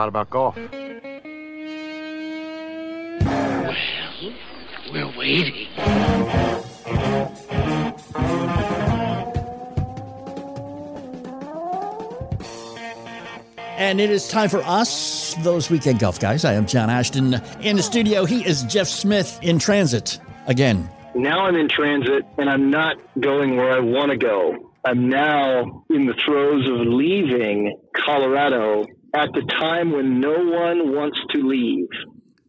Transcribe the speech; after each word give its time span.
Lot 0.00 0.08
about 0.08 0.30
golf. 0.30 0.56
We're 4.90 5.18
waiting. 5.18 5.68
And 13.76 14.00
it 14.00 14.10
is 14.10 14.28
time 14.28 14.48
for 14.48 14.62
us, 14.64 15.34
those 15.42 15.68
weekend 15.68 15.98
golf 15.98 16.18
guys. 16.18 16.46
I 16.46 16.54
am 16.54 16.66
John 16.66 16.88
Ashton 16.88 17.34
in 17.60 17.76
the 17.76 17.82
studio. 17.82 18.24
He 18.24 18.46
is 18.46 18.62
Jeff 18.64 18.88
Smith 18.88 19.38
in 19.42 19.58
transit 19.58 20.18
again. 20.46 20.88
Now 21.14 21.44
I'm 21.44 21.56
in 21.56 21.68
transit 21.68 22.24
and 22.38 22.48
I'm 22.48 22.70
not 22.70 22.96
going 23.18 23.56
where 23.56 23.72
I 23.72 23.80
want 23.80 24.12
to 24.12 24.16
go. 24.16 24.70
I'm 24.82 25.10
now 25.10 25.84
in 25.90 26.06
the 26.06 26.14
throes 26.14 26.66
of 26.66 26.86
leaving 26.86 27.78
Colorado 27.94 28.86
at 29.14 29.32
the 29.32 29.42
time 29.42 29.92
when 29.92 30.20
no 30.20 30.32
one 30.32 30.94
wants 30.94 31.18
to 31.30 31.42
leave. 31.46 31.88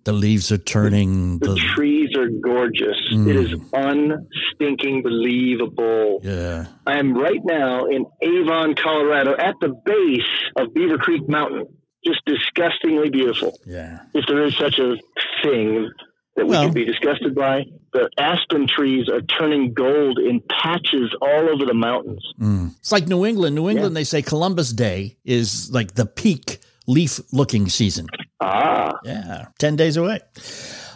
The 0.03 0.13
leaves 0.13 0.51
are 0.51 0.57
turning. 0.57 1.37
The, 1.39 1.53
the 1.53 1.59
trees 1.75 2.09
are 2.17 2.27
gorgeous. 2.27 2.97
Mm. 3.13 3.29
It 3.29 3.35
is 3.35 3.53
unstinking 3.71 5.03
believable. 5.03 6.21
Yeah. 6.23 6.65
I 6.87 6.97
am 6.97 7.13
right 7.13 7.39
now 7.43 7.85
in 7.85 8.05
Avon, 8.21 8.73
Colorado, 8.73 9.35
at 9.37 9.55
the 9.61 9.69
base 9.69 10.21
of 10.55 10.73
Beaver 10.73 10.97
Creek 10.97 11.29
Mountain. 11.29 11.67
Just 12.03 12.21
disgustingly 12.25 13.11
beautiful. 13.11 13.59
Yeah. 13.63 13.99
If 14.15 14.25
there 14.25 14.43
is 14.43 14.57
such 14.57 14.79
a 14.79 14.97
thing 15.43 15.91
that 16.35 16.45
we 16.45 16.51
well, 16.51 16.65
could 16.65 16.73
be 16.73 16.85
disgusted 16.85 17.35
by. 17.35 17.65
The 17.93 18.09
aspen 18.17 18.67
trees 18.67 19.09
are 19.09 19.21
turning 19.21 19.73
gold 19.73 20.17
in 20.17 20.41
patches 20.49 21.13
all 21.21 21.49
over 21.49 21.65
the 21.65 21.73
mountains. 21.73 22.25
Mm. 22.39 22.75
It's 22.79 22.91
like 22.91 23.07
New 23.07 23.25
England. 23.25 23.55
New 23.55 23.69
England, 23.69 23.93
yeah. 23.93 23.99
they 23.99 24.03
say 24.05 24.21
Columbus 24.21 24.71
Day 24.71 25.17
is 25.25 25.69
like 25.71 25.95
the 25.95 26.05
peak 26.05 26.59
leaf 26.87 27.19
looking 27.33 27.67
season. 27.67 28.07
Ah. 28.39 28.93
Yeah, 29.03 29.45
10 29.59 29.75
days 29.75 29.97
away. 29.97 30.19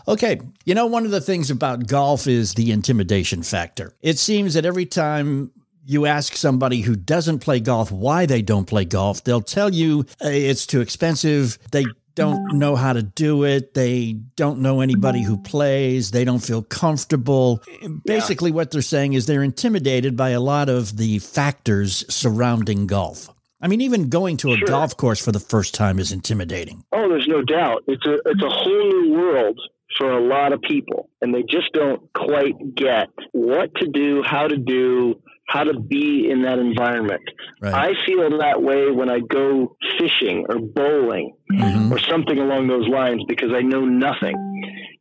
Okay, 0.07 0.39
you 0.65 0.75
know, 0.75 0.85
one 0.85 1.05
of 1.05 1.11
the 1.11 1.21
things 1.21 1.49
about 1.49 1.87
golf 1.87 2.27
is 2.27 2.53
the 2.53 2.71
intimidation 2.71 3.41
factor. 3.41 3.95
It 4.01 4.19
seems 4.19 4.53
that 4.53 4.65
every 4.65 4.85
time 4.85 5.51
you 5.83 6.05
ask 6.05 6.35
somebody 6.35 6.81
who 6.81 6.95
doesn't 6.95 7.39
play 7.39 7.59
golf 7.59 7.91
why 7.91 8.25
they 8.25 8.41
don't 8.41 8.65
play 8.65 8.85
golf, 8.85 9.23
they'll 9.23 9.41
tell 9.41 9.73
you 9.73 10.05
it's 10.21 10.65
too 10.65 10.81
expensive. 10.81 11.57
They 11.71 11.85
don't 12.15 12.57
know 12.57 12.75
how 12.75 12.93
to 12.93 13.03
do 13.03 13.43
it. 13.43 13.73
They 13.73 14.13
don't 14.35 14.59
know 14.59 14.81
anybody 14.81 15.21
who 15.21 15.37
plays. 15.37 16.11
They 16.11 16.25
don't 16.25 16.39
feel 16.39 16.63
comfortable. 16.63 17.61
Basically, 18.05 18.51
yeah. 18.51 18.55
what 18.55 18.71
they're 18.71 18.81
saying 18.81 19.13
is 19.13 19.25
they're 19.25 19.43
intimidated 19.43 20.15
by 20.15 20.29
a 20.29 20.39
lot 20.39 20.69
of 20.69 20.97
the 20.97 21.19
factors 21.19 22.05
surrounding 22.13 22.87
golf. 22.87 23.29
I 23.61 23.67
mean, 23.67 23.81
even 23.81 24.09
going 24.09 24.37
to 24.37 24.53
a 24.53 24.57
sure. 24.57 24.67
golf 24.67 24.95
course 24.97 25.23
for 25.23 25.31
the 25.31 25.39
first 25.39 25.73
time 25.73 25.99
is 25.99 26.11
intimidating. 26.11 26.83
Oh, 26.91 27.09
there's 27.09 27.27
no 27.27 27.41
doubt. 27.41 27.83
It's 27.87 28.05
a 28.05 28.15
it's 28.25 28.43
a 28.43 28.49
whole 28.49 28.89
new 28.89 29.13
world 29.13 29.59
for 29.97 30.11
a 30.11 30.21
lot 30.21 30.53
of 30.53 30.61
people, 30.61 31.09
and 31.21 31.33
they 31.33 31.43
just 31.43 31.71
don't 31.73 32.01
quite 32.13 32.75
get 32.75 33.09
what 33.31 33.73
to 33.75 33.87
do, 33.87 34.21
how 34.23 34.47
to 34.47 34.57
do, 34.57 35.21
how 35.47 35.63
to 35.63 35.79
be 35.79 36.29
in 36.29 36.41
that 36.43 36.59
environment. 36.59 37.21
Right. 37.61 37.73
I 37.73 38.05
feel 38.05 38.37
that 38.39 38.61
way 38.61 38.89
when 38.91 39.09
I 39.09 39.19
go 39.19 39.75
fishing 39.99 40.45
or 40.49 40.59
bowling 40.59 41.35
mm-hmm. 41.51 41.93
or 41.93 41.99
something 41.99 42.37
along 42.37 42.67
those 42.67 42.87
lines 42.87 43.23
because 43.27 43.51
I 43.53 43.61
know 43.61 43.85
nothing. 43.85 44.35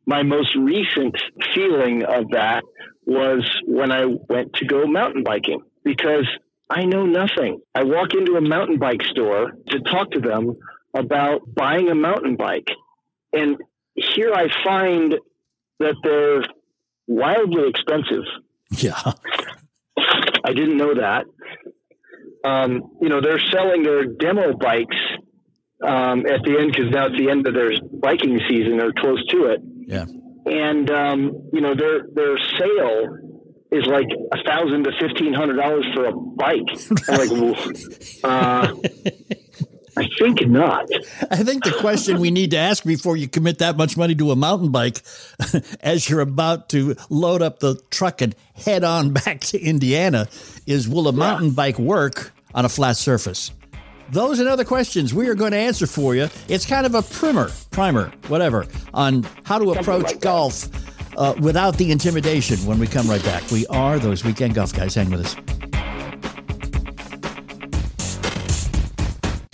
My 0.05 0.23
most 0.23 0.55
recent 0.55 1.15
feeling 1.53 2.03
of 2.03 2.29
that 2.31 2.63
was 3.05 3.49
when 3.65 3.91
I 3.91 4.05
went 4.05 4.53
to 4.53 4.65
go 4.65 4.85
mountain 4.85 5.23
biking 5.23 5.61
because 5.83 6.27
I 6.69 6.85
know 6.85 7.05
nothing. 7.05 7.61
I 7.73 7.83
walk 7.83 8.13
into 8.13 8.35
a 8.35 8.41
mountain 8.41 8.77
bike 8.79 9.01
store 9.11 9.51
to 9.69 9.79
talk 9.81 10.11
to 10.11 10.19
them 10.19 10.57
about 10.95 11.41
buying 11.53 11.89
a 11.89 11.95
mountain 11.95 12.35
bike. 12.35 12.69
And 13.33 13.57
here 13.95 14.33
I 14.33 14.47
find 14.63 15.15
that 15.79 15.95
they're 16.03 16.43
wildly 17.07 17.69
expensive. 17.69 18.23
Yeah. 18.71 19.13
I 19.97 20.53
didn't 20.53 20.77
know 20.77 20.95
that. 20.95 21.25
Um, 22.43 22.91
you 23.01 23.09
know, 23.09 23.21
they're 23.21 23.41
selling 23.51 23.83
their 23.83 24.05
demo 24.05 24.53
bikes 24.53 24.95
um, 25.83 26.25
at 26.25 26.43
the 26.43 26.57
end 26.59 26.71
because 26.71 26.91
now 26.91 27.07
it's 27.07 27.17
the 27.17 27.29
end 27.29 27.47
of 27.47 27.53
their 27.53 27.71
biking 28.01 28.39
season 28.47 28.79
or 28.79 28.93
close 28.93 29.25
to 29.27 29.45
it. 29.45 29.61
Yeah. 29.87 30.05
And 30.45 30.89
um, 30.91 31.49
you 31.53 31.61
know, 31.61 31.73
their 31.75 32.05
their 32.13 32.37
sale 32.59 33.17
is 33.71 33.85
like 33.87 34.07
a 34.31 34.43
thousand 34.43 34.83
to 34.83 34.91
fifteen 34.99 35.33
hundred 35.33 35.57
dollars 35.57 35.85
for 35.93 36.05
a 36.05 36.13
bike. 36.13 36.69
I'm 37.09 37.17
like, 37.17 37.67
uh, 38.23 38.73
I 39.97 40.09
think 40.19 40.45
not. 40.47 40.89
I 41.31 41.37
think 41.37 41.63
the 41.63 41.71
question 41.79 42.19
we 42.19 42.31
need 42.31 42.51
to 42.51 42.57
ask 42.57 42.83
before 42.83 43.15
you 43.15 43.27
commit 43.27 43.59
that 43.59 43.77
much 43.77 43.95
money 43.95 44.15
to 44.15 44.31
a 44.31 44.35
mountain 44.35 44.71
bike, 44.71 45.01
as 45.81 46.09
you're 46.09 46.19
about 46.19 46.69
to 46.69 46.95
load 47.09 47.41
up 47.41 47.59
the 47.59 47.75
truck 47.91 48.21
and 48.21 48.35
head 48.53 48.83
on 48.83 49.13
back 49.25 49.41
to 49.41 49.59
Indiana, 49.59 50.27
is 50.65 50.87
will 50.87 51.07
a 51.07 51.13
mountain 51.13 51.51
bike 51.51 51.79
work 51.79 52.31
on 52.53 52.65
a 52.65 52.69
flat 52.69 52.97
surface? 52.97 53.51
Those 54.11 54.39
and 54.39 54.47
other 54.47 54.65
questions 54.65 55.13
we 55.13 55.27
are 55.29 55.35
going 55.35 55.51
to 55.51 55.57
answer 55.57 55.87
for 55.87 56.13
you. 56.13 56.29
It's 56.47 56.65
kind 56.65 56.85
of 56.85 56.93
a 56.93 57.01
primer, 57.01 57.49
primer, 57.71 58.11
whatever, 58.27 58.67
on 58.93 59.25
how 59.45 59.57
to 59.57 59.71
approach 59.71 60.03
like 60.03 60.21
golf 60.21 60.67
uh, 61.17 61.33
without 61.39 61.77
the 61.77 61.91
intimidation 61.91 62.57
when 62.65 62.77
we 62.77 62.87
come 62.87 63.09
right 63.09 63.23
back. 63.23 63.49
We 63.49 63.65
are 63.67 63.97
those 63.97 64.23
weekend 64.23 64.53
golf 64.55 64.73
guys. 64.73 64.93
Hang 64.93 65.09
with 65.09 65.25
us. 65.25 65.74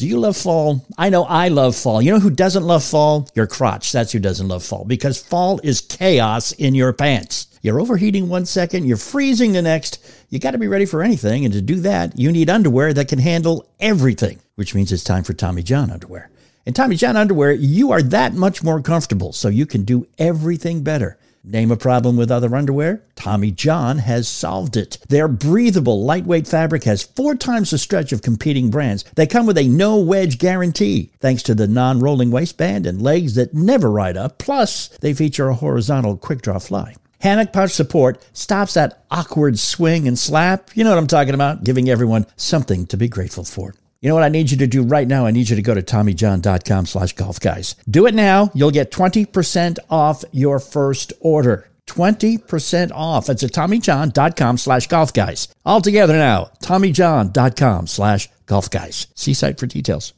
Do 0.01 0.07
you 0.07 0.17
love 0.17 0.35
fall? 0.35 0.83
I 0.97 1.11
know 1.11 1.25
I 1.25 1.49
love 1.49 1.75
fall. 1.75 2.01
You 2.01 2.11
know 2.11 2.19
who 2.19 2.31
doesn't 2.31 2.63
love 2.63 2.83
fall? 2.83 3.29
Your 3.35 3.45
crotch. 3.45 3.91
That's 3.91 4.11
who 4.11 4.17
doesn't 4.17 4.47
love 4.47 4.63
fall 4.63 4.83
because 4.83 5.21
fall 5.21 5.59
is 5.63 5.79
chaos 5.79 6.53
in 6.53 6.73
your 6.73 6.91
pants. 6.91 7.45
You're 7.61 7.79
overheating 7.79 8.27
one 8.27 8.47
second, 8.47 8.87
you're 8.87 8.97
freezing 8.97 9.51
the 9.51 9.61
next. 9.61 10.03
You 10.31 10.39
got 10.39 10.51
to 10.51 10.57
be 10.57 10.67
ready 10.67 10.87
for 10.87 11.03
anything. 11.03 11.45
And 11.45 11.53
to 11.53 11.61
do 11.61 11.81
that, 11.81 12.17
you 12.17 12.31
need 12.31 12.49
underwear 12.49 12.95
that 12.95 13.09
can 13.09 13.19
handle 13.19 13.69
everything, 13.79 14.39
which 14.55 14.73
means 14.73 14.91
it's 14.91 15.03
time 15.03 15.23
for 15.23 15.33
Tommy 15.33 15.61
John 15.61 15.91
underwear. 15.91 16.31
In 16.65 16.73
Tommy 16.73 16.95
John 16.95 17.15
underwear, 17.15 17.51
you 17.51 17.91
are 17.91 18.01
that 18.01 18.33
much 18.33 18.63
more 18.63 18.81
comfortable, 18.81 19.33
so 19.33 19.49
you 19.49 19.67
can 19.67 19.83
do 19.83 20.07
everything 20.17 20.81
better. 20.81 21.19
Name 21.43 21.71
a 21.71 21.77
problem 21.77 22.17
with 22.17 22.29
other 22.29 22.55
underwear? 22.55 23.03
Tommy 23.15 23.49
John 23.49 23.97
has 23.97 24.27
solved 24.27 24.77
it. 24.77 24.99
Their 25.09 25.27
breathable, 25.27 26.03
lightweight 26.05 26.47
fabric 26.47 26.83
has 26.83 27.01
four 27.01 27.33
times 27.33 27.71
the 27.71 27.79
stretch 27.79 28.11
of 28.11 28.21
competing 28.21 28.69
brands. 28.69 29.03
They 29.15 29.25
come 29.25 29.47
with 29.47 29.57
a 29.57 29.67
no 29.67 29.97
wedge 29.97 30.37
guarantee, 30.37 31.11
thanks 31.19 31.41
to 31.43 31.55
the 31.55 31.67
non 31.67 31.99
rolling 31.99 32.29
waistband 32.29 32.85
and 32.85 33.01
legs 33.01 33.33
that 33.35 33.55
never 33.55 33.89
ride 33.89 34.17
up. 34.17 34.37
Plus, 34.37 34.89
they 34.99 35.15
feature 35.15 35.49
a 35.49 35.55
horizontal 35.55 36.15
quick 36.15 36.43
draw 36.43 36.59
fly. 36.59 36.93
Hammock 37.21 37.53
pouch 37.53 37.71
support 37.71 38.23
stops 38.33 38.75
that 38.75 39.03
awkward 39.09 39.57
swing 39.57 40.07
and 40.07 40.19
slap. 40.19 40.69
You 40.75 40.83
know 40.83 40.91
what 40.91 40.99
I'm 40.99 41.07
talking 41.07 41.33
about, 41.33 41.63
giving 41.63 41.89
everyone 41.89 42.27
something 42.35 42.85
to 42.87 42.97
be 42.97 43.07
grateful 43.07 43.43
for. 43.43 43.73
You 44.01 44.09
know 44.09 44.15
what 44.15 44.23
I 44.23 44.29
need 44.29 44.49
you 44.49 44.57
to 44.57 44.67
do 44.67 44.81
right 44.81 45.07
now? 45.07 45.27
I 45.27 45.31
need 45.31 45.47
you 45.47 45.55
to 45.55 45.61
go 45.61 45.75
to 45.75 45.81
TommyJohn.com 45.83 46.87
slash 46.87 47.13
golf 47.13 47.39
guys. 47.39 47.75
Do 47.87 48.07
it 48.07 48.15
now. 48.15 48.49
You'll 48.55 48.71
get 48.71 48.91
20% 48.91 49.77
off 49.91 50.23
your 50.31 50.59
first 50.59 51.13
order. 51.19 51.69
20% 51.85 52.91
off. 52.93 53.29
It's 53.29 53.43
at 53.43 53.51
TommyJohn.com 53.51 54.57
slash 54.57 54.87
golf 54.87 55.13
guys. 55.13 55.49
All 55.65 55.81
together 55.81 56.13
now, 56.13 56.49
TommyJohn.com 56.63 57.85
slash 57.87 58.27
golf 58.47 58.71
guys. 58.71 59.05
See 59.13 59.35
site 59.35 59.59
for 59.59 59.67
details. 59.67 60.13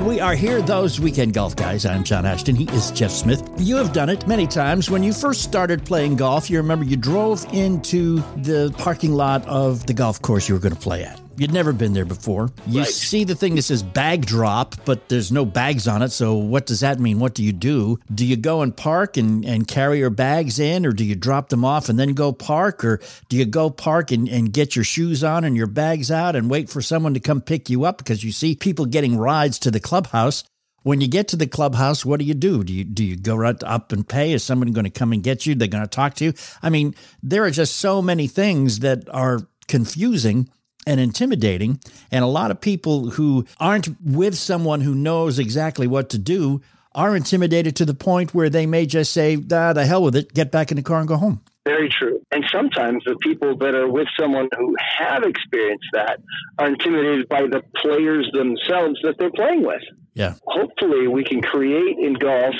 And 0.00 0.08
we 0.08 0.18
are 0.18 0.34
here, 0.34 0.62
those 0.62 0.98
weekend 0.98 1.34
golf 1.34 1.54
guys. 1.56 1.84
I'm 1.84 2.04
John 2.04 2.24
Ashton. 2.24 2.56
He 2.56 2.64
is 2.70 2.90
Jeff 2.90 3.10
Smith. 3.10 3.46
You 3.58 3.76
have 3.76 3.92
done 3.92 4.08
it 4.08 4.26
many 4.26 4.46
times. 4.46 4.88
When 4.88 5.02
you 5.02 5.12
first 5.12 5.42
started 5.42 5.84
playing 5.84 6.16
golf, 6.16 6.48
you 6.48 6.56
remember 6.56 6.86
you 6.86 6.96
drove 6.96 7.44
into 7.52 8.16
the 8.38 8.74
parking 8.78 9.12
lot 9.12 9.46
of 9.46 9.84
the 9.84 9.92
golf 9.92 10.22
course 10.22 10.48
you 10.48 10.54
were 10.54 10.58
going 10.58 10.74
to 10.74 10.80
play 10.80 11.04
at. 11.04 11.20
You'd 11.40 11.54
never 11.54 11.72
been 11.72 11.94
there 11.94 12.04
before. 12.04 12.50
You 12.66 12.80
right. 12.80 12.86
see 12.86 13.24
the 13.24 13.34
thing 13.34 13.54
that 13.54 13.62
says 13.62 13.82
bag 13.82 14.26
drop, 14.26 14.74
but 14.84 15.08
there's 15.08 15.32
no 15.32 15.46
bags 15.46 15.88
on 15.88 16.02
it. 16.02 16.10
So 16.10 16.34
what 16.34 16.66
does 16.66 16.80
that 16.80 17.00
mean? 17.00 17.18
What 17.18 17.32
do 17.32 17.42
you 17.42 17.54
do? 17.54 17.98
Do 18.14 18.26
you 18.26 18.36
go 18.36 18.60
and 18.60 18.76
park 18.76 19.16
and, 19.16 19.42
and 19.42 19.66
carry 19.66 20.00
your 20.00 20.10
bags 20.10 20.58
in, 20.58 20.84
or 20.84 20.92
do 20.92 21.02
you 21.02 21.14
drop 21.14 21.48
them 21.48 21.64
off 21.64 21.88
and 21.88 21.98
then 21.98 22.12
go 22.12 22.30
park? 22.30 22.84
Or 22.84 23.00
do 23.30 23.38
you 23.38 23.46
go 23.46 23.70
park 23.70 24.10
and, 24.10 24.28
and 24.28 24.52
get 24.52 24.76
your 24.76 24.84
shoes 24.84 25.24
on 25.24 25.44
and 25.44 25.56
your 25.56 25.66
bags 25.66 26.10
out 26.10 26.36
and 26.36 26.50
wait 26.50 26.68
for 26.68 26.82
someone 26.82 27.14
to 27.14 27.20
come 27.20 27.40
pick 27.40 27.70
you 27.70 27.84
up? 27.84 27.96
Because 27.96 28.22
you 28.22 28.32
see 28.32 28.54
people 28.54 28.84
getting 28.84 29.16
rides 29.16 29.58
to 29.60 29.70
the 29.70 29.80
clubhouse. 29.80 30.44
When 30.82 31.00
you 31.00 31.08
get 31.08 31.28
to 31.28 31.36
the 31.36 31.46
clubhouse, 31.46 32.04
what 32.04 32.20
do 32.20 32.26
you 32.26 32.34
do? 32.34 32.62
Do 32.62 32.74
you 32.74 32.84
do 32.84 33.02
you 33.02 33.16
go 33.16 33.34
right 33.34 33.56
up 33.62 33.92
and 33.92 34.06
pay? 34.06 34.32
Is 34.32 34.44
someone 34.44 34.72
going 34.72 34.84
to 34.84 34.90
come 34.90 35.14
and 35.14 35.22
get 35.22 35.46
you? 35.46 35.54
They're 35.54 35.68
going 35.68 35.84
to 35.84 35.88
talk 35.88 36.16
to 36.16 36.24
you? 36.26 36.34
I 36.62 36.68
mean, 36.68 36.94
there 37.22 37.44
are 37.44 37.50
just 37.50 37.78
so 37.78 38.02
many 38.02 38.28
things 38.28 38.80
that 38.80 39.08
are 39.08 39.40
confusing 39.68 40.50
and 40.86 41.00
intimidating. 41.00 41.80
And 42.10 42.24
a 42.24 42.28
lot 42.28 42.50
of 42.50 42.60
people 42.60 43.10
who 43.10 43.46
aren't 43.58 43.88
with 44.00 44.36
someone 44.36 44.80
who 44.80 44.94
knows 44.94 45.38
exactly 45.38 45.86
what 45.86 46.10
to 46.10 46.18
do 46.18 46.60
are 46.94 47.14
intimidated 47.14 47.76
to 47.76 47.84
the 47.84 47.94
point 47.94 48.34
where 48.34 48.50
they 48.50 48.66
may 48.66 48.86
just 48.86 49.12
say, 49.12 49.36
ah, 49.52 49.72
the 49.72 49.86
hell 49.86 50.02
with 50.02 50.16
it, 50.16 50.34
get 50.34 50.50
back 50.50 50.70
in 50.70 50.76
the 50.76 50.82
car 50.82 50.98
and 50.98 51.08
go 51.08 51.16
home. 51.16 51.40
Very 51.64 51.88
true. 51.88 52.20
And 52.32 52.44
sometimes 52.50 53.04
the 53.04 53.16
people 53.20 53.56
that 53.58 53.74
are 53.74 53.88
with 53.88 54.08
someone 54.18 54.48
who 54.56 54.74
have 54.98 55.22
experienced 55.22 55.86
that 55.92 56.18
are 56.58 56.68
intimidated 56.68 57.28
by 57.28 57.42
the 57.42 57.62
players 57.76 58.28
themselves 58.32 58.98
that 59.02 59.16
they're 59.18 59.30
playing 59.30 59.64
with. 59.64 59.82
Yeah. 60.14 60.34
Hopefully, 60.46 61.06
we 61.06 61.22
can 61.22 61.42
create 61.42 61.98
in 61.98 62.14
golf 62.14 62.54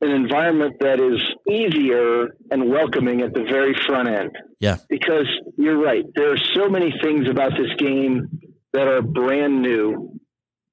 an 0.00 0.10
environment 0.10 0.76
that 0.80 1.00
is 1.00 1.20
easier 1.48 2.28
and 2.50 2.70
welcoming 2.70 3.20
at 3.20 3.34
the 3.34 3.44
very 3.44 3.74
front 3.86 4.08
end. 4.08 4.30
Yeah. 4.58 4.78
Because 4.88 5.26
you're 5.56 5.78
right. 5.78 6.04
There 6.14 6.32
are 6.32 6.38
so 6.54 6.68
many 6.68 6.94
things 7.02 7.28
about 7.28 7.52
this 7.52 7.74
game 7.76 8.40
that 8.72 8.86
are 8.86 9.02
brand 9.02 9.62
new 9.62 10.20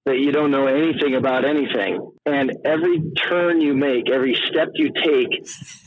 that 0.06 0.19
you 0.19 0.31
don't 0.31 0.51
know 0.51 0.68
anything 0.68 1.15
about 1.15 1.44
anything. 1.44 2.00
And 2.25 2.53
every 2.63 3.12
turn 3.27 3.59
you 3.59 3.74
make, 3.74 4.09
every 4.09 4.35
step 4.50 4.69
you 4.75 4.91
take 4.94 5.27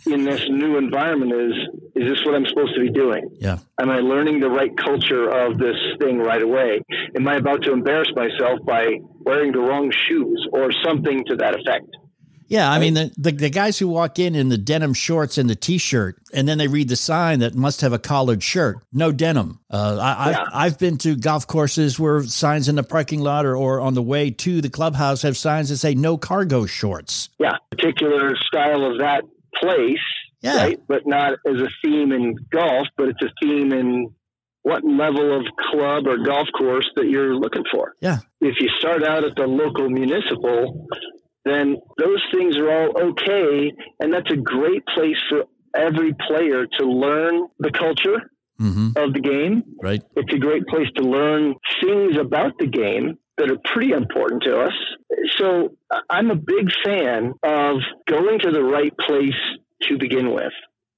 in 0.07 0.25
this 0.25 0.47
new 0.49 0.77
environment 0.77 1.33
is 1.33 1.53
is 1.97 2.09
this 2.09 2.25
what 2.25 2.35
I'm 2.35 2.47
supposed 2.47 2.75
to 2.75 2.81
be 2.81 2.91
doing? 2.91 3.31
Yeah. 3.41 3.59
Am 3.81 3.91
I 3.91 3.99
learning 3.99 4.41
the 4.41 4.49
right 4.49 4.71
culture 4.77 5.29
of 5.29 5.59
this 5.59 5.77
thing 5.99 6.19
right 6.19 6.43
away? 6.43 6.83
Am 7.17 7.27
I 7.27 7.37
about 7.37 7.63
to 7.63 7.73
embarrass 7.73 8.09
myself 8.15 8.61
by 8.65 9.01
wearing 9.21 9.53
the 9.53 9.59
wrong 9.59 9.91
shoes 10.09 10.47
or 10.53 10.71
something 10.85 11.25
to 11.27 11.37
that 11.37 11.59
effect? 11.59 11.87
Yeah, 12.51 12.69
I 12.69 12.81
mean 12.81 12.95
the, 12.95 13.13
the, 13.17 13.31
the 13.31 13.49
guys 13.49 13.79
who 13.79 13.87
walk 13.87 14.19
in 14.19 14.35
in 14.35 14.49
the 14.49 14.59
denim 14.59 14.93
shorts 14.93 15.39
and 15.39 15.49
the 15.49 15.55
t-shirt, 15.55 16.21
and 16.35 16.49
then 16.49 16.59
they 16.59 16.67
read 16.67 16.89
the 16.89 16.97
sign 16.97 17.39
that 17.39 17.55
must 17.55 17.81
have 17.81 17.93
a 17.93 17.99
collared 17.99 18.43
shirt, 18.43 18.79
no 18.93 19.13
denim. 19.13 19.61
Uh, 19.71 19.97
I, 20.01 20.31
yeah. 20.31 20.41
I've, 20.43 20.49
I've 20.53 20.79
been 20.79 20.99
to 20.99 21.15
golf 21.15 21.47
courses 21.47 22.01
where 22.01 22.25
signs 22.25 22.69
in 22.69 22.75
the 22.75 22.83
parking 22.83 23.21
lot 23.21 23.47
or, 23.47 23.57
or 23.57 23.81
on 23.81 23.95
the 23.95 24.03
way 24.03 24.33
to 24.33 24.61
the 24.61 24.69
clubhouse 24.69 25.23
have 25.23 25.37
signs 25.37 25.69
that 25.69 25.77
say 25.77 25.95
no 25.95 26.19
cargo 26.19 26.67
shorts. 26.67 27.29
Yeah, 27.39 27.57
particular 27.71 28.37
style 28.37 28.85
of 28.85 28.99
that 28.99 29.23
place. 29.55 29.99
Yeah, 30.41 30.57
right? 30.57 30.81
but 30.89 31.07
not 31.07 31.35
as 31.47 31.61
a 31.61 31.69
theme 31.85 32.11
in 32.11 32.35
golf, 32.51 32.89
but 32.97 33.11
it's 33.11 33.23
a 33.23 33.31
theme 33.41 33.73
in 33.73 34.13
what 34.63 34.85
level 34.85 35.39
of 35.39 35.47
club 35.71 36.09
or 36.09 36.19
golf 36.19 36.49
course 36.59 36.91
that 36.97 37.07
you're 37.07 37.37
looking 37.37 37.65
for. 37.71 37.95
Yeah. 38.01 38.19
If 38.41 38.57
you 38.61 38.69
start 38.79 39.05
out 39.05 39.23
at 39.23 39.37
the 39.37 39.47
local 39.47 39.89
municipal, 39.89 40.89
then 41.45 41.77
those 41.99 42.23
things 42.33 42.57
are 42.57 42.71
all 42.71 43.11
okay. 43.11 43.73
And 44.01 44.13
that's 44.13 44.31
a 44.31 44.37
great 44.37 44.85
place 44.87 45.17
for 45.29 45.45
every 45.75 46.15
player 46.29 46.67
to 46.79 46.85
learn 46.87 47.49
the 47.59 47.71
culture 47.71 48.31
mm-hmm. 48.61 48.89
of 48.97 49.13
the 49.13 49.21
game. 49.21 49.65
Right. 49.83 50.03
It's 50.17 50.33
a 50.33 50.39
great 50.39 50.67
place 50.67 50.89
to 50.97 51.03
learn 51.03 51.55
things 51.83 52.17
about 52.19 52.59
the 52.59 52.67
game 52.67 53.19
that 53.39 53.51
are 53.51 53.59
pretty 53.73 53.93
important 53.93 54.43
to 54.43 54.61
us. 54.61 54.75
So 55.39 55.77
I'm 56.11 56.31
a 56.31 56.37
big 56.37 56.71
fan 56.85 57.33
of 57.43 57.77
going 58.07 58.41
to 58.41 58.51
the 58.51 58.63
right 58.63 58.93
place 58.99 59.33
to 59.83 59.97
begin 59.99 60.35
with 60.35 60.53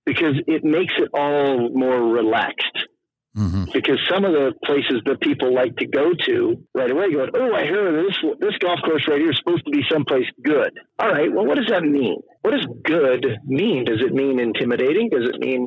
because 0.05 0.35
it 0.49 0.65
makes 0.65 0.95
it 0.99 1.09
all 1.15 1.71
more 1.71 2.03
relaxed. 2.03 2.88
Mm-hmm. 3.37 3.64
Because 3.73 3.99
some 4.11 4.25
of 4.25 4.32
the 4.32 4.52
places 4.64 5.00
that 5.06 5.20
people 5.20 5.55
like 5.55 5.75
to 5.76 5.87
go 5.87 6.12
to 6.26 6.62
right 6.75 6.90
away 6.90 7.12
go, 7.12 7.26
oh, 7.34 7.55
I 7.55 7.64
hear 7.64 8.05
this 8.05 8.17
this 8.40 8.58
golf 8.58 8.81
course 8.84 9.08
right 9.08 9.19
here 9.19 9.31
is 9.31 9.38
supposed 9.38 9.64
to 9.64 9.70
be 9.70 9.82
someplace 9.90 10.26
good. 10.43 10.79
All 10.99 11.08
right, 11.08 11.32
well, 11.32 11.46
what 11.46 11.56
does 11.56 11.69
that 11.69 11.82
mean? 11.82 12.20
What 12.43 12.50
does 12.50 12.67
good 12.84 13.25
mean? 13.46 13.87
Does 13.87 14.00
it 14.00 14.12
mean 14.12 14.38
intimidating? 14.38 15.08
Does 15.08 15.31
it 15.32 15.40
mean 15.40 15.67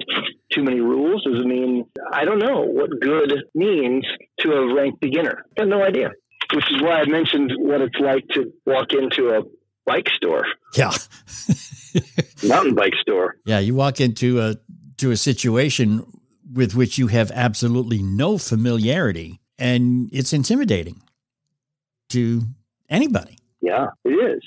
too 0.51 0.63
many 0.63 0.79
rules? 0.79 1.23
Does 1.23 1.41
it 1.41 1.47
mean 1.47 1.85
I 2.13 2.23
don't 2.23 2.39
know 2.39 2.61
what 2.61 2.89
good 3.01 3.33
means 3.55 4.05
to 4.41 4.51
a 4.51 4.75
ranked 4.75 5.01
beginner? 5.01 5.45
I 5.57 5.61
have 5.61 5.69
no 5.69 5.83
idea. 5.83 6.11
Which 6.53 6.71
is 6.71 6.81
why 6.83 7.01
I 7.01 7.05
mentioned 7.05 7.51
what 7.57 7.81
it's 7.81 7.99
like 7.99 8.27
to 8.33 8.53
walk 8.67 8.93
into 8.93 9.29
a 9.29 9.41
bike 9.87 10.09
store. 10.15 10.45
Yeah. 10.75 10.91
Mountain 12.43 12.75
bike 12.75 12.93
store. 13.01 13.37
Yeah, 13.45 13.57
you 13.57 13.73
walk 13.73 13.99
into 13.99 14.39
a 14.39 14.57
to 14.97 15.11
a 15.11 15.17
situation 15.17 16.05
with 16.55 16.73
which 16.73 16.97
you 16.97 17.07
have 17.07 17.31
absolutely 17.31 18.01
no 18.01 18.37
familiarity. 18.37 19.41
And 19.59 20.09
it's 20.11 20.33
intimidating 20.33 21.01
to 22.09 22.41
anybody. 22.89 23.37
Yeah, 23.61 23.87
it 24.03 24.09
is. 24.09 24.41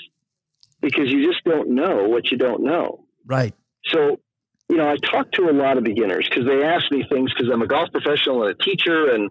Because 0.80 1.10
you 1.10 1.30
just 1.30 1.44
don't 1.44 1.70
know 1.70 2.08
what 2.08 2.30
you 2.30 2.38
don't 2.38 2.64
know. 2.64 3.04
Right. 3.26 3.54
So, 3.84 4.20
you 4.68 4.76
know, 4.76 4.88
I 4.88 4.96
talk 4.96 5.32
to 5.32 5.50
a 5.50 5.52
lot 5.52 5.76
of 5.76 5.84
beginners 5.84 6.28
because 6.28 6.46
they 6.46 6.62
ask 6.62 6.90
me 6.90 7.04
things 7.10 7.32
because 7.32 7.50
I'm 7.52 7.62
a 7.62 7.66
golf 7.66 7.90
professional 7.92 8.44
and 8.44 8.54
a 8.58 8.62
teacher 8.62 9.14
and 9.14 9.30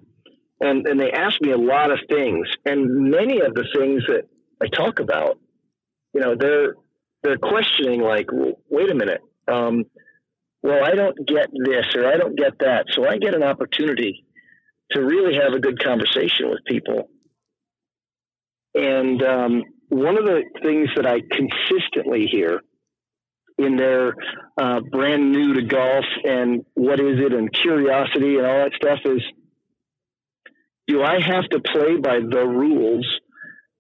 and 0.60 0.88
and 0.88 1.00
they 1.00 1.12
ask 1.12 1.40
me 1.42 1.52
a 1.52 1.58
lot 1.58 1.92
of 1.92 2.00
things 2.10 2.48
and 2.66 3.12
many 3.12 3.40
of 3.42 3.54
the 3.54 3.66
things 3.76 4.04
that 4.08 4.24
I 4.62 4.68
talk 4.68 5.00
about, 5.00 5.40
you 6.14 6.22
know, 6.22 6.36
they're 6.36 6.76
they're 7.24 7.38
questioning 7.38 8.02
like, 8.02 8.30
wait 8.70 8.90
a 8.90 8.96
minute, 8.96 9.22
um, 9.48 9.86
well, 10.68 10.84
I 10.84 10.96
don't 10.96 11.16
get 11.26 11.48
this 11.54 11.86
or 11.96 12.06
I 12.06 12.18
don't 12.18 12.38
get 12.38 12.60
that. 12.60 12.88
So 12.92 13.08
I 13.08 13.18
get 13.18 13.34
an 13.34 13.42
opportunity 13.42 14.26
to 14.92 15.00
really 15.00 15.36
have 15.36 15.54
a 15.54 15.62
good 15.62 15.82
conversation 15.82 16.50
with 16.50 16.60
people. 16.66 17.10
And 18.76 19.24
um, 19.24 19.64
one 19.88 20.18
of 20.18 20.26
the 20.26 20.44
things 20.62 20.90
that 20.98 21.06
I 21.06 21.22
consistently 21.22 22.28
hear 22.30 22.60
in 23.58 23.78
their 23.78 24.14
uh, 24.58 24.82
brand 24.92 25.32
new 25.32 25.54
to 25.54 25.64
golf 25.64 26.06
and 26.26 26.66
what 26.74 27.00
is 27.00 27.18
it 27.18 27.34
and 27.34 27.50
curiosity 27.54 28.36
and 28.36 28.46
all 28.46 28.66
that 28.66 28.74
stuff 28.76 29.00
is 29.06 29.24
do 30.88 31.02
I 31.02 31.16
have 31.22 31.48
to 31.52 31.62
play 31.62 31.96
by 31.96 32.20
the 32.20 32.46
rules? 32.46 33.08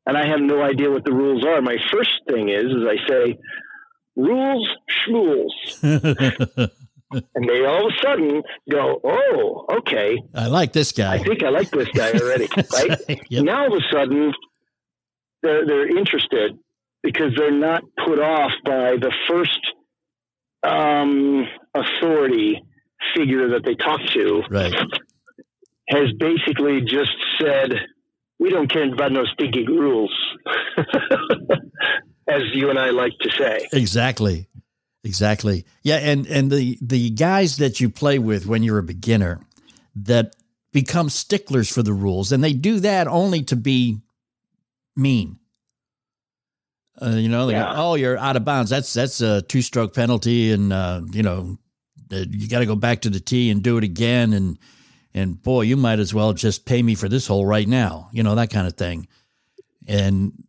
And 0.06 0.18
I 0.18 0.26
have 0.30 0.40
no 0.40 0.62
idea 0.62 0.90
what 0.90 1.04
the 1.04 1.14
rules 1.14 1.46
are. 1.46 1.62
My 1.62 1.76
first 1.92 2.12
thing 2.30 2.48
is, 2.48 2.64
is 2.64 2.84
I 2.88 3.10
say, 3.10 3.38
rules 4.18 4.68
schmules. 4.90 5.84
and 7.12 7.50
they 7.50 7.66
all 7.66 7.88
of 7.88 7.94
a 7.94 8.02
sudden 8.04 8.44
go, 8.70 9.00
oh, 9.04 9.66
okay. 9.78 10.18
I 10.36 10.48
like 10.48 10.74
this 10.74 10.92
guy. 10.92 11.14
I 11.14 11.24
think 11.24 11.44
I 11.44 11.50
like 11.50 11.70
this 11.72 11.88
guy 11.90 12.12
already. 12.12 12.48
right? 12.58 12.90
right. 13.08 13.22
Yep. 13.30 13.44
Now 13.44 13.62
all 13.64 13.78
of 13.78 13.82
a 13.82 13.94
sudden 13.94 14.34
they're 15.44 15.66
they're 15.66 15.98
interested 15.98 16.58
because 17.04 17.34
they're 17.38 17.52
not 17.52 17.84
put 18.06 18.20
off 18.20 18.52
by 18.66 18.98
the 18.98 19.14
first 19.30 19.60
um, 20.64 21.48
authority 21.74 22.62
figure 23.16 23.50
that 23.50 23.64
they 23.64 23.76
talk 23.76 24.02
to. 24.14 24.44
Right. 24.50 24.74
Has 25.90 26.12
basically 26.20 26.82
just 26.82 27.16
said, 27.40 27.74
we 28.40 28.50
don't 28.50 28.70
care 28.70 28.92
about 28.92 29.14
no 29.14 29.24
stinking 29.26 29.68
rules. 29.68 30.14
as 32.28 32.44
you 32.54 32.70
and 32.70 32.78
I 32.80 32.90
like 32.90 33.18
to 33.20 33.32
say. 33.32 33.68
Exactly. 33.72 34.48
Exactly. 35.04 35.66
Yeah, 35.84 35.98
and 35.98 36.28
and 36.28 36.52
the 36.52 36.78
the 36.82 37.10
guys 37.12 37.58
that 37.58 37.80
you 37.80 37.90
play 37.90 38.20
with 38.20 38.46
when 38.46 38.64
you're 38.64 38.80
a 38.80 38.84
beginner 38.84 39.40
that 39.96 40.36
become 40.74 41.10
sticklers 41.10 41.72
for 41.72 41.82
the 41.82 41.94
rules 41.94 42.32
and 42.32 42.44
they 42.44 42.54
do 42.54 42.80
that 42.82 43.08
only 43.08 43.42
to 43.44 43.56
be 43.56 44.00
mean. 44.98 45.40
Uh, 47.00 47.12
you 47.12 47.30
know, 47.30 47.48
yeah. 47.50 47.74
go, 47.74 47.74
oh, 47.76 47.96
you're 47.96 48.18
out 48.18 48.36
of 48.36 48.44
bounds. 48.44 48.72
That's 48.72 48.92
that's 48.92 49.22
a 49.22 49.44
two 49.44 49.62
stroke 49.62 49.94
penalty, 49.94 50.52
and 50.52 50.74
uh, 50.74 51.02
you 51.12 51.22
know, 51.22 51.58
uh, 52.12 52.26
you 52.28 52.48
got 52.48 52.60
to 52.60 52.66
go 52.66 52.76
back 52.76 53.02
to 53.02 53.10
the 53.10 53.20
tee 53.20 53.52
and 53.52 53.62
do 53.62 53.78
it 53.78 53.84
again. 53.84 54.34
And 54.34 54.58
and 55.14 55.42
boy, 55.42 55.62
you 55.62 55.78
might 55.78 56.00
as 56.00 56.14
well 56.14 56.34
just 56.34 56.66
pay 56.66 56.82
me 56.82 56.96
for 56.96 57.08
this 57.08 57.28
hole 57.28 57.46
right 57.46 57.68
now. 57.68 58.10
You 58.12 58.24
know 58.24 58.34
that 58.34 58.50
kind 58.50 58.66
of 58.66 58.74
thing. 58.74 59.08
And 59.88 60.44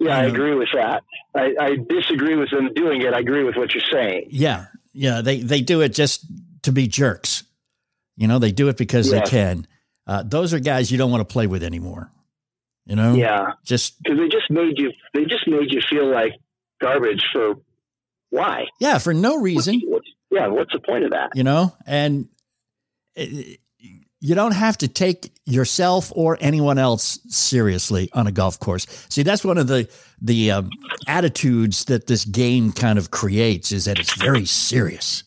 Yeah, 0.00 0.18
I 0.18 0.24
agree 0.24 0.55
with 0.72 0.82
that. 0.82 1.02
I, 1.34 1.54
I 1.60 1.76
disagree 1.88 2.36
with 2.36 2.50
them 2.50 2.70
doing 2.74 3.02
it. 3.02 3.12
I 3.12 3.20
agree 3.20 3.44
with 3.44 3.56
what 3.56 3.74
you're 3.74 3.84
saying. 3.92 4.28
Yeah, 4.30 4.66
yeah, 4.92 5.20
they 5.20 5.40
they 5.40 5.60
do 5.60 5.80
it 5.80 5.90
just 5.90 6.26
to 6.62 6.72
be 6.72 6.86
jerks. 6.86 7.44
You 8.16 8.28
know, 8.28 8.38
they 8.38 8.52
do 8.52 8.68
it 8.68 8.76
because 8.76 9.10
they 9.10 9.20
can. 9.20 9.66
Uh, 10.06 10.22
those 10.24 10.54
are 10.54 10.60
guys 10.60 10.90
you 10.90 10.98
don't 10.98 11.10
want 11.10 11.26
to 11.26 11.32
play 11.32 11.46
with 11.46 11.62
anymore. 11.62 12.10
You 12.86 12.96
know, 12.96 13.14
yeah, 13.14 13.52
just 13.64 14.00
because 14.02 14.18
they 14.18 14.28
just 14.28 14.50
made 14.50 14.78
you 14.78 14.92
they 15.12 15.24
just 15.24 15.48
made 15.48 15.72
you 15.72 15.80
feel 15.90 16.10
like 16.10 16.32
garbage 16.80 17.24
for 17.32 17.56
why? 18.30 18.66
Yeah, 18.78 18.98
for 18.98 19.12
no 19.12 19.40
reason. 19.40 19.80
What's, 19.84 19.86
what's, 19.86 20.08
yeah, 20.30 20.46
what's 20.46 20.72
the 20.72 20.80
point 20.80 21.04
of 21.04 21.10
that? 21.10 21.30
You 21.34 21.42
know, 21.42 21.74
and 21.84 22.28
it, 23.14 23.60
you 24.26 24.34
don't 24.34 24.54
have 24.54 24.76
to 24.76 24.88
take 24.88 25.30
yourself 25.44 26.12
or 26.16 26.36
anyone 26.40 26.78
else 26.78 27.20
seriously 27.28 28.10
on 28.12 28.26
a 28.26 28.32
golf 28.32 28.58
course. 28.58 28.84
See, 29.08 29.22
that's 29.22 29.44
one 29.44 29.56
of 29.56 29.68
the 29.68 29.88
the 30.20 30.50
um, 30.50 30.70
attitudes 31.06 31.84
that 31.84 32.08
this 32.08 32.24
game 32.24 32.72
kind 32.72 32.98
of 32.98 33.12
creates 33.12 33.70
is 33.70 33.84
that 33.84 34.00
it's 34.00 34.14
very 34.14 34.44
serious. 34.44 35.22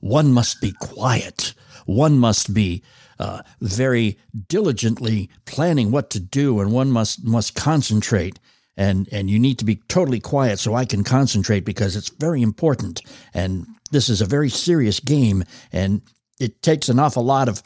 One 0.00 0.32
must 0.32 0.62
be 0.62 0.72
quiet. 0.80 1.52
One 1.84 2.18
must 2.18 2.54
be 2.54 2.82
uh, 3.18 3.42
very 3.60 4.16
diligently 4.48 5.28
planning 5.44 5.90
what 5.90 6.08
to 6.10 6.20
do, 6.20 6.60
and 6.60 6.72
one 6.72 6.90
must 6.90 7.26
must 7.26 7.54
concentrate. 7.54 8.40
And 8.74 9.06
and 9.12 9.28
you 9.28 9.38
need 9.38 9.58
to 9.58 9.66
be 9.66 9.82
totally 9.88 10.20
quiet 10.20 10.58
so 10.58 10.74
I 10.74 10.86
can 10.86 11.04
concentrate 11.04 11.66
because 11.66 11.94
it's 11.94 12.08
very 12.08 12.40
important. 12.40 13.02
And 13.34 13.66
this 13.90 14.08
is 14.08 14.22
a 14.22 14.36
very 14.36 14.48
serious 14.48 14.98
game, 14.98 15.44
and 15.72 16.00
it 16.40 16.62
takes 16.62 16.88
an 16.88 16.98
awful 16.98 17.22
lot 17.22 17.50
of 17.50 17.62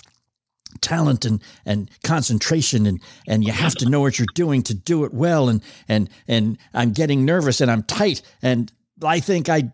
talent 0.81 1.25
and 1.25 1.43
and 1.65 1.91
concentration 2.05 2.87
and 2.87 3.01
and 3.27 3.45
you 3.45 3.53
have 3.53 3.75
to 3.75 3.89
know 3.89 4.01
what 4.01 4.19
you're 4.19 4.27
doing 4.35 4.63
to 4.63 4.75
do 4.75 5.05
it 5.05 5.13
well 5.13 5.49
and 5.49 5.63
and 5.89 6.09
and 6.27 6.59
I'm 6.75 6.93
getting 6.93 7.25
nervous 7.25 7.61
and 7.61 7.71
I'm 7.71 7.83
tight 7.83 8.23
and 8.43 8.71
I 9.03 9.21
think 9.21 9.49
I 9.49 9.73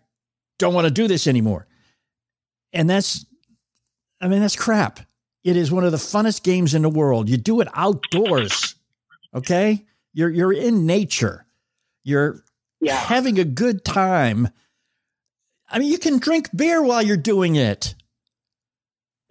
don't 0.58 0.74
want 0.74 0.86
to 0.86 0.92
do 0.92 1.08
this 1.08 1.26
anymore. 1.26 1.66
And 2.72 2.88
that's 2.88 3.26
I 4.20 4.28
mean 4.28 4.40
that's 4.40 4.56
crap. 4.56 5.00
It 5.42 5.56
is 5.56 5.70
one 5.70 5.84
of 5.84 5.92
the 5.92 5.98
funnest 5.98 6.42
games 6.42 6.74
in 6.74 6.82
the 6.82 6.88
world. 6.88 7.28
You 7.28 7.36
do 7.36 7.60
it 7.60 7.68
outdoors. 7.74 8.74
Okay? 9.34 9.84
You're 10.12 10.30
you're 10.30 10.52
in 10.52 10.86
nature. 10.86 11.46
You're 12.04 12.44
yeah. 12.80 12.96
having 12.96 13.38
a 13.38 13.44
good 13.44 13.84
time. 13.84 14.48
I 15.68 15.78
mean, 15.78 15.90
you 15.90 15.98
can 15.98 16.18
drink 16.18 16.54
beer 16.54 16.82
while 16.82 17.02
you're 17.02 17.16
doing 17.16 17.56
it 17.56 17.94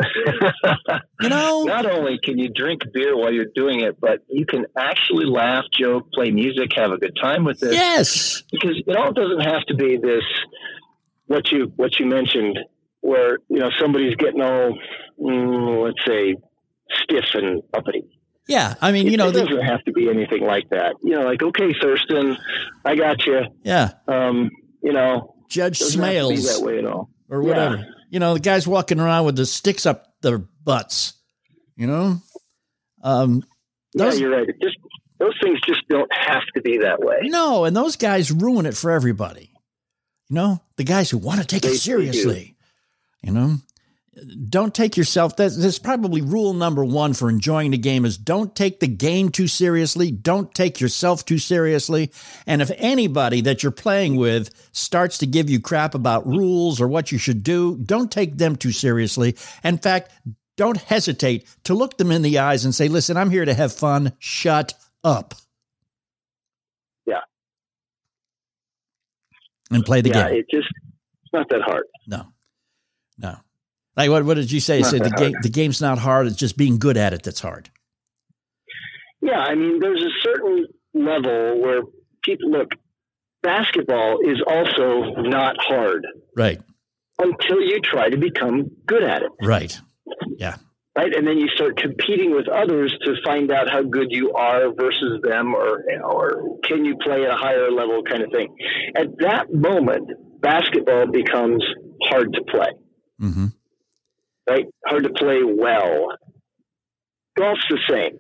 you 1.22 1.30
know, 1.30 1.64
not 1.64 1.86
only 1.86 2.20
can 2.22 2.38
you 2.38 2.50
drink 2.50 2.82
beer 2.94 3.16
while 3.16 3.32
you're 3.32 3.52
doing 3.54 3.82
it, 3.82 4.00
but 4.00 4.20
you 4.30 4.46
can 4.46 4.66
actually 4.78 5.26
laugh, 5.26 5.66
joke, 5.72 6.12
play 6.14 6.32
music, 6.32 6.72
have 6.76 6.92
a 6.92 6.98
good 6.98 7.18
time 7.22 7.44
with 7.44 7.62
it. 7.64 7.74
Yes, 7.74 8.44
because 8.52 8.82
it 8.86 8.96
all 8.96 9.12
doesn't 9.12 9.42
have 9.42 9.64
to 9.68 9.76
be 9.76 9.98
this. 9.98 10.24
What 11.28 11.52
you 11.52 11.72
what 11.76 12.00
you 12.00 12.06
mentioned, 12.06 12.60
where 13.02 13.38
you 13.50 13.60
know 13.60 13.70
somebody's 13.80 14.16
getting 14.16 14.42
all, 14.42 14.78
mm, 15.20 15.86
let's 15.86 16.06
say, 16.06 16.36
stiff 17.04 17.26
and 17.34 17.62
uppity. 17.74 18.04
Yeah, 18.48 18.76
I 18.82 18.92
mean, 18.92 19.08
you 19.08 19.18
know, 19.18 19.30
it 19.30 19.34
doesn't 19.34 19.56
the, 19.56 19.64
have 19.64 19.84
to 19.86 19.94
be 19.94 20.10
anything 20.10 20.44
like 20.44 20.70
that. 20.70 20.96
You 21.02 21.12
know, 21.12 21.24
like 21.24 21.42
okay, 21.42 21.74
Thurston, 21.82 22.38
I 22.84 22.96
got 22.96 23.26
you. 23.26 23.42
Yeah. 23.64 23.92
Um, 24.08 24.50
you 24.82 24.92
know, 24.92 25.36
Judge 25.48 25.80
Smails 25.80 26.58
that 26.58 26.66
way 26.66 26.80
at 26.80 26.86
all, 26.86 27.10
or 27.34 27.42
whatever. 27.42 27.78
Yeah 27.78 27.84
you 28.14 28.20
know, 28.20 28.36
the 28.36 28.40
guys 28.40 28.68
walking 28.68 29.00
around 29.00 29.26
with 29.26 29.36
the 29.36 29.46
sticks 29.46 29.88
up 29.88 30.14
their 30.22 30.38
butts, 30.38 31.14
you 31.76 31.88
know? 31.88 32.22
Um, 33.02 33.44
those, 33.96 34.20
yeah, 34.20 34.28
you're 34.28 34.38
right. 34.38 34.48
It 34.48 34.62
just, 34.62 34.78
those 35.18 35.34
things 35.42 35.60
just 35.66 35.82
don't 35.90 36.14
have 36.14 36.44
to 36.54 36.62
be 36.62 36.78
that 36.78 37.00
way. 37.00 37.22
No, 37.24 37.66
and 37.66 37.76
those 37.76 37.96
guys 37.96 38.32
ruin 38.32 38.68
it 38.68 38.78
for 38.78 38.92
everybody. 38.92 39.50
You 40.30 40.36
know, 40.36 40.62
the 40.78 40.84
guys 40.84 41.10
who 41.10 41.18
want 41.18 41.42
to 41.42 41.48
take 41.48 41.64
they, 41.64 41.70
it 41.70 41.80
seriously, 41.80 42.56
you 43.24 43.32
know? 43.32 43.56
Don't 44.50 44.76
take 44.76 44.96
yourself 44.96 45.36
that's, 45.36 45.58
that's 45.58 45.80
probably 45.80 46.22
rule 46.22 46.54
number 46.54 46.86
one 46.86 47.14
for 47.14 47.30
enjoying 47.30 47.72
the 47.72 47.78
game 47.78 48.06
is 48.06 48.18
don't 48.18 48.56
take 48.56 48.80
the 48.80 48.88
game 48.88 49.30
too 49.30 49.48
seriously. 49.48 50.12
Don't 50.12 50.54
take 50.54 50.80
yourself 50.80 51.26
too 51.26 51.40
seriously. 51.40 52.12
And 52.46 52.62
if 52.62 52.72
anybody 52.78 53.42
that 53.42 53.64
you're 53.64 53.72
playing 53.72 54.16
with 54.16 54.52
starts 54.72 55.18
to 55.20 55.26
give 55.26 55.50
you 55.50 55.60
crap 55.60 55.96
about 55.96 56.28
rules 56.28 56.80
or 56.80 56.88
what 56.88 57.12
you 57.12 57.18
should 57.18 57.44
do 57.44 57.78
don't 57.78 58.12
take 58.12 58.38
them 58.38 58.56
too 58.56 58.72
seriously. 58.72 59.36
In 59.64 59.80
fact 59.80 60.12
don't 60.58 60.78
hesitate 60.78 61.48
to 61.64 61.74
look 61.74 61.98
them 61.98 62.12
in 62.12 62.22
the 62.22 62.38
eyes 62.38 62.66
and 62.66 62.76
say 62.76 62.88
listen 62.88 63.18
i'm 63.18 63.32
here 63.32 63.46
to 63.46 63.54
have 63.54 63.74
fun. 63.74 64.14
Shut 64.20 64.74
up. 65.04 65.34
Yeah. 67.08 67.22
And 69.72 69.84
play 69.84 70.02
the 70.02 70.10
yeah, 70.10 70.30
game. 70.30 70.40
it 70.40 70.46
just 70.52 70.68
it's 71.24 71.34
not 71.34 71.50
that 71.50 71.62
hard. 71.64 71.86
No. 72.08 72.28
No 73.18 73.38
like 73.96 74.10
what? 74.10 74.26
What 74.26 74.36
did 74.36 74.52
you 74.52 74.60
say? 74.60 74.82
Say 74.82 75.00
the 75.00 75.10
game. 75.12 75.34
The 75.42 75.50
game's 75.50 75.82
not 75.82 76.00
hard. 76.00 76.28
It's 76.28 76.36
just 76.36 76.58
being 76.58 76.80
good 76.80 76.98
at 76.98 77.14
it 77.14 77.24
that's 77.24 77.40
hard. 77.40 77.70
Yeah, 79.22 79.40
I 79.40 79.56
mean, 79.56 79.80
there's 79.80 80.04
a 80.04 80.12
certain 80.24 80.68
level 80.94 81.62
where 81.62 81.82
people 82.24 82.52
look. 82.52 82.72
Basketball 83.42 84.20
is 84.24 84.42
also 84.48 85.22
not 85.22 85.56
hard. 85.60 86.06
Right. 86.36 86.62
Until 87.20 87.62
you 87.62 87.80
try 87.82 88.10
to 88.10 88.18
become 88.18 88.72
good 88.86 89.04
at 89.04 89.22
it. 89.22 89.32
Right. 89.42 89.80
Yeah. 90.38 90.56
Right, 90.96 91.14
and 91.16 91.26
then 91.26 91.38
you 91.38 91.48
start 91.56 91.78
competing 91.78 92.36
with 92.36 92.48
others 92.48 92.96
to 93.04 93.16
find 93.26 93.52
out 93.52 93.70
how 93.70 93.82
good 93.82 94.08
you 94.12 94.34
are 94.34 94.72
versus 94.74 95.22
them, 95.24 95.56
or 95.56 95.84
or 96.04 96.60
can 96.64 96.86
you 96.86 96.96
play 97.04 97.24
at 97.24 97.32
a 97.32 97.36
higher 97.36 97.72
level, 97.72 98.04
kind 98.04 98.22
of 98.22 98.30
thing. 98.32 98.56
At 98.96 99.08
that 99.22 99.52
moment, 99.52 100.12
basketball 100.40 101.08
becomes 101.08 101.66
hard 102.10 102.32
to 102.34 102.42
play. 102.44 102.70
Mm-hmm 103.20 103.46
right? 104.50 104.66
Hard 104.86 105.04
to 105.04 105.10
play 105.10 105.42
well. 105.44 106.08
Golf's 107.38 107.66
the 107.70 107.80
same. 107.90 108.20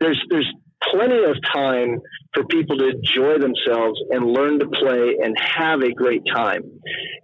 There's 0.00 0.20
there's 0.30 0.52
plenty 0.90 1.24
of 1.24 1.36
time 1.52 2.00
for 2.34 2.44
people 2.44 2.76
to 2.78 2.88
enjoy 2.88 3.38
themselves 3.38 4.00
and 4.10 4.26
learn 4.26 4.58
to 4.58 4.66
play 4.66 5.16
and 5.22 5.36
have 5.38 5.80
a 5.80 5.92
great 5.92 6.22
time. 6.32 6.62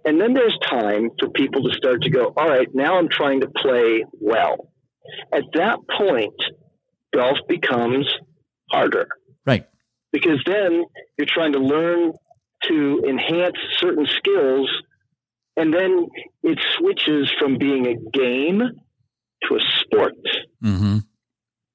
And 0.05 0.19
then 0.19 0.33
there's 0.33 0.57
time 0.67 1.09
for 1.19 1.29
people 1.29 1.63
to 1.63 1.73
start 1.73 2.01
to 2.03 2.09
go, 2.09 2.33
all 2.35 2.47
right, 2.47 2.67
now 2.73 2.97
I'm 2.97 3.09
trying 3.09 3.41
to 3.41 3.47
play 3.47 4.05
well. 4.19 4.71
At 5.33 5.43
that 5.53 5.79
point, 5.97 6.33
golf 7.13 7.37
becomes 7.47 8.11
harder. 8.71 9.07
Right. 9.45 9.67
Because 10.11 10.41
then 10.45 10.85
you're 11.17 11.27
trying 11.27 11.53
to 11.53 11.59
learn 11.59 12.13
to 12.67 13.03
enhance 13.07 13.57
certain 13.77 14.05
skills 14.05 14.69
and 15.57 15.73
then 15.73 16.07
it 16.43 16.59
switches 16.77 17.31
from 17.39 17.57
being 17.57 17.87
a 17.87 17.95
game 17.95 18.61
to 19.43 19.55
a 19.55 19.59
sport. 19.79 20.13
Mm-hmm. 20.63 20.97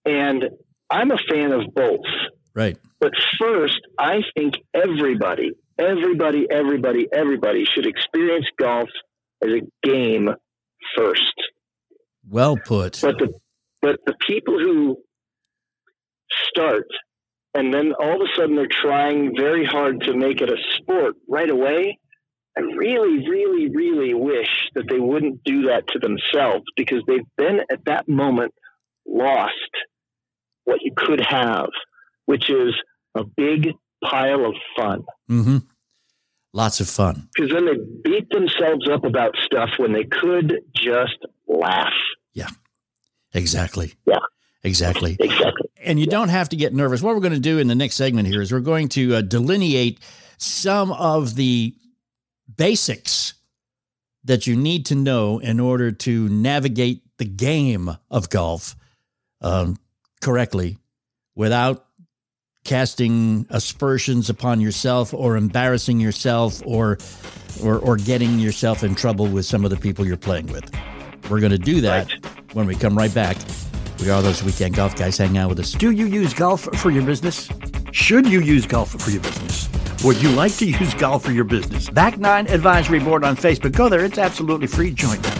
And 0.04 0.44
I'm 0.90 1.10
a 1.10 1.18
fan 1.28 1.52
of 1.52 1.74
both. 1.74 2.06
Right. 2.54 2.78
But 3.00 3.12
first, 3.40 3.80
I 3.98 4.22
think 4.34 4.54
everybody, 4.72 5.52
everybody, 5.78 6.46
everybody, 6.50 7.06
everybody 7.12 7.64
should 7.64 7.86
experience 7.86 8.46
golf 8.58 8.88
as 9.42 9.50
a 9.50 9.86
game 9.86 10.30
first. 10.96 11.34
Well 12.28 12.56
put. 12.56 13.00
But 13.02 13.18
the 13.18 13.32
but 13.82 14.00
the 14.06 14.14
people 14.26 14.58
who 14.58 14.96
start 16.48 16.86
and 17.56 17.72
then 17.72 17.92
all 17.98 18.20
of 18.22 18.28
a 18.28 18.36
sudden 18.36 18.56
they're 18.56 18.66
trying 18.70 19.34
very 19.34 19.64
hard 19.64 20.00
to 20.02 20.14
make 20.14 20.40
it 20.40 20.50
a 20.50 20.56
sport 20.76 21.14
right 21.26 21.48
away, 21.48 21.98
I 22.56 22.62
really, 22.62 23.28
really, 23.28 23.68
really 23.68 24.14
wish 24.14 24.48
that 24.74 24.84
they 24.88 24.98
wouldn't 24.98 25.44
do 25.44 25.62
that 25.68 25.86
to 25.88 25.98
themselves 25.98 26.64
because 26.76 27.02
they've 27.06 27.26
been 27.36 27.60
at 27.70 27.84
that 27.84 28.08
moment 28.08 28.54
lost 29.06 29.52
what 30.64 30.80
you 30.82 30.92
could 30.96 31.20
have, 31.20 31.68
which 32.24 32.48
is 32.50 32.74
a 33.14 33.24
big 33.24 33.72
pile 34.02 34.46
of 34.46 34.54
fun. 34.76 35.04
Mm-hmm. 35.30 35.58
Lots 36.52 36.80
of 36.80 36.88
fun. 36.88 37.28
Because 37.34 37.52
then 37.52 37.66
they 37.66 38.10
beat 38.10 38.30
themselves 38.30 38.88
up 38.88 39.04
about 39.04 39.34
stuff 39.44 39.70
when 39.76 39.92
they 39.92 40.04
could 40.04 40.62
just 40.74 41.18
laugh. 41.46 41.92
Yeah, 42.32 42.48
exactly. 43.34 43.94
Yeah. 44.06 44.18
Exactly. 44.62 45.16
Exactly. 45.20 45.70
And 45.80 46.00
you 46.00 46.06
yeah. 46.06 46.10
don't 46.10 46.28
have 46.28 46.48
to 46.48 46.56
get 46.56 46.74
nervous. 46.74 47.00
What 47.00 47.14
we're 47.14 47.20
going 47.20 47.34
to 47.34 47.38
do 47.38 47.58
in 47.58 47.68
the 47.68 47.76
next 47.76 47.94
segment 47.94 48.26
here 48.26 48.42
is 48.42 48.50
we're 48.50 48.58
going 48.58 48.88
to 48.90 49.16
uh, 49.16 49.20
delineate 49.20 50.00
some 50.38 50.90
of 50.90 51.36
the 51.36 51.72
basics 52.54 53.34
that 54.24 54.46
you 54.46 54.56
need 54.56 54.86
to 54.86 54.94
know 54.94 55.38
in 55.38 55.60
order 55.60 55.92
to 55.92 56.28
navigate 56.28 57.02
the 57.18 57.24
game 57.24 57.90
of 58.10 58.28
golf 58.28 58.76
um, 59.40 59.76
correctly 60.20 60.76
without 61.34 61.86
casting 62.64 63.46
aspersions 63.50 64.28
upon 64.28 64.60
yourself 64.60 65.14
or 65.14 65.36
embarrassing 65.36 66.00
yourself 66.00 66.60
or, 66.66 66.98
or 67.62 67.78
or 67.78 67.96
getting 67.96 68.40
yourself 68.40 68.82
in 68.82 68.94
trouble 68.94 69.28
with 69.28 69.46
some 69.46 69.64
of 69.64 69.70
the 69.70 69.76
people 69.76 70.04
you're 70.04 70.16
playing 70.16 70.46
with. 70.48 70.68
We're 71.30 71.40
going 71.40 71.52
to 71.52 71.58
do 71.58 71.80
that 71.82 72.10
right. 72.10 72.26
when 72.54 72.66
we 72.66 72.74
come 72.74 72.98
right 72.98 73.14
back. 73.14 73.36
We 74.00 74.10
are 74.10 74.20
those 74.20 74.42
weekend 74.42 74.74
golf 74.74 74.96
guys 74.96 75.16
hanging 75.16 75.38
out 75.38 75.48
with 75.48 75.60
us. 75.60 75.72
Do 75.72 75.90
you 75.90 76.06
use 76.06 76.34
golf 76.34 76.62
for 76.78 76.90
your 76.90 77.04
business? 77.04 77.48
Should 77.92 78.26
you 78.28 78.40
use 78.40 78.66
golf 78.66 78.90
for 78.90 79.10
your 79.10 79.22
business? 79.22 79.65
Would 80.04 80.22
you 80.22 80.30
like 80.30 80.54
to 80.56 80.66
use 80.66 80.94
golf 80.94 81.24
for 81.24 81.32
your 81.32 81.44
business? 81.44 81.88
Back 81.88 82.18
Nine 82.18 82.46
Advisory 82.48 83.00
Board 83.00 83.24
on 83.24 83.36
Facebook. 83.36 83.74
Go 83.74 83.88
there. 83.88 84.04
It's 84.04 84.18
absolutely 84.18 84.66
free. 84.66 84.90
Join 84.90 85.20
them. 85.20 85.38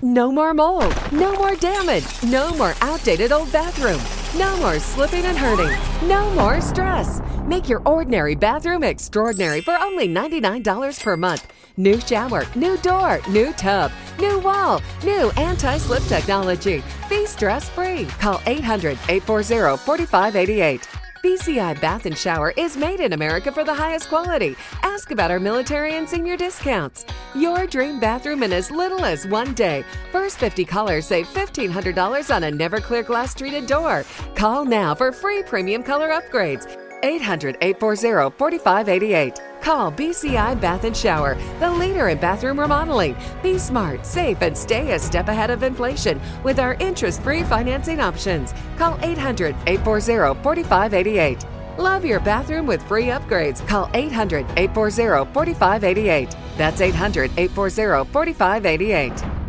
No 0.00 0.32
more 0.32 0.54
mold. 0.54 0.96
No 1.12 1.34
more 1.34 1.54
damage. 1.56 2.04
No 2.24 2.54
more 2.54 2.74
outdated 2.80 3.30
old 3.30 3.52
bathroom. 3.52 4.00
No 4.38 4.56
more 4.56 4.78
slipping 4.78 5.26
and 5.26 5.36
hurting. 5.36 5.78
No 6.08 6.30
more 6.30 6.60
stress. 6.60 7.20
Make 7.46 7.68
your 7.68 7.82
ordinary 7.84 8.34
bathroom 8.34 8.82
extraordinary 8.82 9.60
for 9.60 9.74
only 9.74 10.08
$99 10.08 11.02
per 11.02 11.16
month. 11.16 11.52
New 11.76 12.00
shower, 12.00 12.44
new 12.56 12.76
door, 12.78 13.20
new 13.28 13.52
tub, 13.52 13.92
new 14.18 14.38
wall, 14.40 14.80
new 15.04 15.30
anti 15.36 15.76
slip 15.78 16.02
technology. 16.04 16.82
Be 17.08 17.26
stress 17.26 17.68
free. 17.68 18.06
Call 18.18 18.40
800 18.46 18.98
840 19.08 19.76
4588. 19.84 21.01
BCI 21.22 21.80
Bath 21.80 22.06
and 22.06 22.18
Shower 22.18 22.52
is 22.56 22.76
made 22.76 22.98
in 22.98 23.12
America 23.12 23.52
for 23.52 23.62
the 23.62 23.72
highest 23.72 24.08
quality. 24.08 24.56
Ask 24.82 25.12
about 25.12 25.30
our 25.30 25.38
military 25.38 25.94
and 25.94 26.08
senior 26.08 26.36
discounts. 26.36 27.06
Your 27.32 27.64
dream 27.64 28.00
bathroom 28.00 28.42
in 28.42 28.52
as 28.52 28.72
little 28.72 29.04
as 29.04 29.24
one 29.28 29.54
day. 29.54 29.84
First 30.10 30.38
50 30.38 30.64
callers 30.64 31.06
save 31.06 31.28
$1,500 31.28 32.34
on 32.34 32.42
a 32.42 32.50
never 32.50 32.80
clear 32.80 33.04
glass 33.04 33.36
treated 33.36 33.66
door. 33.66 34.04
Call 34.34 34.64
now 34.64 34.96
for 34.96 35.12
free 35.12 35.44
premium 35.44 35.84
color 35.84 36.08
upgrades. 36.08 36.81
800 37.02 37.56
840 37.60 38.36
4588. 38.36 39.40
Call 39.60 39.92
BCI 39.92 40.60
Bath 40.60 40.84
and 40.84 40.96
Shower, 40.96 41.36
the 41.60 41.70
leader 41.70 42.08
in 42.08 42.18
bathroom 42.18 42.58
remodeling. 42.58 43.16
Be 43.42 43.58
smart, 43.58 44.04
safe, 44.04 44.42
and 44.42 44.56
stay 44.58 44.92
a 44.92 44.98
step 44.98 45.28
ahead 45.28 45.50
of 45.50 45.62
inflation 45.62 46.20
with 46.42 46.58
our 46.58 46.74
interest 46.74 47.22
free 47.22 47.44
financing 47.44 48.00
options. 48.00 48.52
Call 48.76 48.98
800 49.02 49.54
840 49.66 50.42
4588. 50.42 51.46
Love 51.78 52.04
your 52.04 52.20
bathroom 52.20 52.66
with 52.66 52.82
free 52.82 53.06
upgrades. 53.06 53.66
Call 53.66 53.88
800 53.94 54.44
840 54.58 55.32
4588. 55.32 56.36
That's 56.56 56.80
800 56.80 57.30
840 57.38 58.12
4588. 58.12 59.42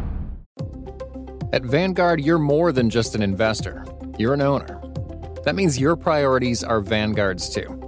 At 1.54 1.64
Vanguard, 1.64 2.20
you're 2.20 2.40
more 2.40 2.72
than 2.72 2.90
just 2.90 3.14
an 3.14 3.22
investor, 3.22 3.86
you're 4.18 4.34
an 4.34 4.42
owner. 4.42 4.83
That 5.44 5.56
means 5.56 5.80
your 5.80 5.96
priorities 5.96 6.64
are 6.64 6.80
Vanguard's 6.80 7.50
too. 7.50 7.80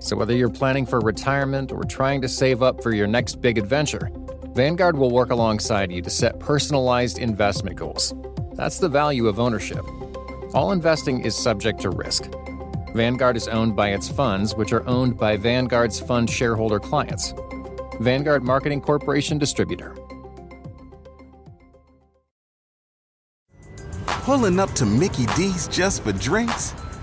So 0.00 0.16
whether 0.16 0.34
you're 0.34 0.50
planning 0.50 0.86
for 0.86 0.98
retirement 1.00 1.70
or 1.70 1.84
trying 1.84 2.22
to 2.22 2.28
save 2.28 2.62
up 2.62 2.82
for 2.82 2.92
your 2.92 3.06
next 3.06 3.40
big 3.40 3.58
adventure, 3.58 4.10
Vanguard 4.54 4.96
will 4.96 5.10
work 5.10 5.30
alongside 5.30 5.92
you 5.92 6.02
to 6.02 6.10
set 6.10 6.40
personalized 6.40 7.18
investment 7.18 7.76
goals. 7.76 8.14
That's 8.54 8.78
the 8.78 8.88
value 8.88 9.28
of 9.28 9.38
ownership. 9.38 9.84
All 10.54 10.72
investing 10.72 11.24
is 11.24 11.36
subject 11.36 11.80
to 11.82 11.90
risk. 11.90 12.30
Vanguard 12.94 13.36
is 13.36 13.48
owned 13.48 13.76
by 13.76 13.90
its 13.90 14.08
funds, 14.08 14.54
which 14.54 14.72
are 14.72 14.86
owned 14.88 15.16
by 15.16 15.36
Vanguard's 15.36 16.00
fund 16.00 16.28
shareholder 16.28 16.78
clients. 16.78 17.32
Vanguard 18.00 18.42
Marketing 18.42 18.80
Corporation 18.80 19.38
Distributor. 19.38 19.94
Pulling 24.06 24.60
up 24.60 24.70
to 24.72 24.86
Mickey 24.86 25.26
D's 25.36 25.68
just 25.68 26.02
for 26.02 26.12
drinks? 26.12 26.74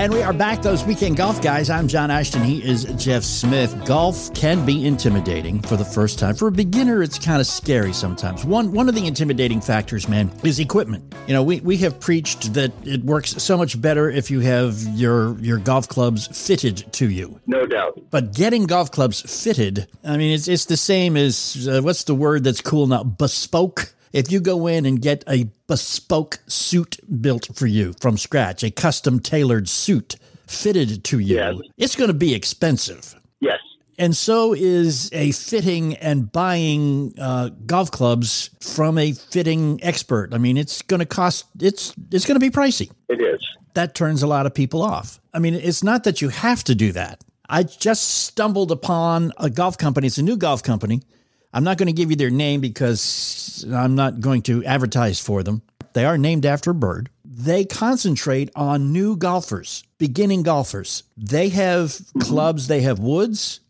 And 0.00 0.14
we 0.14 0.22
are 0.22 0.32
back, 0.32 0.62
those 0.62 0.82
weekend 0.82 1.18
golf 1.18 1.42
guys. 1.42 1.68
I'm 1.68 1.86
John 1.86 2.10
Ashton. 2.10 2.42
He 2.42 2.64
is 2.66 2.84
Jeff 2.96 3.22
Smith. 3.22 3.84
Golf 3.84 4.32
can 4.32 4.64
be 4.64 4.86
intimidating 4.86 5.60
for 5.60 5.76
the 5.76 5.84
first 5.84 6.18
time. 6.18 6.34
For 6.34 6.48
a 6.48 6.50
beginner, 6.50 7.02
it's 7.02 7.18
kind 7.18 7.38
of 7.38 7.46
scary 7.46 7.92
sometimes. 7.92 8.42
One 8.42 8.72
one 8.72 8.88
of 8.88 8.94
the 8.94 9.06
intimidating 9.06 9.60
factors, 9.60 10.08
man, 10.08 10.32
is 10.42 10.58
equipment. 10.58 11.14
You 11.26 11.34
know, 11.34 11.42
we, 11.42 11.60
we 11.60 11.76
have 11.76 12.00
preached 12.00 12.54
that 12.54 12.72
it 12.82 13.04
works 13.04 13.42
so 13.42 13.58
much 13.58 13.78
better 13.78 14.08
if 14.08 14.30
you 14.30 14.40
have 14.40 14.80
your 14.94 15.38
your 15.40 15.58
golf 15.58 15.86
clubs 15.86 16.28
fitted 16.28 16.90
to 16.94 17.10
you. 17.10 17.38
No 17.46 17.66
doubt. 17.66 18.00
But 18.08 18.32
getting 18.32 18.64
golf 18.64 18.90
clubs 18.90 19.20
fitted, 19.20 19.86
I 20.02 20.16
mean, 20.16 20.32
it's 20.32 20.48
it's 20.48 20.64
the 20.64 20.78
same 20.78 21.18
as 21.18 21.68
uh, 21.68 21.82
what's 21.82 22.04
the 22.04 22.14
word 22.14 22.44
that's 22.44 22.62
cool 22.62 22.86
now? 22.86 23.02
Bespoke 23.02 23.92
if 24.12 24.30
you 24.30 24.40
go 24.40 24.66
in 24.66 24.86
and 24.86 25.00
get 25.00 25.24
a 25.28 25.48
bespoke 25.66 26.40
suit 26.46 26.98
built 27.20 27.48
for 27.54 27.66
you 27.66 27.94
from 28.00 28.16
scratch, 28.16 28.62
a 28.62 28.70
custom 28.70 29.20
tailored 29.20 29.68
suit 29.68 30.16
fitted 30.46 31.04
to 31.04 31.18
you, 31.18 31.36
yes. 31.36 31.54
it's 31.76 31.96
going 31.96 32.08
to 32.08 32.14
be 32.14 32.34
expensive. 32.34 33.14
Yes. 33.40 33.60
And 33.98 34.16
so 34.16 34.54
is 34.54 35.10
a 35.12 35.32
fitting 35.32 35.94
and 35.96 36.32
buying 36.32 37.14
uh, 37.20 37.50
golf 37.66 37.90
clubs 37.90 38.50
from 38.60 38.98
a 38.98 39.12
fitting 39.12 39.78
expert. 39.82 40.32
I 40.32 40.38
mean, 40.38 40.56
it's 40.56 40.82
going 40.82 41.00
to 41.00 41.06
cost. 41.06 41.46
It's 41.60 41.94
it's 42.10 42.24
going 42.24 42.36
to 42.36 42.40
be 42.40 42.50
pricey. 42.50 42.90
It 43.08 43.20
is. 43.20 43.46
That 43.74 43.94
turns 43.94 44.22
a 44.22 44.26
lot 44.26 44.46
of 44.46 44.54
people 44.54 44.82
off. 44.82 45.20
I 45.32 45.38
mean, 45.38 45.54
it's 45.54 45.84
not 45.84 46.04
that 46.04 46.20
you 46.20 46.30
have 46.30 46.64
to 46.64 46.74
do 46.74 46.92
that. 46.92 47.22
I 47.48 47.62
just 47.62 48.24
stumbled 48.24 48.70
upon 48.70 49.32
a 49.36 49.50
golf 49.50 49.76
company. 49.76 50.06
It's 50.06 50.18
a 50.18 50.22
new 50.22 50.36
golf 50.36 50.62
company 50.62 51.02
I'm 51.52 51.64
not 51.64 51.78
going 51.78 51.88
to 51.88 51.92
give 51.92 52.10
you 52.10 52.16
their 52.16 52.30
name 52.30 52.60
because 52.60 53.64
I'm 53.72 53.94
not 53.94 54.20
going 54.20 54.42
to 54.42 54.64
advertise 54.64 55.18
for 55.18 55.42
them. 55.42 55.62
They 55.92 56.04
are 56.04 56.16
named 56.16 56.46
after 56.46 56.70
a 56.70 56.74
bird. 56.74 57.10
They 57.24 57.64
concentrate 57.64 58.50
on 58.54 58.92
new 58.92 59.16
golfers, 59.16 59.82
beginning 59.98 60.44
golfers. 60.44 61.02
They 61.16 61.48
have 61.48 61.98
clubs, 62.20 62.68
they 62.68 62.82
have 62.82 62.98
woods, 62.98 63.60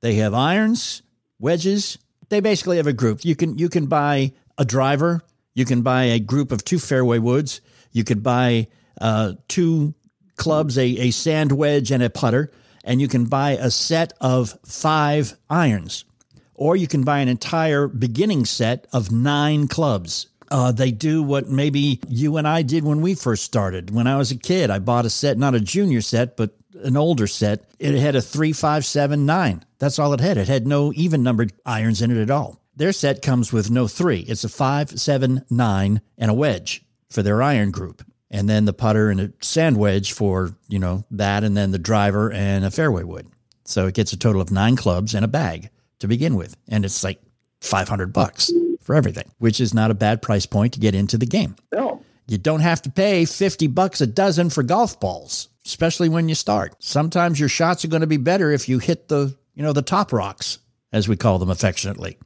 they 0.00 0.14
have 0.14 0.34
irons, 0.34 1.02
wedges. 1.38 1.98
They 2.28 2.40
basically 2.40 2.76
have 2.76 2.86
a 2.86 2.92
group. 2.92 3.24
You 3.24 3.34
can 3.34 3.58
you 3.58 3.68
can 3.68 3.86
buy 3.86 4.32
a 4.56 4.64
driver, 4.64 5.22
you 5.54 5.64
can 5.64 5.82
buy 5.82 6.04
a 6.04 6.20
group 6.20 6.52
of 6.52 6.64
two 6.64 6.78
fairway 6.78 7.18
woods, 7.18 7.60
you 7.92 8.04
could 8.04 8.22
buy 8.22 8.68
uh, 9.00 9.34
two 9.48 9.94
clubs, 10.36 10.78
a, 10.78 10.84
a 10.84 11.10
sand 11.10 11.52
wedge 11.52 11.90
and 11.90 12.02
a 12.02 12.10
putter, 12.10 12.52
and 12.84 13.00
you 13.00 13.08
can 13.08 13.24
buy 13.24 13.52
a 13.52 13.70
set 13.70 14.12
of 14.20 14.56
five 14.64 15.36
irons 15.50 16.04
or 16.54 16.76
you 16.76 16.86
can 16.86 17.02
buy 17.02 17.18
an 17.20 17.28
entire 17.28 17.88
beginning 17.88 18.44
set 18.44 18.86
of 18.92 19.12
nine 19.12 19.68
clubs. 19.68 20.28
Uh, 20.50 20.72
they 20.72 20.90
do 20.90 21.22
what 21.22 21.48
maybe 21.48 22.00
you 22.08 22.36
and 22.36 22.46
I 22.46 22.62
did 22.62 22.84
when 22.84 23.00
we 23.00 23.14
first 23.14 23.44
started. 23.44 23.90
When 23.90 24.06
I 24.06 24.16
was 24.16 24.30
a 24.30 24.36
kid, 24.36 24.70
I 24.70 24.78
bought 24.78 25.06
a 25.06 25.10
set, 25.10 25.38
not 25.38 25.54
a 25.54 25.60
junior 25.60 26.00
set, 26.00 26.36
but 26.36 26.54
an 26.82 26.96
older 26.96 27.26
set. 27.26 27.64
It 27.78 27.94
had 27.94 28.14
a 28.14 28.22
three, 28.22 28.52
five, 28.52 28.84
seven, 28.84 29.26
nine. 29.26 29.64
That's 29.78 29.98
all 29.98 30.12
it 30.12 30.20
had. 30.20 30.36
It 30.36 30.48
had 30.48 30.66
no 30.66 30.92
even 30.94 31.22
numbered 31.22 31.52
irons 31.64 32.02
in 32.02 32.10
it 32.10 32.20
at 32.20 32.30
all. 32.30 32.60
Their 32.76 32.92
set 32.92 33.22
comes 33.22 33.52
with 33.52 33.70
no 33.70 33.86
three. 33.88 34.20
It's 34.20 34.44
a 34.44 34.48
five, 34.48 34.98
seven, 34.98 35.44
nine, 35.48 36.00
and 36.18 36.30
a 36.30 36.34
wedge 36.34 36.84
for 37.10 37.22
their 37.22 37.42
iron 37.42 37.70
group. 37.70 38.02
And 38.30 38.48
then 38.48 38.64
the 38.64 38.72
putter 38.72 39.10
and 39.10 39.20
a 39.20 39.32
sand 39.40 39.76
wedge 39.76 40.12
for, 40.12 40.56
you 40.68 40.80
know, 40.80 41.04
that, 41.12 41.44
and 41.44 41.56
then 41.56 41.70
the 41.70 41.78
driver 41.78 42.32
and 42.32 42.64
a 42.64 42.70
fairway 42.70 43.04
wood. 43.04 43.28
So 43.64 43.86
it 43.86 43.94
gets 43.94 44.12
a 44.12 44.18
total 44.18 44.42
of 44.42 44.50
nine 44.50 44.76
clubs 44.76 45.14
and 45.14 45.24
a 45.24 45.28
bag 45.28 45.70
to 45.98 46.08
begin 46.08 46.34
with. 46.34 46.56
And 46.68 46.84
it's 46.84 47.04
like 47.04 47.20
500 47.60 48.12
bucks 48.12 48.52
for 48.82 48.94
everything, 48.94 49.30
which 49.38 49.60
is 49.60 49.74
not 49.74 49.90
a 49.90 49.94
bad 49.94 50.22
price 50.22 50.46
point 50.46 50.74
to 50.74 50.80
get 50.80 50.94
into 50.94 51.18
the 51.18 51.26
game. 51.26 51.56
No. 51.72 52.02
You 52.26 52.38
don't 52.38 52.60
have 52.60 52.82
to 52.82 52.90
pay 52.90 53.24
50 53.24 53.66
bucks 53.68 54.00
a 54.00 54.06
dozen 54.06 54.50
for 54.50 54.62
golf 54.62 54.98
balls, 54.98 55.48
especially 55.66 56.08
when 56.08 56.28
you 56.28 56.34
start. 56.34 56.74
Sometimes 56.78 57.38
your 57.38 57.48
shots 57.48 57.84
are 57.84 57.88
going 57.88 58.00
to 58.00 58.06
be 58.06 58.16
better 58.16 58.50
if 58.50 58.68
you 58.68 58.78
hit 58.78 59.08
the, 59.08 59.36
you 59.54 59.62
know, 59.62 59.72
the 59.72 59.82
top 59.82 60.12
rocks, 60.12 60.58
as 60.92 61.08
we 61.08 61.16
call 61.16 61.38
them 61.38 61.50
affectionately. 61.50 62.18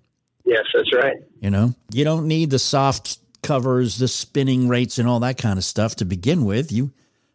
Yes, 0.45 0.65
that's 0.73 0.93
right. 0.95 1.17
You 1.41 1.51
know, 1.51 1.75
you 1.93 2.05
don't 2.05 2.27
need 2.27 2.51
the 2.51 2.59
soft 2.59 3.19
covers, 3.43 3.99
the 3.99 4.09
spinning 4.09 4.69
rates 4.69 4.99
and 4.99 5.09
all 5.09 5.21
that 5.21 5.39
kind 5.39 5.59
of 5.59 5.65
stuff 5.65 5.97
to 5.97 6.05
begin 6.05 6.45
with. 6.45 6.73
You 6.73 6.93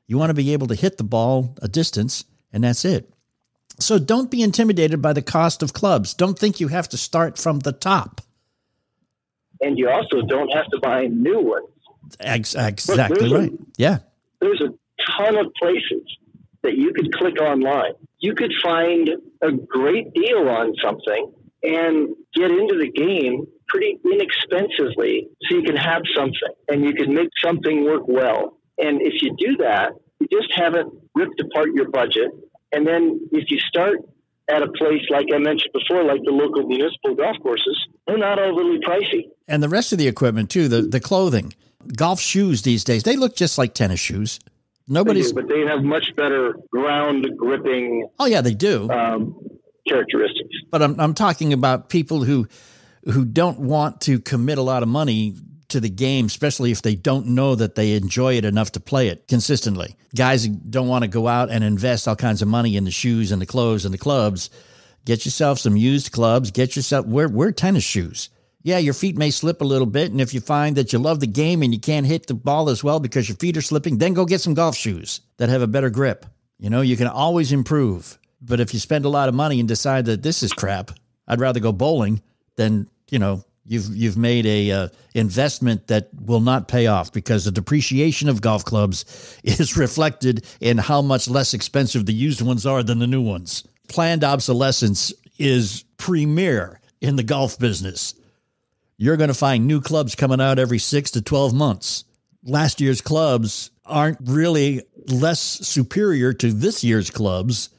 you 0.07 0.17
want 0.17 0.29
to 0.29 0.33
be 0.33 0.53
able 0.53 0.67
to 0.67 0.75
hit 0.75 0.97
the 0.97 1.03
ball 1.03 1.55
a 1.61 1.67
distance 1.67 2.25
and 2.51 2.63
that's 2.63 2.85
it. 2.85 3.09
So 3.79 3.99
don't 3.99 4.29
be 4.29 4.41
intimidated 4.41 5.01
by 5.01 5.13
the 5.13 5.21
cost 5.21 5.63
of 5.63 5.73
clubs. 5.73 6.13
Don't 6.13 6.37
think 6.37 6.59
you 6.59 6.67
have 6.69 6.89
to 6.89 6.97
start 6.97 7.37
from 7.37 7.59
the 7.59 7.71
top. 7.71 8.21
And 9.61 9.77
you 9.77 9.89
also 9.89 10.21
don't 10.21 10.49
have 10.49 10.65
to 10.67 10.79
buy 10.81 11.05
new 11.07 11.39
ones. 11.41 11.67
Ex- 12.19 12.55
exactly 12.55 13.33
right. 13.33 13.51
A, 13.51 13.57
yeah. 13.77 13.99
There's 14.41 14.61
a 14.61 14.73
ton 15.17 15.37
of 15.37 15.53
places 15.59 16.03
that 16.61 16.75
you 16.77 16.93
could 16.93 17.13
click 17.13 17.39
online. 17.41 17.93
You 18.19 18.35
could 18.35 18.53
find 18.63 19.09
a 19.41 19.51
great 19.51 20.13
deal 20.13 20.49
on 20.49 20.73
something 20.81 21.31
and 21.63 22.09
get 22.35 22.51
into 22.51 22.77
the 22.77 22.91
game 22.91 23.45
pretty 23.67 23.99
inexpensively 24.05 25.29
so 25.41 25.55
you 25.55 25.63
can 25.63 25.77
have 25.77 26.01
something 26.15 26.53
and 26.67 26.83
you 26.83 26.93
can 26.93 27.13
make 27.13 27.29
something 27.41 27.85
work 27.85 28.03
well 28.07 28.57
And 28.77 29.01
if 29.01 29.21
you 29.21 29.35
do 29.37 29.57
that, 29.57 29.93
you 30.19 30.27
just 30.31 30.51
haven't 30.55 30.93
ripped 31.15 31.39
apart 31.39 31.69
your 31.73 31.89
budget. 31.89 32.31
And 32.73 32.85
then 32.87 33.29
if 33.31 33.49
you 33.49 33.59
start 33.59 33.99
at 34.49 34.61
a 34.61 34.67
place 34.71 35.01
like 35.09 35.27
I 35.33 35.37
mentioned 35.37 35.71
before, 35.73 36.03
like 36.03 36.21
the 36.23 36.31
local 36.31 36.67
municipal 36.67 37.15
golf 37.15 37.37
courses, 37.41 37.87
they're 38.07 38.17
not 38.17 38.39
overly 38.39 38.79
pricey. 38.79 39.29
And 39.47 39.63
the 39.63 39.69
rest 39.69 39.93
of 39.93 39.99
the 39.99 40.07
equipment 40.07 40.49
too, 40.49 40.67
the 40.67 40.81
the 40.81 40.99
clothing, 40.99 41.53
golf 41.95 42.19
shoes 42.19 42.63
these 42.63 42.83
days, 42.83 43.03
they 43.03 43.15
look 43.15 43.35
just 43.35 43.57
like 43.57 43.73
tennis 43.73 43.99
shoes. 43.99 44.39
Nobody's, 44.87 45.31
they 45.31 45.41
do, 45.41 45.47
but 45.47 45.53
they 45.53 45.61
have 45.61 45.83
much 45.83 46.13
better 46.17 46.55
ground 46.69 47.25
gripping. 47.37 48.07
Oh 48.19 48.25
yeah, 48.25 48.41
they 48.41 48.53
do. 48.53 48.89
Um, 48.89 49.39
characteristics. 49.87 50.55
But 50.71 50.81
I'm 50.81 50.99
I'm 50.99 51.13
talking 51.13 51.53
about 51.53 51.89
people 51.89 52.23
who 52.23 52.47
who 53.05 53.23
don't 53.25 53.59
want 53.59 54.01
to 54.01 54.19
commit 54.19 54.57
a 54.57 54.61
lot 54.61 54.83
of 54.83 54.89
money 54.89 55.35
to 55.73 55.79
the 55.79 55.89
game, 55.89 56.25
especially 56.25 56.71
if 56.71 56.81
they 56.81 56.95
don't 56.95 57.27
know 57.27 57.53
that 57.55 57.75
they 57.75 57.93
enjoy 57.93 58.37
it 58.37 58.45
enough 58.45 58.71
to 58.71 58.79
play 58.79 59.09
it 59.09 59.27
consistently. 59.27 59.95
Guys 60.15 60.47
don't 60.47 60.87
want 60.87 61.03
to 61.03 61.07
go 61.09 61.27
out 61.27 61.51
and 61.51 61.63
invest 61.63 62.07
all 62.07 62.15
kinds 62.15 62.41
of 62.41 62.47
money 62.47 62.77
in 62.77 62.85
the 62.85 62.91
shoes 62.91 63.31
and 63.31 63.41
the 63.41 63.45
clothes 63.45 63.85
and 63.85 63.93
the 63.93 63.97
clubs. 63.99 64.49
Get 65.05 65.25
yourself 65.25 65.59
some 65.59 65.75
used 65.75 66.11
clubs. 66.11 66.51
Get 66.51 66.75
yourself 66.75 67.05
wear 67.05 67.27
wear 67.27 67.51
tennis 67.51 67.83
shoes. 67.83 68.29
Yeah, 68.61 68.77
your 68.77 68.93
feet 68.93 69.17
may 69.17 69.29
slip 69.29 69.59
a 69.59 69.65
little 69.65 69.85
bit, 69.85 70.11
and 70.11 70.21
if 70.21 70.33
you 70.33 70.39
find 70.39 70.77
that 70.77 70.93
you 70.93 70.99
love 70.99 71.19
the 71.19 71.27
game 71.27 71.61
and 71.61 71.73
you 71.73 71.81
can't 71.81 72.05
hit 72.05 72.27
the 72.27 72.33
ball 72.33 72.69
as 72.69 72.81
well 72.81 73.01
because 73.01 73.27
your 73.27 73.35
feet 73.35 73.57
are 73.57 73.61
slipping, 73.61 73.97
then 73.97 74.13
go 74.13 74.23
get 74.23 74.39
some 74.39 74.53
golf 74.53 74.77
shoes 74.77 75.19
that 75.35 75.49
have 75.49 75.61
a 75.61 75.67
better 75.67 75.89
grip. 75.89 76.25
You 76.59 76.69
know, 76.69 76.79
you 76.79 76.95
can 76.95 77.07
always 77.07 77.51
improve. 77.51 78.17
But 78.41 78.61
if 78.61 78.73
you 78.73 78.79
spend 78.79 79.03
a 79.03 79.09
lot 79.09 79.27
of 79.27 79.35
money 79.35 79.59
and 79.59 79.67
decide 79.67 80.05
that 80.05 80.23
this 80.23 80.43
is 80.43 80.53
crap, 80.53 80.91
I'd 81.27 81.41
rather 81.41 81.59
go 81.59 81.73
bowling 81.73 82.21
than, 82.55 82.89
you 83.09 83.19
know, 83.19 83.43
you've 83.65 83.95
you've 83.95 84.17
made 84.17 84.45
a 84.45 84.71
uh, 84.71 84.87
investment 85.13 85.87
that 85.87 86.09
will 86.13 86.39
not 86.39 86.67
pay 86.67 86.87
off 86.87 87.11
because 87.11 87.45
the 87.45 87.51
depreciation 87.51 88.29
of 88.29 88.41
golf 88.41 88.65
clubs 88.65 89.37
is 89.43 89.77
reflected 89.77 90.45
in 90.59 90.77
how 90.77 91.01
much 91.01 91.27
less 91.27 91.53
expensive 91.53 92.05
the 92.05 92.13
used 92.13 92.41
ones 92.41 92.65
are 92.65 92.83
than 92.83 92.99
the 92.99 93.07
new 93.07 93.21
ones. 93.21 93.67
Planned 93.87 94.23
obsolescence 94.23 95.13
is 95.37 95.83
premier 95.97 96.79
in 97.01 97.15
the 97.15 97.23
golf 97.23 97.59
business. 97.59 98.13
You're 98.97 99.17
going 99.17 99.29
to 99.29 99.33
find 99.33 99.67
new 99.67 99.81
clubs 99.81 100.15
coming 100.15 100.39
out 100.39 100.59
every 100.59 100.79
6 100.79 101.11
to 101.11 101.21
12 101.21 101.53
months. 101.53 102.05
Last 102.43 102.79
year's 102.79 103.01
clubs 103.01 103.71
aren't 103.85 104.19
really 104.21 104.83
less 105.07 105.41
superior 105.41 106.33
to 106.33 106.53
this 106.53 106.83
year's 106.83 107.09
clubs. 107.09 107.69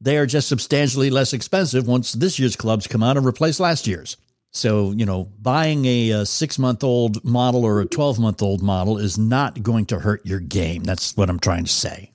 They 0.00 0.16
are 0.16 0.26
just 0.26 0.48
substantially 0.48 1.10
less 1.10 1.32
expensive 1.32 1.86
once 1.86 2.12
this 2.12 2.38
year's 2.38 2.56
clubs 2.56 2.86
come 2.86 3.02
out 3.02 3.16
and 3.16 3.26
replace 3.26 3.60
last 3.60 3.86
year's. 3.86 4.16
So, 4.52 4.92
you 4.92 5.06
know, 5.06 5.30
buying 5.40 5.86
a, 5.86 6.10
a 6.10 6.26
six 6.26 6.58
month 6.58 6.84
old 6.84 7.24
model 7.24 7.64
or 7.64 7.80
a 7.80 7.86
12 7.86 8.18
month 8.18 8.42
old 8.42 8.62
model 8.62 8.98
is 8.98 9.16
not 9.18 9.62
going 9.62 9.86
to 9.86 9.98
hurt 9.98 10.24
your 10.26 10.40
game. 10.40 10.84
That's 10.84 11.16
what 11.16 11.30
I'm 11.30 11.40
trying 11.40 11.64
to 11.64 11.72
say. 11.72 12.12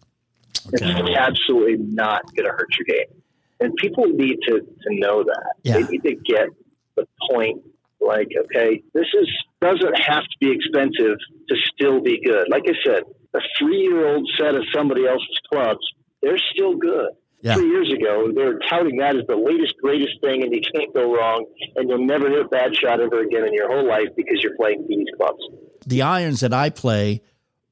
Okay. 0.67 0.85
It's 0.85 1.17
absolutely 1.17 1.77
not 1.77 2.23
going 2.35 2.45
to 2.45 2.51
hurt 2.51 2.69
your 2.77 2.85
game. 2.85 3.21
And 3.59 3.75
people 3.77 4.05
need 4.05 4.37
to, 4.47 4.59
to 4.59 4.89
know 4.89 5.23
that. 5.23 5.53
Yeah. 5.63 5.73
They 5.73 5.83
need 5.83 6.03
to 6.03 6.15
get 6.15 6.49
the 6.95 7.07
point 7.31 7.63
like, 7.99 8.27
okay, 8.37 8.83
this 8.93 9.07
is 9.19 9.27
doesn't 9.59 9.99
have 9.99 10.23
to 10.23 10.37
be 10.39 10.51
expensive 10.51 11.17
to 11.49 11.55
still 11.73 11.99
be 12.01 12.21
good. 12.23 12.47
Like 12.49 12.65
I 12.67 12.73
said, 12.85 13.03
a 13.33 13.39
three 13.57 13.81
year 13.81 14.07
old 14.07 14.29
set 14.37 14.53
of 14.53 14.63
somebody 14.75 15.07
else's 15.07 15.39
clubs, 15.51 15.79
they're 16.21 16.37
still 16.53 16.75
good 16.75 17.09
yeah. 17.41 17.55
three 17.55 17.69
years 17.69 17.91
ago. 17.91 18.31
They 18.33 18.43
were 18.43 18.59
touting 18.69 18.97
that 18.97 19.15
as 19.15 19.25
the 19.27 19.35
latest, 19.35 19.75
greatest 19.81 20.19
thing, 20.21 20.43
and 20.43 20.53
you 20.53 20.61
can't 20.73 20.93
go 20.93 21.13
wrong, 21.13 21.45
and 21.75 21.89
you'll 21.89 22.05
never 22.05 22.29
hit 22.29 22.45
a 22.45 22.47
bad 22.47 22.75
shot 22.75 22.99
ever 22.99 23.21
again 23.21 23.45
in 23.45 23.53
your 23.53 23.71
whole 23.71 23.87
life 23.87 24.07
because 24.15 24.41
you're 24.41 24.55
playing 24.55 24.85
these 24.87 25.07
clubs. 25.17 25.39
The 25.85 26.01
irons 26.01 26.41
that 26.41 26.53
I 26.53 26.69
play 26.69 27.21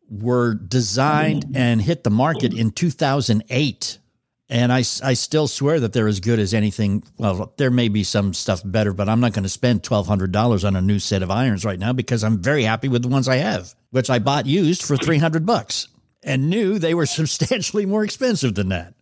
were 0.10 0.54
designed 0.54 1.46
and 1.56 1.82
hit 1.82 2.04
the 2.04 2.10
market 2.10 2.54
in 2.54 2.72
2008. 2.72 4.00
And 4.48 4.72
I, 4.72 4.80
I 5.04 5.16
still 5.16 5.48
swear 5.48 5.80
that 5.80 5.94
they're 5.94 6.08
as 6.08 6.20
good 6.20 6.38
as 6.38 6.54
anything. 6.54 7.04
Well, 7.18 7.54
there 7.58 7.72
may 7.72 7.88
be 7.88 8.04
some 8.04 8.36
stuff 8.36 8.62
better, 8.64 8.94
but 8.94 9.10
I'm 9.10 9.20
not 9.20 9.34
going 9.34 9.44
to 9.44 9.50
spend 9.50 9.82
$1,200 9.82 10.68
on 10.68 10.76
a 10.76 10.82
new 10.82 11.00
set 11.00 11.24
of 11.24 11.32
irons 11.32 11.66
right 11.66 11.80
now 11.80 11.94
because 11.94 12.24
I'm 12.24 12.38
very 12.38 12.64
happy 12.64 12.88
with 12.88 13.02
the 13.02 13.08
ones 13.08 13.28
I 13.28 13.38
have, 13.38 13.74
which 13.90 14.12
I 14.12 14.20
bought 14.20 14.46
used 14.46 14.84
for 14.84 14.98
300 14.98 15.48
bucks 15.48 15.88
and 16.24 16.52
knew 16.52 16.78
they 16.78 16.94
were 16.94 17.06
substantially 17.08 17.88
more 17.88 18.04
expensive 18.04 18.54
than 18.54 18.70
that 18.70 18.95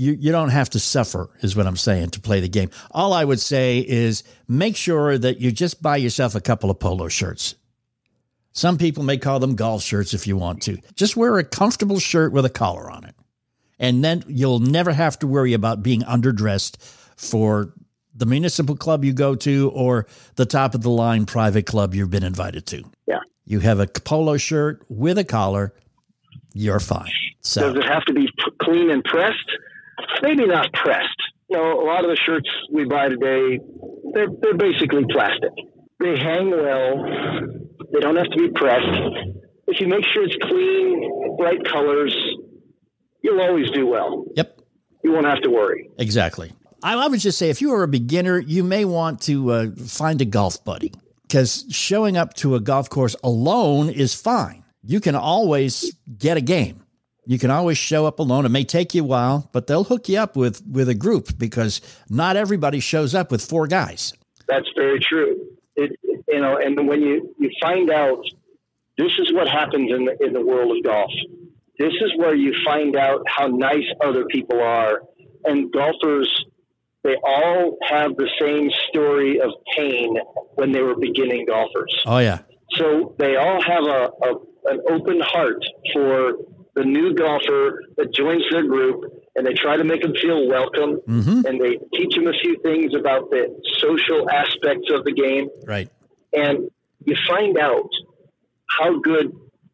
you, 0.00 0.16
you 0.18 0.32
don't 0.32 0.48
have 0.48 0.70
to 0.70 0.80
suffer, 0.80 1.28
is 1.42 1.54
what 1.54 1.66
I'm 1.66 1.76
saying, 1.76 2.10
to 2.10 2.20
play 2.20 2.40
the 2.40 2.48
game. 2.48 2.70
All 2.90 3.12
I 3.12 3.22
would 3.22 3.38
say 3.38 3.80
is 3.80 4.24
make 4.48 4.74
sure 4.74 5.18
that 5.18 5.40
you 5.42 5.52
just 5.52 5.82
buy 5.82 5.98
yourself 5.98 6.34
a 6.34 6.40
couple 6.40 6.70
of 6.70 6.80
polo 6.80 7.08
shirts. 7.08 7.54
Some 8.52 8.78
people 8.78 9.04
may 9.04 9.18
call 9.18 9.40
them 9.40 9.56
golf 9.56 9.82
shirts 9.82 10.14
if 10.14 10.26
you 10.26 10.38
want 10.38 10.62
to. 10.62 10.78
Just 10.94 11.18
wear 11.18 11.36
a 11.36 11.44
comfortable 11.44 11.98
shirt 11.98 12.32
with 12.32 12.46
a 12.46 12.50
collar 12.50 12.90
on 12.90 13.04
it. 13.04 13.14
And 13.78 14.02
then 14.02 14.24
you'll 14.26 14.58
never 14.58 14.90
have 14.90 15.18
to 15.18 15.26
worry 15.26 15.52
about 15.52 15.82
being 15.82 16.00
underdressed 16.00 16.78
for 17.16 17.74
the 18.14 18.24
municipal 18.24 18.76
club 18.76 19.04
you 19.04 19.12
go 19.12 19.34
to 19.34 19.70
or 19.74 20.06
the 20.36 20.46
top 20.46 20.74
of 20.74 20.80
the 20.80 20.90
line 20.90 21.26
private 21.26 21.66
club 21.66 21.94
you've 21.94 22.10
been 22.10 22.24
invited 22.24 22.64
to. 22.68 22.84
Yeah. 23.06 23.20
You 23.44 23.60
have 23.60 23.80
a 23.80 23.86
polo 23.86 24.38
shirt 24.38 24.82
with 24.88 25.18
a 25.18 25.24
collar, 25.24 25.74
you're 26.54 26.80
fine. 26.80 27.12
So, 27.42 27.74
Does 27.74 27.84
it 27.84 27.88
have 27.88 28.04
to 28.06 28.14
be 28.14 28.28
clean 28.62 28.90
and 28.90 29.04
pressed? 29.04 29.50
Maybe 30.22 30.46
not 30.46 30.72
pressed. 30.72 31.08
You 31.48 31.56
know, 31.56 31.80
a 31.80 31.84
lot 31.84 32.04
of 32.04 32.10
the 32.10 32.16
shirts 32.16 32.48
we 32.72 32.84
buy 32.84 33.08
today, 33.08 33.58
they're, 34.14 34.28
they're 34.40 34.56
basically 34.56 35.04
plastic. 35.10 35.50
They 35.98 36.16
hang 36.18 36.50
well. 36.50 37.04
They 37.92 38.00
don't 38.00 38.16
have 38.16 38.30
to 38.30 38.36
be 38.38 38.48
pressed. 38.50 38.86
If 39.66 39.80
you 39.80 39.88
make 39.88 40.04
sure 40.12 40.24
it's 40.24 40.36
clean, 40.42 41.36
bright 41.36 41.64
colors, 41.64 42.14
you'll 43.22 43.40
always 43.40 43.70
do 43.70 43.86
well. 43.86 44.24
Yep. 44.36 44.60
You 45.02 45.12
won't 45.12 45.26
have 45.26 45.40
to 45.42 45.50
worry. 45.50 45.90
Exactly. 45.98 46.52
I, 46.82 46.94
I 46.94 47.08
would 47.08 47.20
just 47.20 47.38
say 47.38 47.50
if 47.50 47.60
you 47.60 47.72
are 47.74 47.82
a 47.82 47.88
beginner, 47.88 48.38
you 48.38 48.64
may 48.64 48.84
want 48.84 49.20
to 49.22 49.50
uh, 49.50 49.70
find 49.86 50.20
a 50.20 50.24
golf 50.24 50.64
buddy 50.64 50.92
because 51.22 51.64
showing 51.70 52.16
up 52.16 52.34
to 52.34 52.54
a 52.54 52.60
golf 52.60 52.88
course 52.88 53.16
alone 53.22 53.88
is 53.88 54.14
fine. 54.14 54.64
You 54.82 55.00
can 55.00 55.14
always 55.14 55.94
get 56.18 56.36
a 56.36 56.40
game. 56.40 56.84
You 57.26 57.38
can 57.38 57.50
always 57.50 57.78
show 57.78 58.06
up 58.06 58.18
alone. 58.18 58.46
It 58.46 58.50
may 58.50 58.64
take 58.64 58.94
you 58.94 59.02
a 59.02 59.06
while, 59.06 59.48
but 59.52 59.66
they'll 59.66 59.84
hook 59.84 60.08
you 60.08 60.18
up 60.18 60.36
with 60.36 60.62
with 60.66 60.88
a 60.88 60.94
group 60.94 61.38
because 61.38 61.80
not 62.08 62.36
everybody 62.36 62.80
shows 62.80 63.14
up 63.14 63.30
with 63.30 63.44
four 63.44 63.66
guys. 63.66 64.14
That's 64.48 64.68
very 64.74 64.98
true. 65.00 65.36
It, 65.76 65.98
you 66.02 66.40
know, 66.40 66.56
and 66.56 66.88
when 66.88 67.02
you 67.02 67.34
you 67.38 67.50
find 67.60 67.90
out 67.90 68.22
this 68.98 69.12
is 69.18 69.32
what 69.32 69.48
happens 69.48 69.90
in 69.90 70.04
the 70.06 70.16
in 70.24 70.32
the 70.32 70.44
world 70.44 70.76
of 70.76 70.82
golf. 70.82 71.10
This 71.78 71.92
is 71.92 72.12
where 72.16 72.34
you 72.34 72.54
find 72.64 72.96
out 72.96 73.22
how 73.26 73.46
nice 73.46 73.86
other 74.02 74.26
people 74.26 74.60
are, 74.60 75.00
and 75.44 75.72
golfers 75.72 76.44
they 77.02 77.16
all 77.24 77.78
have 77.88 78.16
the 78.16 78.28
same 78.38 78.70
story 78.90 79.40
of 79.40 79.50
pain 79.76 80.16
when 80.54 80.72
they 80.72 80.82
were 80.82 80.96
beginning 80.96 81.46
golfers. 81.46 81.94
Oh 82.04 82.18
yeah. 82.18 82.40
So 82.72 83.14
they 83.18 83.36
all 83.36 83.62
have 83.62 83.84
a, 83.84 84.10
a 84.22 84.34
an 84.66 84.80
open 84.90 85.20
heart 85.20 85.64
for 85.94 86.32
the 86.74 86.84
new 86.84 87.14
golfer 87.14 87.82
that 87.96 88.12
joins 88.14 88.42
their 88.50 88.66
group 88.66 89.04
and 89.34 89.46
they 89.46 89.54
try 89.54 89.76
to 89.76 89.84
make 89.84 90.02
them 90.02 90.14
feel 90.14 90.48
welcome 90.48 91.00
mm-hmm. 91.06 91.46
and 91.46 91.60
they 91.60 91.78
teach 91.94 92.14
them 92.14 92.26
a 92.26 92.32
few 92.32 92.58
things 92.62 92.94
about 92.94 93.30
the 93.30 93.54
social 93.78 94.28
aspects 94.30 94.88
of 94.92 95.04
the 95.04 95.12
game. 95.12 95.48
Right. 95.64 95.90
And 96.32 96.70
you 97.04 97.16
find 97.28 97.58
out 97.58 97.90
how 98.68 99.00
good 99.00 99.32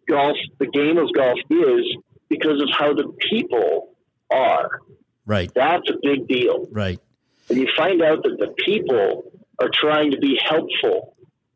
golf, 0.08 0.36
the 0.58 0.66
game 0.66 0.98
of 0.98 1.12
golf 1.14 1.38
is 1.50 1.96
because 2.28 2.60
of 2.62 2.68
how 2.72 2.94
the 2.94 3.12
people 3.30 3.94
are. 4.30 4.80
Right. 5.26 5.50
That's 5.54 5.88
a 5.90 5.96
big 6.02 6.28
deal. 6.28 6.66
Right. 6.70 7.00
And 7.48 7.58
you 7.58 7.68
find 7.76 8.02
out 8.02 8.22
that 8.22 8.36
the 8.38 8.54
people 8.64 9.32
are 9.58 9.70
trying 9.72 10.12
to 10.12 10.18
be 10.18 10.38
helpful. 10.42 11.14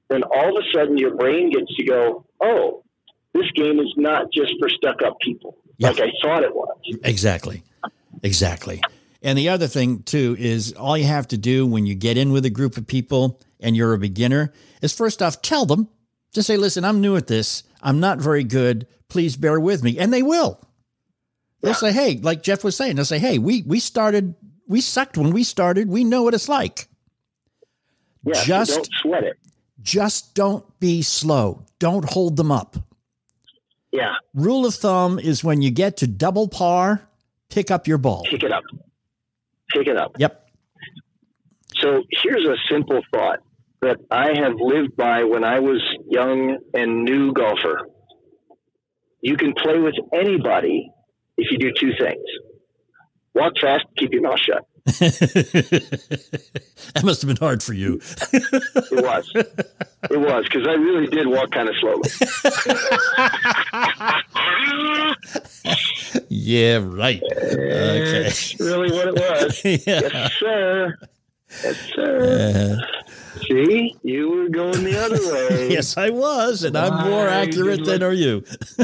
Then 0.08 0.22
all 0.22 0.56
of 0.56 0.64
a 0.64 0.76
sudden 0.76 0.98
your 0.98 1.14
brain 1.14 1.50
gets 1.50 1.74
to 1.76 1.84
go, 1.84 2.26
oh, 2.40 2.84
this 3.34 3.50
game 3.54 3.78
is 3.78 3.92
not 3.96 4.32
just 4.32 4.52
for 4.58 4.68
stuck 4.68 5.02
up 5.02 5.18
people 5.20 5.56
yeah. 5.80 5.90
like 5.90 6.00
I 6.00 6.12
thought 6.22 6.42
it 6.42 6.54
was. 6.54 6.76
Exactly. 7.02 7.62
Exactly. 8.22 8.82
And 9.22 9.36
the 9.36 9.48
other 9.48 9.66
thing 9.66 10.02
too 10.02 10.36
is 10.38 10.72
all 10.74 10.96
you 10.96 11.06
have 11.06 11.28
to 11.28 11.38
do 11.38 11.66
when 11.66 11.86
you 11.86 11.94
get 11.94 12.16
in 12.16 12.32
with 12.32 12.44
a 12.44 12.50
group 12.50 12.76
of 12.76 12.86
people 12.86 13.40
and 13.60 13.76
you're 13.76 13.94
a 13.94 13.98
beginner 13.98 14.52
is 14.82 14.94
first 14.94 15.22
off 15.22 15.42
tell 15.42 15.66
them, 15.66 15.88
just 16.32 16.46
say, 16.46 16.56
listen, 16.56 16.84
I'm 16.84 17.00
new 17.00 17.16
at 17.16 17.26
this. 17.26 17.64
I'm 17.82 17.98
not 17.98 18.18
very 18.18 18.44
good. 18.44 18.86
Please 19.08 19.36
bear 19.36 19.58
with 19.58 19.82
me. 19.82 19.98
And 19.98 20.12
they 20.12 20.22
will. 20.22 20.60
They'll 21.62 21.72
yeah. 21.72 21.76
say, 21.76 21.92
hey, 21.92 22.20
like 22.22 22.42
Jeff 22.42 22.62
was 22.62 22.76
saying, 22.76 22.96
they'll 22.96 23.04
say, 23.04 23.18
hey, 23.18 23.38
we 23.38 23.62
we 23.66 23.80
started, 23.80 24.34
we 24.66 24.80
sucked 24.80 25.18
when 25.18 25.30
we 25.30 25.44
started. 25.44 25.88
We 25.88 26.04
know 26.04 26.22
what 26.22 26.34
it's 26.34 26.48
like. 26.48 26.88
Yeah, 28.24 28.42
just 28.44 28.74
don't 28.74 28.88
sweat 29.00 29.24
it. 29.24 29.38
Just 29.82 30.34
don't 30.34 30.64
be 30.78 31.02
slow. 31.02 31.64
Don't 31.78 32.04
hold 32.04 32.36
them 32.36 32.52
up. 32.52 32.76
Yeah. 33.92 34.14
Rule 34.34 34.66
of 34.66 34.74
thumb 34.74 35.18
is 35.18 35.42
when 35.42 35.62
you 35.62 35.70
get 35.70 35.96
to 35.98 36.06
double 36.06 36.48
par, 36.48 37.08
pick 37.48 37.70
up 37.70 37.86
your 37.86 37.98
ball. 37.98 38.24
Pick 38.30 38.42
it 38.42 38.52
up. 38.52 38.62
Pick 39.72 39.86
it 39.86 39.96
up. 39.96 40.12
Yep. 40.18 40.48
So 41.76 42.02
here's 42.10 42.46
a 42.46 42.56
simple 42.70 43.00
thought 43.12 43.40
that 43.80 43.96
I 44.10 44.38
have 44.38 44.54
lived 44.58 44.96
by 44.96 45.24
when 45.24 45.44
I 45.44 45.60
was 45.60 45.80
young 46.08 46.58
and 46.74 47.04
new 47.04 47.32
golfer. 47.32 47.86
you 49.22 49.36
can 49.36 49.54
play 49.54 49.78
with 49.78 49.94
anybody 50.12 50.90
if 51.36 51.50
you 51.50 51.58
do 51.58 51.72
two 51.78 51.92
things 51.98 52.24
walk 53.34 53.54
fast, 53.60 53.84
keep 53.96 54.12
your 54.12 54.22
mouth 54.22 54.40
shut. 54.40 54.66
that 54.86 55.90
must 57.04 57.22
have 57.22 57.28
been 57.28 57.36
hard 57.36 57.62
for 57.62 57.74
you. 57.74 58.00
it 58.32 59.04
was. 59.04 59.30
It 59.34 60.18
was 60.18 60.44
because 60.44 60.66
I 60.66 60.72
really 60.72 61.06
did 61.06 61.26
walk 61.26 61.50
kind 61.50 61.68
of 61.68 61.76
slowly. 61.76 62.08
yeah, 66.28 66.80
right. 66.82 67.22
Okay. 67.22 68.22
That's 68.22 68.58
really 68.58 68.90
what 68.90 69.08
it 69.08 69.14
was. 69.14 69.64
yeah. 69.86 70.00
Yes, 70.12 70.32
sir. 70.38 70.98
Yes, 71.62 71.76
sir. 71.94 72.78
Uh, 72.80 72.86
See, 73.38 73.96
you 74.02 74.28
were 74.30 74.48
going 74.48 74.82
the 74.84 74.98
other 74.98 75.18
way. 75.32 75.70
yes, 75.70 75.96
I 75.96 76.10
was, 76.10 76.64
and 76.64 76.76
I'm 76.76 77.08
more 77.08 77.28
accurate 77.28 77.84
than 77.84 78.02
are 78.02 78.12
you. 78.12 78.40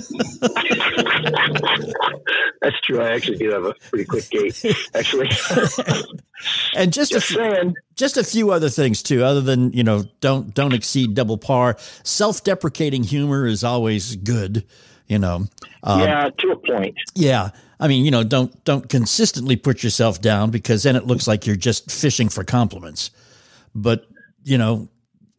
That's 2.63 2.81
true. 2.83 3.01
I 3.01 3.13
actually 3.13 3.39
do 3.39 3.51
have 3.51 3.65
a 3.65 3.75
pretty 3.91 4.05
quick 4.05 4.29
gait, 4.31 4.65
actually. 4.95 5.29
and 6.77 6.93
just, 6.93 7.13
just 7.13 7.13
a 7.13 7.21
few, 7.21 7.75
just 7.97 8.17
a 8.17 8.25
few 8.25 8.51
other 8.51 8.69
things 8.69 9.03
too, 9.03 9.25
other 9.25 9.41
than 9.41 9.73
you 9.73 9.83
know, 9.85 10.05
don't 10.21 10.55
don't 10.55 10.73
exceed 10.73 11.15
double 11.15 11.39
par. 11.39 11.77
Self-deprecating 12.05 13.03
humor 13.05 13.47
is 13.47 13.65
always 13.65 14.17
good. 14.17 14.65
You 15.09 15.19
know. 15.19 15.47
Um, 15.83 16.01
yeah, 16.01 16.31
to 16.39 16.51
a 16.51 16.57
point. 16.57 16.97
Yeah. 17.15 17.51
I 17.79 17.89
mean, 17.89 18.05
you 18.05 18.11
know, 18.11 18.25
don't 18.25 18.65
don't 18.65 18.89
consistently 18.89 19.57
put 19.57 19.83
yourself 19.83 20.21
down 20.21 20.51
because 20.51 20.83
then 20.83 20.97
it 20.97 21.07
looks 21.07 21.29
like 21.29 21.47
you're 21.47 21.57
just 21.57 21.91
fishing 21.91 22.29
for 22.29 22.43
compliments. 22.43 23.11
But 23.75 24.07
you 24.47 24.59
know, 24.59 24.89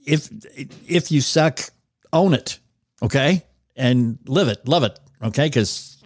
if 0.05 0.29
if 0.85 1.11
you 1.11 1.21
suck, 1.21 1.61
own 2.11 2.33
it, 2.33 2.59
okay, 3.01 3.43
and 3.75 4.19
live 4.27 4.49
it, 4.49 4.67
love 4.67 4.83
it, 4.83 4.99
okay, 5.23 5.47
because 5.47 5.97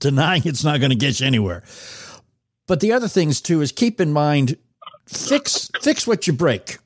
denying 0.00 0.42
it's 0.44 0.62
not 0.62 0.78
going 0.78 0.90
to 0.90 0.96
get 0.96 1.18
you 1.18 1.26
anywhere. 1.26 1.62
But 2.66 2.80
the 2.80 2.92
other 2.92 3.08
things 3.08 3.40
too 3.40 3.62
is 3.62 3.72
keep 3.72 4.00
in 4.00 4.12
mind, 4.12 4.58
fix 5.06 5.70
fix 5.80 6.06
what 6.06 6.26
you 6.26 6.34
break. 6.34 6.76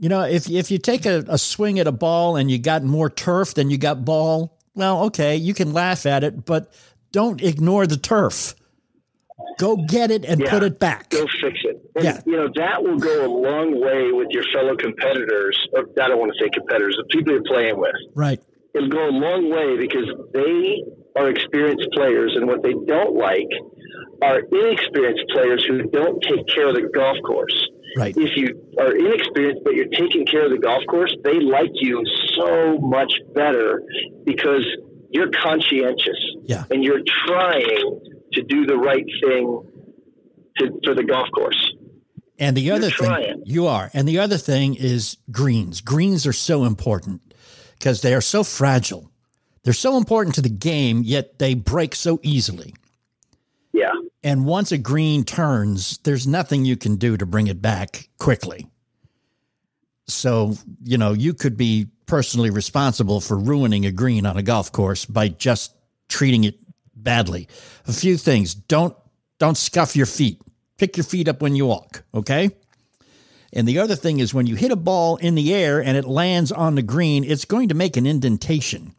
You 0.00 0.08
know, 0.08 0.22
if 0.22 0.50
if 0.50 0.72
you 0.72 0.78
take 0.78 1.06
a, 1.06 1.24
a 1.28 1.38
swing 1.38 1.78
at 1.78 1.86
a 1.86 1.92
ball 1.92 2.34
and 2.36 2.50
you 2.50 2.58
got 2.58 2.82
more 2.82 3.08
turf 3.08 3.54
than 3.54 3.70
you 3.70 3.78
got 3.78 4.04
ball, 4.04 4.58
well, 4.74 5.04
okay, 5.04 5.36
you 5.36 5.54
can 5.54 5.72
laugh 5.72 6.06
at 6.06 6.24
it, 6.24 6.44
but 6.44 6.74
don't 7.12 7.40
ignore 7.40 7.86
the 7.86 7.96
turf. 7.96 8.56
Go 9.58 9.76
get 9.76 10.10
it 10.10 10.24
and 10.24 10.40
yeah, 10.40 10.50
put 10.50 10.62
it 10.62 10.78
back. 10.78 11.10
Go 11.10 11.26
fix 11.40 11.58
it. 11.64 11.82
And, 11.96 12.04
yeah. 12.04 12.20
You 12.24 12.36
know, 12.36 12.48
that 12.56 12.82
will 12.82 12.98
go 12.98 13.26
a 13.26 13.30
long 13.30 13.80
way 13.80 14.12
with 14.12 14.28
your 14.30 14.44
fellow 14.54 14.76
competitors. 14.76 15.58
Or, 15.72 15.80
I 16.00 16.08
don't 16.08 16.18
want 16.18 16.32
to 16.32 16.38
say 16.42 16.48
competitors, 16.48 16.96
the 16.96 17.08
people 17.10 17.34
you're 17.34 17.42
playing 17.42 17.78
with. 17.78 17.94
Right. 18.14 18.40
It'll 18.74 18.88
go 18.88 19.08
a 19.08 19.10
long 19.10 19.50
way 19.50 19.76
because 19.76 20.06
they 20.32 20.84
are 21.16 21.28
experienced 21.28 21.88
players, 21.92 22.34
and 22.36 22.46
what 22.46 22.62
they 22.62 22.74
don't 22.86 23.16
like 23.16 23.48
are 24.22 24.40
inexperienced 24.40 25.24
players 25.32 25.64
who 25.66 25.82
don't 25.90 26.22
take 26.22 26.46
care 26.54 26.68
of 26.68 26.74
the 26.74 26.88
golf 26.94 27.16
course. 27.26 27.68
Right. 27.96 28.14
If 28.16 28.36
you 28.36 28.70
are 28.78 28.94
inexperienced 28.94 29.64
but 29.64 29.74
you're 29.74 29.88
taking 29.88 30.26
care 30.26 30.44
of 30.44 30.52
the 30.52 30.58
golf 30.58 30.84
course, 30.88 31.14
they 31.24 31.40
like 31.40 31.72
you 31.74 32.02
so 32.36 32.78
much 32.78 33.12
better 33.34 33.82
because 34.24 34.64
you're 35.10 35.30
conscientious. 35.30 36.20
Yeah. 36.44 36.64
And 36.70 36.84
you're 36.84 37.02
trying 37.26 38.00
to 38.32 38.42
do 38.42 38.66
the 38.66 38.76
right 38.76 39.06
thing 39.22 39.62
to, 40.58 40.80
for 40.84 40.94
the 40.94 41.04
golf 41.04 41.28
course. 41.34 41.74
And 42.38 42.56
the 42.56 42.70
other 42.70 42.90
thing 42.90 43.42
you 43.44 43.66
are, 43.66 43.90
and 43.92 44.06
the 44.06 44.20
other 44.20 44.38
thing 44.38 44.76
is 44.76 45.16
greens. 45.30 45.80
Greens 45.80 46.26
are 46.26 46.32
so 46.32 46.64
important 46.64 47.34
because 47.78 48.02
they 48.02 48.14
are 48.14 48.20
so 48.20 48.44
fragile. 48.44 49.10
They're 49.64 49.72
so 49.72 49.96
important 49.96 50.36
to 50.36 50.42
the 50.42 50.48
game, 50.48 51.02
yet 51.04 51.38
they 51.38 51.54
break 51.54 51.94
so 51.94 52.20
easily. 52.22 52.74
Yeah. 53.72 53.92
And 54.22 54.46
once 54.46 54.72
a 54.72 54.78
green 54.78 55.24
turns, 55.24 55.98
there's 55.98 56.26
nothing 56.26 56.64
you 56.64 56.76
can 56.76 56.96
do 56.96 57.16
to 57.16 57.26
bring 57.26 57.48
it 57.48 57.60
back 57.60 58.08
quickly. 58.18 58.68
So, 60.06 60.54
you 60.84 60.96
know, 60.96 61.12
you 61.12 61.34
could 61.34 61.56
be 61.56 61.88
personally 62.06 62.50
responsible 62.50 63.20
for 63.20 63.36
ruining 63.36 63.84
a 63.84 63.92
green 63.92 64.26
on 64.26 64.36
a 64.36 64.42
golf 64.42 64.72
course 64.72 65.04
by 65.04 65.28
just 65.28 65.74
treating 66.08 66.44
it 66.44 66.56
badly. 67.02 67.48
A 67.86 67.92
few 67.92 68.16
things. 68.16 68.54
Don't 68.54 68.96
don't 69.38 69.56
scuff 69.56 69.96
your 69.96 70.06
feet. 70.06 70.40
Pick 70.78 70.96
your 70.96 71.04
feet 71.04 71.28
up 71.28 71.42
when 71.42 71.54
you 71.54 71.66
walk, 71.66 72.02
okay? 72.14 72.50
And 73.52 73.66
the 73.66 73.78
other 73.78 73.96
thing 73.96 74.18
is 74.20 74.34
when 74.34 74.46
you 74.46 74.56
hit 74.56 74.72
a 74.72 74.76
ball 74.76 75.16
in 75.16 75.34
the 75.34 75.54
air 75.54 75.82
and 75.82 75.96
it 75.96 76.04
lands 76.04 76.52
on 76.52 76.74
the 76.74 76.82
green, 76.82 77.24
it's 77.24 77.44
going 77.44 77.68
to 77.68 77.74
make 77.74 77.96
an 77.96 78.06
indentation. 78.06 78.94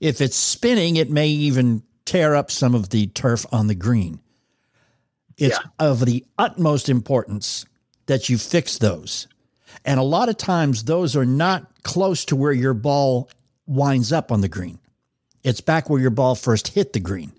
If 0.00 0.20
it's 0.20 0.36
spinning, 0.36 0.96
it 0.96 1.10
may 1.10 1.28
even 1.28 1.82
tear 2.04 2.34
up 2.34 2.50
some 2.50 2.74
of 2.74 2.90
the 2.90 3.06
turf 3.08 3.44
on 3.52 3.66
the 3.66 3.74
green. 3.74 4.20
It's 5.36 5.58
yeah. 5.58 5.70
of 5.78 6.04
the 6.04 6.24
utmost 6.38 6.88
importance 6.88 7.66
that 8.06 8.28
you 8.28 8.38
fix 8.38 8.78
those. 8.78 9.26
And 9.84 9.98
a 9.98 10.04
lot 10.04 10.28
of 10.28 10.36
times, 10.36 10.84
those 10.84 11.16
are 11.16 11.26
not 11.26 11.82
close 11.82 12.24
to 12.26 12.36
where 12.36 12.52
your 12.52 12.74
ball 12.74 13.28
winds 13.66 14.12
up 14.12 14.30
on 14.30 14.40
the 14.40 14.48
green. 14.48 14.78
It's 15.44 15.60
back 15.60 15.90
where 15.90 16.00
your 16.00 16.10
ball 16.10 16.34
first 16.34 16.68
hit 16.68 16.94
the 16.94 17.00
green. 17.00 17.32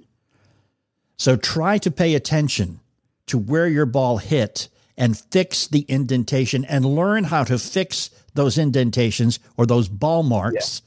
So 1.17 1.35
try 1.35 1.77
to 1.79 1.91
pay 1.91 2.13
attention 2.13 2.79
to 3.27 3.37
where 3.37 3.67
your 3.67 3.85
ball 3.87 4.17
hit 4.17 4.69
and 4.97 5.17
fix 5.17 5.67
the 5.67 5.85
indentation 5.89 6.63
and 6.65 6.85
learn 6.85 7.25
how 7.25 7.43
to 7.43 7.57
fix 7.57 8.11
those 8.33 8.57
indentations 8.57 9.39
or 9.57 9.65
those 9.65 9.87
ball 9.87 10.23
marks. 10.23 10.81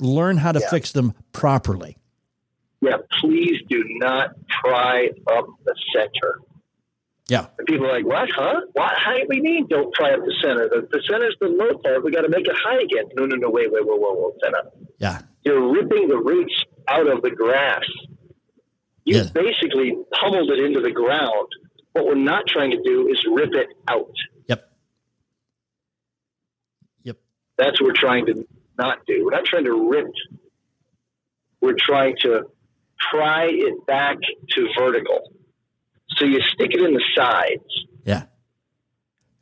Yeah. 0.00 0.06
Learn 0.06 0.38
how 0.38 0.52
to 0.52 0.60
yeah. 0.60 0.70
fix 0.70 0.92
them 0.92 1.14
properly. 1.32 1.96
Yeah, 2.80 2.96
please 3.20 3.62
do 3.68 3.84
not 3.86 4.34
pry 4.62 5.10
up 5.26 5.46
the 5.64 5.74
center. 5.94 6.40
Yeah. 7.28 7.46
And 7.58 7.66
people 7.66 7.86
are 7.86 7.92
like, 7.92 8.04
what, 8.04 8.28
huh? 8.34 8.60
What? 8.72 8.92
How 8.98 9.16
do 9.16 9.24
we 9.28 9.40
mean 9.40 9.66
don't 9.68 9.92
pry 9.94 10.12
up 10.12 10.20
the 10.20 10.34
center? 10.42 10.68
The, 10.68 10.88
the 10.90 11.02
center's 11.08 11.36
the 11.40 11.46
low 11.46 11.78
part. 11.78 12.04
We 12.04 12.10
got 12.10 12.22
to 12.22 12.28
make 12.28 12.46
it 12.46 12.54
high 12.54 12.82
again. 12.82 13.04
No, 13.14 13.24
no, 13.24 13.36
no, 13.36 13.50
wait, 13.50 13.72
wait, 13.72 13.86
whoa, 13.86 13.96
whoa, 13.96 14.14
whoa, 14.14 14.36
center. 14.42 14.70
Yeah. 14.98 15.20
You're 15.44 15.72
ripping 15.72 16.08
the 16.08 16.16
roots 16.16 16.54
out 16.88 17.06
of 17.06 17.22
the 17.22 17.30
grass. 17.30 17.84
You 19.04 19.18
yeah. 19.18 19.24
basically 19.34 19.96
pummeled 20.20 20.50
it 20.50 20.64
into 20.64 20.80
the 20.80 20.90
ground. 20.90 21.48
What 21.92 22.06
we're 22.06 22.14
not 22.14 22.46
trying 22.48 22.70
to 22.70 22.82
do 22.82 23.08
is 23.08 23.22
rip 23.30 23.50
it 23.52 23.68
out. 23.86 24.14
Yep. 24.48 24.72
Yep. 27.04 27.16
That's 27.58 27.80
what 27.80 27.88
we're 27.88 28.00
trying 28.00 28.26
to 28.26 28.46
not 28.78 28.98
do. 29.06 29.24
We're 29.24 29.30
not 29.30 29.44
trying 29.44 29.64
to 29.64 29.90
rip. 29.90 30.06
We're 31.60 31.76
trying 31.78 32.16
to 32.22 32.44
pry 33.10 33.48
it 33.50 33.86
back 33.86 34.16
to 34.50 34.68
vertical. 34.78 35.20
So 36.16 36.24
you 36.24 36.40
stick 36.40 36.70
it 36.72 36.80
in 36.80 36.94
the 36.94 37.02
sides. 37.16 37.86
Yeah. 38.04 38.24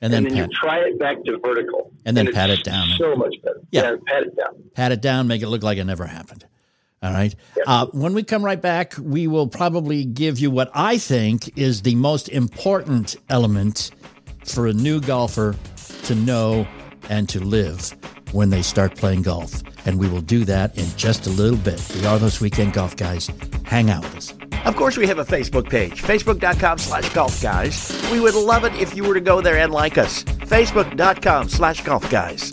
And 0.02 0.12
then, 0.12 0.26
and 0.26 0.36
then 0.36 0.50
you 0.50 0.56
pry 0.60 0.80
it 0.80 0.98
back 0.98 1.22
to 1.24 1.38
vertical. 1.38 1.92
And 2.04 2.16
then 2.16 2.26
and 2.26 2.34
pat 2.34 2.50
it 2.50 2.64
down. 2.64 2.88
So 2.98 3.14
much 3.14 3.34
better. 3.44 3.60
Yeah. 3.70 3.82
yeah. 3.82 3.96
Pat 4.06 4.22
it 4.24 4.36
down. 4.36 4.62
Pat 4.74 4.92
it 4.92 5.00
down, 5.00 5.28
make 5.28 5.42
it 5.42 5.48
look 5.48 5.62
like 5.62 5.78
it 5.78 5.84
never 5.84 6.06
happened. 6.06 6.44
All 7.02 7.12
right. 7.12 7.34
Uh, 7.66 7.86
when 7.92 8.12
we 8.12 8.22
come 8.22 8.44
right 8.44 8.60
back, 8.60 8.94
we 8.98 9.26
will 9.26 9.48
probably 9.48 10.04
give 10.04 10.38
you 10.38 10.50
what 10.50 10.70
I 10.74 10.98
think 10.98 11.56
is 11.56 11.82
the 11.82 11.94
most 11.94 12.28
important 12.28 13.16
element 13.28 13.90
for 14.44 14.66
a 14.66 14.72
new 14.72 15.00
golfer 15.00 15.56
to 16.04 16.14
know 16.14 16.66
and 17.08 17.28
to 17.28 17.40
live 17.40 17.94
when 18.32 18.50
they 18.50 18.62
start 18.62 18.96
playing 18.96 19.22
golf. 19.22 19.62
And 19.86 19.98
we 19.98 20.08
will 20.08 20.20
do 20.20 20.44
that 20.44 20.76
in 20.78 20.86
just 20.96 21.26
a 21.26 21.30
little 21.30 21.58
bit. 21.58 21.80
We 21.96 22.06
are 22.06 22.18
those 22.18 22.40
weekend 22.40 22.72
golf 22.72 22.96
guys. 22.96 23.30
Hang 23.64 23.90
out 23.90 24.02
with 24.04 24.16
us. 24.16 24.41
Of 24.64 24.76
course, 24.76 24.96
we 24.96 25.06
have 25.08 25.18
a 25.18 25.24
Facebook 25.24 25.68
page, 25.68 26.02
facebook.com 26.02 26.78
slash 26.78 27.12
golf 27.12 27.42
guys. 27.42 27.90
We 28.12 28.20
would 28.20 28.34
love 28.34 28.64
it 28.64 28.74
if 28.74 28.96
you 28.96 29.04
were 29.04 29.14
to 29.14 29.20
go 29.20 29.40
there 29.40 29.58
and 29.58 29.72
like 29.72 29.98
us. 29.98 30.22
Facebook.com 30.24 31.48
slash 31.48 31.82
golf 31.82 32.08
guys. 32.10 32.52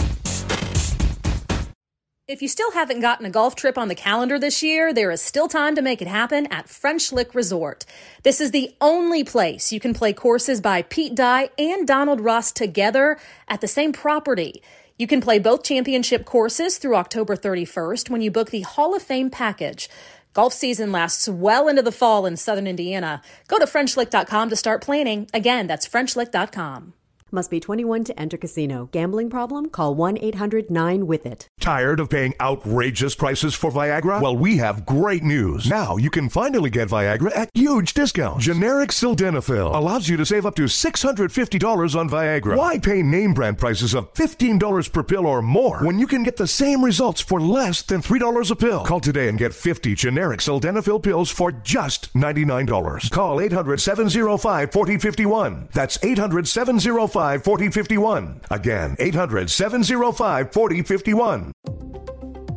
If 2.28 2.44
you 2.44 2.48
still 2.48 2.72
haven't 2.74 3.00
gotten 3.00 3.26
a 3.26 3.32
golf 3.32 3.56
trip 3.56 3.76
on 3.76 3.88
the 3.88 3.96
calendar 3.96 4.38
this 4.38 4.62
year, 4.62 4.94
there 4.94 5.10
is 5.10 5.20
still 5.20 5.48
time 5.48 5.74
to 5.74 5.82
make 5.82 6.00
it 6.00 6.08
happen 6.08 6.46
at 6.52 6.70
French 6.70 7.12
Lick 7.12 7.34
Resort. 7.34 7.88
This 8.22 8.40
is 8.40 8.52
the 8.52 8.76
only 8.80 9.24
place 9.24 9.72
you 9.72 9.80
can 9.80 9.96
play 9.96 10.14
courses 10.14 10.62
by 10.62 10.84
Pete 10.84 11.16
Dye 11.16 11.50
and 11.58 11.88
Donald 11.88 12.22
Ross 12.22 12.52
together 12.52 13.18
at 13.48 13.62
the 13.62 13.68
same 13.68 13.94
property. 13.94 14.62
You 15.00 15.08
can 15.08 15.22
play 15.22 15.40
both 15.40 15.64
championship 15.64 16.26
courses 16.26 16.78
through 16.78 16.98
October 16.98 17.36
31st 17.36 18.10
when 18.12 18.22
you 18.22 18.30
book 18.30 18.52
the 18.52 18.62
Hall 18.62 18.94
of 18.94 19.02
Fame 19.02 19.30
package. 19.32 19.90
Golf 20.34 20.54
season 20.54 20.92
lasts 20.92 21.28
well 21.28 21.68
into 21.68 21.82
the 21.82 21.92
fall 21.92 22.26
in 22.26 22.38
southern 22.38 22.68
Indiana. 22.68 23.22
Go 23.48 23.60
to 23.60 23.66
FrenchLick.com 23.66 24.50
to 24.50 24.56
start 24.56 24.84
planning. 24.84 25.28
Again, 25.34 25.68
that's 25.68 25.88
FrenchLick.com. 25.88 26.94
Must 27.32 27.52
be 27.52 27.60
21 27.60 28.06
to 28.06 28.20
enter 28.20 28.38
casino. 28.38 28.90
Gambling 28.92 29.30
problem? 29.30 29.70
Call 29.70 29.94
1 29.94 30.18
800 30.20 30.72
9 30.72 31.06
with 31.06 31.28
it. 31.28 31.48
Tired 31.60 32.00
of 32.00 32.10
paying 32.10 32.34
outrageous 32.42 33.14
prices 33.14 33.54
for 33.54 33.70
Viagra? 33.70 34.20
Well, 34.20 34.36
we 34.36 34.58
have 34.58 34.84
great 34.86 35.22
news. 35.22 35.70
Now 35.70 35.98
you 35.98 36.10
can 36.10 36.30
finally 36.30 36.72
get 36.72 36.90
Viagra 36.90 37.32
at 37.36 37.52
huge 37.54 37.94
discounts. 37.94 38.46
Generic 38.46 38.90
Sildenafil 38.90 39.76
allows 39.76 40.10
you 40.10 40.18
to 40.18 40.26
save 40.26 40.48
up 40.48 40.56
to 40.56 40.64
$650 40.64 41.96
on 41.96 42.10
Viagra. 42.10 42.58
Why 42.58 42.80
pay 42.80 43.04
name 43.04 43.36
brand 43.36 43.60
prices 43.60 43.94
of 43.94 44.12
$15 44.16 44.92
per 44.92 45.04
pill 45.04 45.28
or 45.28 45.44
more 45.44 45.86
when 45.86 46.00
you 46.00 46.08
can 46.08 46.24
get 46.24 46.38
the 46.38 46.48
same 46.48 46.84
results 46.84 47.22
for 47.22 47.40
less 47.40 47.84
than 47.84 48.02
$3 48.02 48.50
a 48.50 48.56
pill? 48.56 48.86
Call 48.86 49.00
today 49.00 49.30
and 49.30 49.38
get 49.38 49.54
50 49.54 49.94
generic 49.94 50.40
Sildenafil 50.40 51.04
pills 51.04 51.30
for 51.30 51.52
just 51.52 52.12
$99. 52.16 53.12
Call 53.12 53.40
800 53.40 53.80
705 53.80 54.72
4051. 54.72 55.70
That's 55.74 56.04
800 56.04 56.48
705 56.48 57.19
4051. 57.20 58.42
Again, 58.50 58.96
800 58.98 59.50
705 59.50 60.54
4051. 60.54 61.52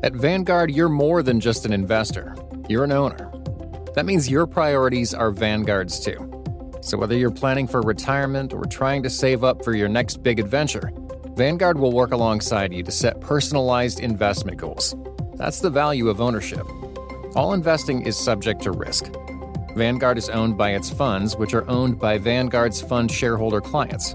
At 0.05 0.15
Vanguard, 0.15 0.71
you're 0.71 0.89
more 0.89 1.23
than 1.23 1.41
just 1.41 1.67
an 1.67 1.73
investor, 1.73 2.37
you're 2.69 2.85
an 2.85 2.93
owner. 2.93 3.33
That 3.95 4.07
means 4.07 4.31
your 4.31 4.47
priorities 4.47 5.15
are 5.15 5.33
Vanguard's 5.33 5.99
too. 5.99 6.29
So 6.81 6.97
whether 6.97 7.17
you're 7.17 7.33
planning 7.33 7.67
for 7.67 7.83
retirement 7.83 8.53
or 8.53 8.65
trying 8.65 9.03
to 9.03 9.11
save 9.11 9.43
up 9.43 9.65
for 9.65 9.75
your 9.75 9.89
next 9.89 10.23
big 10.23 10.39
adventure, 10.39 10.93
Vanguard 11.35 11.77
will 11.77 11.93
work 11.93 12.13
alongside 12.13 12.73
you 12.73 12.85
to 12.85 12.93
set 12.93 13.21
personalized 13.21 13.99
investment 13.99 14.59
goals. 14.59 14.95
That's 15.35 15.59
the 15.59 15.71
value 15.71 16.09
of 16.09 16.21
ownership. 16.21 16.67
All 17.35 17.53
investing 17.53 18.03
is 18.03 18.17
subject 18.17 18.63
to 18.63 18.71
risk. 18.71 19.13
Vanguard 19.75 20.19
is 20.19 20.29
owned 20.29 20.57
by 20.57 20.71
its 20.71 20.89
funds, 20.89 21.37
which 21.37 21.53
are 21.53 21.69
owned 21.69 21.99
by 21.99 22.17
Vanguard's 22.17 22.81
fund 22.81 23.11
shareholder 23.11 23.61
clients. 23.61 24.15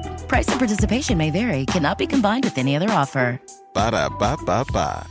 Price 0.31 0.47
and 0.47 0.59
participation 0.59 1.17
may 1.17 1.29
vary, 1.29 1.65
cannot 1.65 1.97
be 1.97 2.07
combined 2.07 2.45
with 2.45 2.57
any 2.57 2.73
other 2.73 2.89
offer. 2.89 3.41
Ba 3.73 3.91
da 3.91 4.07
ba 4.07 4.37
ba 4.45 4.63
ba. 4.71 5.05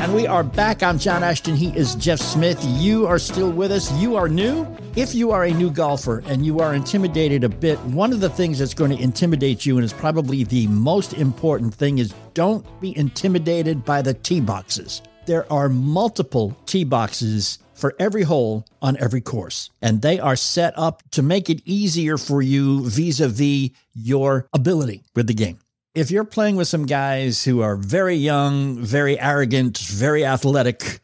And 0.00 0.14
we 0.14 0.26
are 0.26 0.44
back. 0.44 0.82
I'm 0.82 0.98
John 0.98 1.22
Ashton. 1.22 1.56
He 1.56 1.68
is 1.74 1.94
Jeff 1.94 2.18
Smith. 2.18 2.62
You 2.62 3.06
are 3.06 3.18
still 3.18 3.50
with 3.50 3.72
us. 3.72 3.90
You 3.92 4.16
are 4.16 4.28
new. 4.28 4.68
If 4.96 5.14
you 5.14 5.30
are 5.30 5.44
a 5.44 5.54
new 5.54 5.70
golfer 5.70 6.22
and 6.26 6.44
you 6.44 6.60
are 6.60 6.74
intimidated 6.74 7.42
a 7.42 7.48
bit, 7.48 7.78
one 7.86 8.12
of 8.12 8.20
the 8.20 8.28
things 8.28 8.58
that's 8.58 8.74
going 8.74 8.90
to 8.94 9.02
intimidate 9.02 9.64
you, 9.64 9.78
and 9.78 9.84
is 9.84 9.94
probably 9.94 10.44
the 10.44 10.66
most 10.66 11.14
important 11.14 11.72
thing, 11.72 11.96
is 11.96 12.12
don't 12.34 12.66
be 12.82 12.94
intimidated 12.98 13.82
by 13.82 14.02
the 14.02 14.12
tee 14.12 14.40
boxes 14.40 15.00
there 15.30 15.50
are 15.52 15.68
multiple 15.68 16.56
tee 16.66 16.82
boxes 16.82 17.60
for 17.74 17.94
every 18.00 18.24
hole 18.24 18.66
on 18.82 18.96
every 18.96 19.20
course, 19.20 19.70
and 19.80 20.02
they 20.02 20.18
are 20.18 20.34
set 20.34 20.76
up 20.76 21.04
to 21.12 21.22
make 21.22 21.48
it 21.48 21.62
easier 21.64 22.18
for 22.18 22.42
you 22.42 22.90
vis 22.90 23.20
a 23.20 23.28
vis 23.28 23.70
your 23.94 24.48
ability 24.52 25.04
with 25.14 25.28
the 25.28 25.34
game. 25.34 25.60
If 25.94 26.10
you're 26.10 26.24
playing 26.24 26.56
with 26.56 26.66
some 26.66 26.84
guys 26.84 27.44
who 27.44 27.60
are 27.60 27.76
very 27.76 28.16
young, 28.16 28.78
very 28.78 29.20
arrogant, 29.20 29.78
very 29.78 30.24
athletic, 30.24 30.98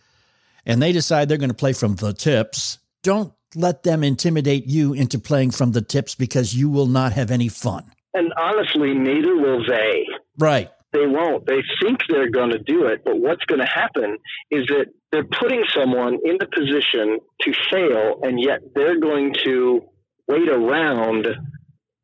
and 0.65 0.83
they 0.83 0.91
decide 0.91 1.29
they're 1.29 1.39
going 1.39 1.51
to 1.51 1.55
play 1.55 1.73
from 1.73 1.95
the 1.95 2.13
tips, 2.13 2.81
don't 3.05 3.33
let 3.55 3.85
them 3.85 4.03
intimidate 4.03 4.67
you 4.67 4.93
into 4.93 5.21
playing 5.21 5.53
from 5.53 5.71
the 5.71 5.83
tips 5.83 6.17
because 6.17 6.53
you 6.53 6.69
will 6.69 6.89
not 6.89 7.13
have 7.13 7.31
any 7.31 7.47
fun. 7.47 7.85
And 8.13 8.33
honestly, 8.37 8.93
neither 8.93 9.37
will 9.37 9.65
they. 9.65 10.05
Right. 10.37 10.69
They 10.97 11.07
won't. 11.07 11.47
They 11.47 11.63
think 11.83 12.01
they're 12.09 12.31
going 12.31 12.51
to 12.51 12.59
do 12.59 12.87
it, 12.87 13.05
but 13.05 13.19
what's 13.19 13.45
going 13.45 13.61
to 13.61 13.67
happen 13.67 14.17
is 14.51 14.67
that 14.69 14.87
they're 15.13 15.25
putting 15.25 15.63
someone 15.75 16.19
in 16.25 16.39
the 16.41 16.47
position 16.47 17.19
to 17.43 17.53
fail, 17.71 18.21
and 18.23 18.41
yet 18.41 18.61
they're 18.75 18.99
going 18.99 19.35
to 19.45 19.83
wait 20.27 20.49
around 20.49 21.27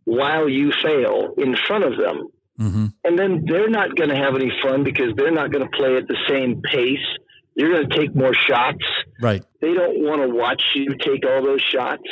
while 0.05 0.46
you 0.48 0.72
fail 0.83 1.35
in 1.38 1.57
front 1.66 1.85
of 1.85 1.96
them. 1.96 2.28
Mm-hmm. 2.61 2.87
And 3.05 3.18
then 3.18 3.44
they're 3.46 3.70
not 3.70 3.96
going 3.96 4.11
to 4.11 4.16
have 4.16 4.35
any 4.35 4.52
fun 4.62 4.85
because 4.85 5.14
they're 5.16 5.33
not 5.33 5.50
going 5.50 5.64
to 5.64 5.76
play 5.76 5.96
at 5.96 6.07
the 6.07 6.18
same 6.28 6.61
pace. 6.61 7.07
You're 7.55 7.72
going 7.72 7.88
to 7.88 7.96
take 7.96 8.14
more 8.14 8.35
shots. 8.35 8.85
Right. 9.22 9.42
They 9.62 9.72
don't 9.72 10.00
want 10.00 10.20
to 10.20 10.28
watch 10.28 10.62
you 10.74 10.96
take 10.98 11.24
all 11.26 11.42
those 11.42 11.62
shots. 11.62 12.09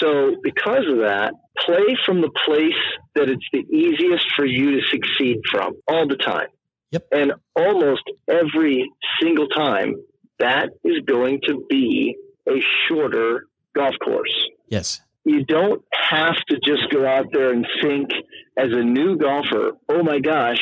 So, 0.00 0.34
because 0.42 0.86
of 0.90 0.98
that, 0.98 1.34
play 1.66 1.96
from 2.06 2.20
the 2.20 2.30
place 2.46 2.72
that 3.14 3.28
it's 3.28 3.46
the 3.52 3.64
easiest 3.74 4.24
for 4.34 4.46
you 4.46 4.80
to 4.80 4.86
succeed 4.90 5.38
from 5.50 5.74
all 5.88 6.06
the 6.06 6.16
time. 6.16 6.48
Yep. 6.92 7.06
And 7.12 7.32
almost 7.54 8.02
every 8.28 8.88
single 9.20 9.48
time, 9.48 9.94
that 10.38 10.70
is 10.84 11.00
going 11.06 11.40
to 11.46 11.66
be 11.68 12.16
a 12.48 12.62
shorter 12.86 13.46
golf 13.74 13.94
course. 14.02 14.32
Yes. 14.68 15.00
You 15.24 15.44
don't 15.44 15.82
have 15.92 16.36
to 16.48 16.58
just 16.64 16.88
go 16.90 17.06
out 17.06 17.26
there 17.32 17.52
and 17.52 17.66
think 17.82 18.10
as 18.56 18.70
a 18.70 18.82
new 18.82 19.16
golfer, 19.16 19.72
oh 19.88 20.02
my 20.02 20.20
gosh, 20.20 20.60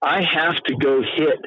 I 0.00 0.22
have 0.22 0.56
to 0.66 0.76
go 0.76 1.02
hit 1.02 1.38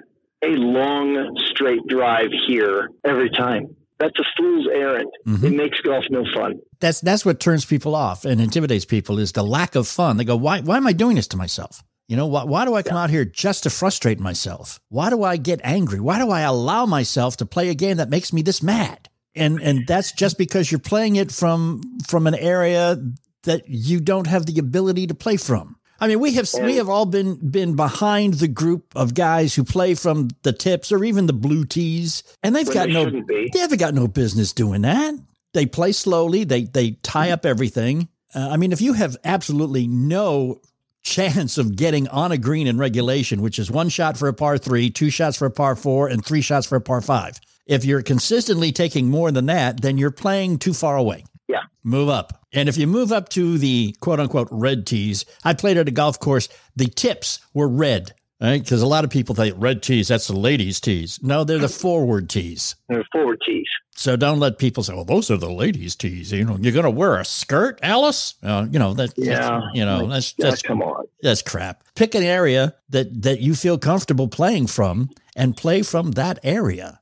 a 0.43 0.49
long 0.57 1.37
straight 1.51 1.87
drive 1.87 2.31
here 2.47 2.89
every 3.05 3.29
time. 3.29 3.75
That's 4.01 4.17
a 4.17 4.23
fool's 4.35 4.67
errand. 4.73 5.11
Mm-hmm. 5.27 5.45
It 5.45 5.53
makes 5.53 5.79
golf 5.81 6.05
no 6.09 6.25
fun. 6.35 6.59
That's 6.79 7.01
that's 7.01 7.23
what 7.23 7.39
turns 7.39 7.65
people 7.65 7.93
off 7.93 8.25
and 8.25 8.41
intimidates 8.41 8.83
people 8.83 9.19
is 9.19 9.31
the 9.33 9.43
lack 9.43 9.75
of 9.75 9.87
fun. 9.87 10.17
They 10.17 10.23
go, 10.23 10.35
why 10.35 10.61
why 10.61 10.77
am 10.77 10.87
I 10.87 10.93
doing 10.93 11.17
this 11.17 11.27
to 11.27 11.37
myself? 11.37 11.83
You 12.07 12.17
know, 12.17 12.25
why, 12.25 12.43
why 12.43 12.65
do 12.65 12.73
I 12.73 12.81
come 12.81 12.97
yeah. 12.97 13.03
out 13.03 13.09
here 13.11 13.25
just 13.25 13.63
to 13.63 13.69
frustrate 13.69 14.19
myself? 14.19 14.79
Why 14.89 15.11
do 15.11 15.23
I 15.23 15.37
get 15.37 15.61
angry? 15.63 15.99
Why 15.99 16.17
do 16.17 16.31
I 16.31 16.41
allow 16.41 16.87
myself 16.87 17.37
to 17.37 17.45
play 17.45 17.69
a 17.69 17.75
game 17.75 17.97
that 17.97 18.09
makes 18.09 18.33
me 18.33 18.41
this 18.41 18.63
mad? 18.63 19.07
And 19.35 19.61
and 19.61 19.85
that's 19.85 20.11
just 20.11 20.39
because 20.39 20.71
you're 20.71 20.79
playing 20.79 21.17
it 21.17 21.31
from 21.31 21.83
from 22.07 22.25
an 22.25 22.35
area 22.35 22.97
that 23.43 23.69
you 23.69 23.99
don't 23.99 24.27
have 24.27 24.47
the 24.47 24.57
ability 24.57 25.07
to 25.07 25.13
play 25.13 25.37
from. 25.37 25.75
I 26.01 26.07
mean, 26.07 26.19
we 26.19 26.33
have 26.33 26.49
and, 26.55 26.65
we 26.65 26.77
have 26.77 26.89
all 26.89 27.05
been 27.05 27.35
been 27.35 27.75
behind 27.75 28.35
the 28.35 28.47
group 28.47 28.91
of 28.95 29.13
guys 29.13 29.53
who 29.53 29.63
play 29.63 29.93
from 29.93 30.29
the 30.41 30.51
tips 30.51 30.91
or 30.91 31.03
even 31.03 31.27
the 31.27 31.33
blue 31.33 31.63
tees, 31.63 32.23
and 32.41 32.55
they've 32.55 32.65
got 32.65 32.87
they 32.87 32.93
no 32.93 33.09
they 33.53 33.59
haven't 33.59 33.79
got 33.79 33.93
no 33.93 34.07
business 34.07 34.51
doing 34.51 34.81
that. 34.81 35.13
They 35.53 35.67
play 35.67 35.91
slowly. 35.91 36.43
They 36.43 36.63
they 36.63 36.91
tie 37.03 37.29
up 37.29 37.45
everything. 37.45 38.09
Uh, 38.33 38.49
I 38.51 38.57
mean, 38.57 38.71
if 38.71 38.81
you 38.81 38.93
have 38.93 39.15
absolutely 39.23 39.87
no 39.87 40.59
chance 41.03 41.59
of 41.59 41.75
getting 41.75 42.07
on 42.07 42.31
a 42.31 42.37
green 42.37 42.65
in 42.65 42.77
regulation, 42.77 43.41
which 43.41 43.59
is 43.59 43.69
one 43.69 43.89
shot 43.89 44.17
for 44.17 44.27
a 44.27 44.33
par 44.33 44.57
three, 44.57 44.89
two 44.89 45.11
shots 45.11 45.37
for 45.37 45.45
a 45.45 45.51
par 45.51 45.75
four, 45.75 46.07
and 46.07 46.25
three 46.25 46.41
shots 46.41 46.65
for 46.65 46.77
a 46.77 46.81
par 46.81 47.01
five. 47.01 47.39
If 47.67 47.85
you're 47.85 48.01
consistently 48.01 48.71
taking 48.71 49.09
more 49.09 49.31
than 49.31 49.45
that, 49.45 49.81
then 49.81 49.99
you're 49.99 50.11
playing 50.11 50.57
too 50.57 50.73
far 50.73 50.97
away. 50.97 51.25
Yeah. 51.51 51.63
Move 51.83 52.09
up. 52.09 52.45
And 52.53 52.69
if 52.69 52.77
you 52.77 52.87
move 52.87 53.11
up 53.11 53.29
to 53.29 53.57
the 53.57 53.95
quote 53.99 54.19
unquote 54.19 54.47
red 54.51 54.87
tees, 54.87 55.25
I 55.43 55.53
played 55.53 55.77
at 55.77 55.87
a 55.87 55.91
golf 55.91 56.19
course, 56.19 56.47
the 56.75 56.85
tips 56.85 57.39
were 57.53 57.67
red. 57.67 58.13
Right? 58.41 58.63
Because 58.63 58.81
a 58.81 58.87
lot 58.87 59.03
of 59.03 59.11
people 59.11 59.35
think 59.35 59.53
red 59.59 59.83
tees, 59.83 60.07
that's 60.07 60.25
the 60.25 60.35
ladies' 60.35 60.79
tees. 60.79 61.19
No, 61.21 61.43
they're 61.43 61.59
the 61.59 61.69
forward 61.69 62.27
tees. 62.27 62.75
They're 62.89 63.05
forward 63.11 63.39
tees. 63.45 63.67
So 63.95 64.15
don't 64.15 64.39
let 64.39 64.57
people 64.57 64.81
say, 64.81 64.95
well, 64.95 65.05
those 65.05 65.29
are 65.29 65.37
the 65.37 65.51
ladies' 65.51 65.95
tees. 65.95 66.31
You 66.31 66.45
know, 66.45 66.57
you're 66.59 66.73
going 66.73 66.85
to 66.85 66.89
wear 66.89 67.17
a 67.17 67.25
skirt, 67.25 67.79
Alice? 67.83 68.33
Uh, 68.41 68.65
you 68.71 68.79
know, 68.79 68.95
that, 68.95 69.13
yeah. 69.15 69.35
That's, 69.35 69.65
you 69.75 69.85
know, 69.85 70.07
that's, 70.07 70.33
yeah, 70.39 70.49
that's, 70.49 70.63
come 70.63 70.81
on. 70.81 71.05
That's 71.21 71.43
crap. 71.43 71.83
Pick 71.93 72.15
an 72.15 72.23
area 72.23 72.73
that, 72.89 73.21
that 73.21 73.41
you 73.41 73.53
feel 73.53 73.77
comfortable 73.77 74.27
playing 74.27 74.65
from 74.65 75.11
and 75.35 75.55
play 75.55 75.83
from 75.83 76.13
that 76.13 76.39
area. 76.41 76.99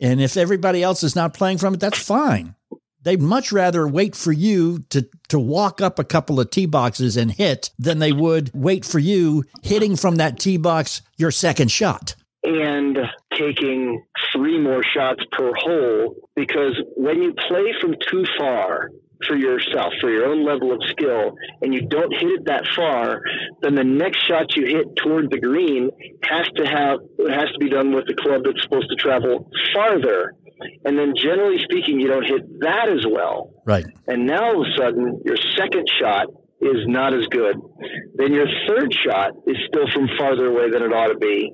And 0.00 0.20
if 0.20 0.36
everybody 0.36 0.82
else 0.82 1.04
is 1.04 1.14
not 1.14 1.34
playing 1.34 1.58
from 1.58 1.74
it, 1.74 1.78
that's 1.78 2.02
fine. 2.02 2.56
They'd 3.02 3.22
much 3.22 3.52
rather 3.52 3.86
wait 3.86 4.16
for 4.16 4.32
you 4.32 4.80
to, 4.90 5.08
to 5.28 5.38
walk 5.38 5.80
up 5.80 5.98
a 5.98 6.04
couple 6.04 6.40
of 6.40 6.50
tee 6.50 6.66
boxes 6.66 7.16
and 7.16 7.30
hit 7.30 7.70
than 7.78 7.98
they 7.98 8.12
would 8.12 8.50
wait 8.54 8.84
for 8.84 8.98
you 8.98 9.44
hitting 9.62 9.96
from 9.96 10.16
that 10.16 10.38
tee 10.38 10.56
box 10.56 11.02
your 11.16 11.30
second 11.30 11.70
shot. 11.70 12.14
And 12.44 12.98
taking 13.32 14.02
three 14.32 14.58
more 14.58 14.82
shots 14.82 15.22
per 15.32 15.52
hole 15.56 16.16
because 16.34 16.80
when 16.96 17.22
you 17.22 17.34
play 17.48 17.72
from 17.80 17.94
too 18.08 18.24
far, 18.38 18.90
for 19.26 19.36
yourself, 19.36 19.92
for 20.00 20.10
your 20.10 20.26
own 20.26 20.44
level 20.44 20.72
of 20.72 20.80
skill, 20.90 21.36
and 21.60 21.74
you 21.74 21.86
don't 21.88 22.12
hit 22.12 22.28
it 22.28 22.44
that 22.46 22.64
far, 22.76 23.22
then 23.62 23.74
the 23.74 23.84
next 23.84 24.24
shot 24.26 24.54
you 24.54 24.66
hit 24.66 24.94
toward 24.96 25.30
the 25.30 25.40
green 25.40 25.90
has 26.22 26.46
to 26.56 26.64
have 26.64 27.00
has 27.28 27.50
to 27.52 27.58
be 27.58 27.68
done 27.68 27.92
with 27.92 28.06
the 28.06 28.14
club 28.14 28.42
that's 28.44 28.62
supposed 28.62 28.88
to 28.88 28.96
travel 28.96 29.50
farther. 29.74 30.34
And 30.84 30.98
then 30.98 31.14
generally 31.16 31.58
speaking, 31.62 32.00
you 32.00 32.08
don't 32.08 32.26
hit 32.26 32.60
that 32.60 32.88
as 32.88 33.04
well. 33.08 33.50
Right. 33.64 33.86
And 34.06 34.26
now 34.26 34.54
all 34.54 34.62
of 34.62 34.66
a 34.66 34.76
sudden, 34.76 35.22
your 35.24 35.36
second 35.56 35.86
shot 36.00 36.26
is 36.60 36.86
not 36.86 37.14
as 37.14 37.26
good. 37.30 37.56
Then 38.14 38.32
your 38.32 38.46
third 38.66 38.92
shot 39.06 39.32
is 39.46 39.56
still 39.68 39.86
from 39.92 40.08
farther 40.18 40.46
away 40.46 40.70
than 40.70 40.82
it 40.82 40.92
ought 40.92 41.12
to 41.12 41.18
be. 41.18 41.52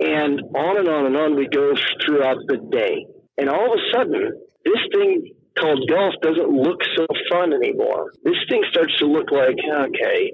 And 0.00 0.40
on 0.54 0.78
and 0.78 0.88
on 0.88 1.06
and 1.06 1.16
on 1.16 1.36
we 1.36 1.48
go 1.48 1.72
throughout 2.04 2.38
the 2.46 2.58
day. 2.70 3.06
And 3.38 3.48
all 3.48 3.72
of 3.72 3.78
a 3.78 3.96
sudden, 3.96 4.40
this 4.64 4.80
thing 4.92 5.34
called 5.58 5.88
golf 5.88 6.14
doesn't 6.22 6.50
look 6.50 6.80
so 6.96 7.06
fun 7.30 7.52
anymore. 7.52 8.12
This 8.24 8.36
thing 8.48 8.62
starts 8.70 8.96
to 8.98 9.06
look 9.06 9.30
like, 9.30 9.56
okay, 9.72 10.32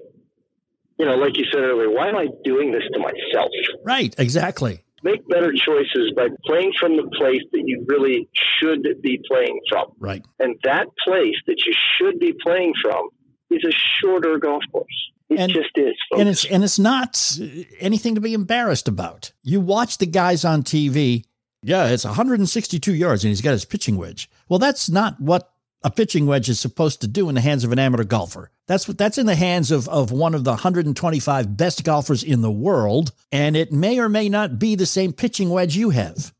you 0.99 1.07
know, 1.07 1.15
like 1.15 1.37
you 1.39 1.45
said 1.51 1.61
earlier, 1.61 1.91
why 1.91 2.09
am 2.09 2.17
I 2.17 2.27
doing 2.45 2.73
this 2.73 2.83
to 2.93 2.99
myself? 2.99 3.51
Right, 3.85 4.15
exactly. 4.19 4.83
Make 5.03 5.27
better 5.29 5.53
choices 5.53 6.13
by 6.15 6.29
playing 6.45 6.73
from 6.79 6.97
the 6.97 7.11
place 7.19 7.43
that 7.53 7.63
you 7.65 7.85
really 7.89 8.29
should 8.59 8.87
be 9.03 9.21
playing 9.27 9.61
from. 9.69 9.93
Right. 9.99 10.25
And 10.39 10.57
that 10.65 10.87
place 11.05 11.37
that 11.47 11.63
you 11.65 11.73
should 11.97 12.19
be 12.19 12.35
playing 12.43 12.75
from 12.83 13.09
is 13.51 13.65
a 13.65 13.73
shorter 14.01 14.39
golf 14.39 14.63
course. 14.73 14.87
It 15.31 15.39
and, 15.39 15.53
just 15.53 15.71
is. 15.77 15.95
Folks. 16.11 16.21
And 16.21 16.29
it's 16.29 16.45
and 16.45 16.65
it's 16.65 16.79
not 16.79 17.39
anything 17.79 18.17
to 18.17 18.21
be 18.21 18.35
embarrassed 18.35 18.89
about. 18.89 19.33
You 19.43 19.61
watch 19.61 19.99
the 19.99 20.07
guys 20.07 20.45
on 20.45 20.65
TV. 20.65 21.25
Yeah, 21.63 21.89
it's 21.89 22.05
162 22.05 22.95
yards, 22.95 23.23
and 23.23 23.29
he's 23.29 23.43
got 23.43 23.53
his 23.53 23.65
pitching 23.65 23.97
wedge. 23.97 24.29
Well, 24.49 24.59
that's 24.59 24.89
not 24.89 25.21
what 25.21 25.50
a 25.83 25.91
pitching 25.91 26.27
wedge 26.27 26.49
is 26.49 26.61
supposed 26.61 27.01
to 27.01 27.09
do 27.09 27.29
in 27.29 27.35
the 27.35 27.41
hands 27.41 27.65
of 27.65 27.73
an 27.73 27.79
amateur 27.79 28.05
golfer. 28.05 28.51
That's 28.67 28.87
what 28.87 28.99
that's 28.99 29.19
in 29.19 29.27
the 29.27 29.35
hands 29.35 29.71
of, 29.71 29.89
of 29.89 30.13
one 30.13 30.35
of 30.35 30.45
the 30.45 30.51
125 30.51 31.57
best 31.57 31.85
golfers 31.85 32.23
in 32.23 32.43
the 32.43 32.51
world, 32.51 33.13
and 33.33 33.57
it 33.57 33.73
may 33.73 33.99
or 33.99 34.09
may 34.09 34.29
not 34.29 34.59
be 34.59 34.75
the 34.75 34.87
same 34.87 35.13
pitching 35.13 35.51
wedge 35.51 35.77
you 35.77 35.91
have. 35.91 36.33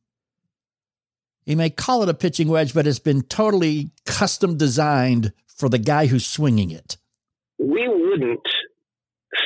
You 1.47 1.57
may 1.57 1.71
call 1.71 2.03
it 2.03 2.09
a 2.09 2.15
pitching 2.15 2.49
wedge, 2.49 2.75
but 2.75 2.87
it's 2.87 2.99
been 2.99 3.23
totally 3.23 3.91
custom 4.05 4.57
designed 4.57 5.33
for 5.47 5.69
the 5.69 5.79
guy 5.79 6.07
who's 6.07 6.27
swinging 6.27 6.71
it. 6.71 6.97
We 7.59 7.89
wouldn't 7.89 8.47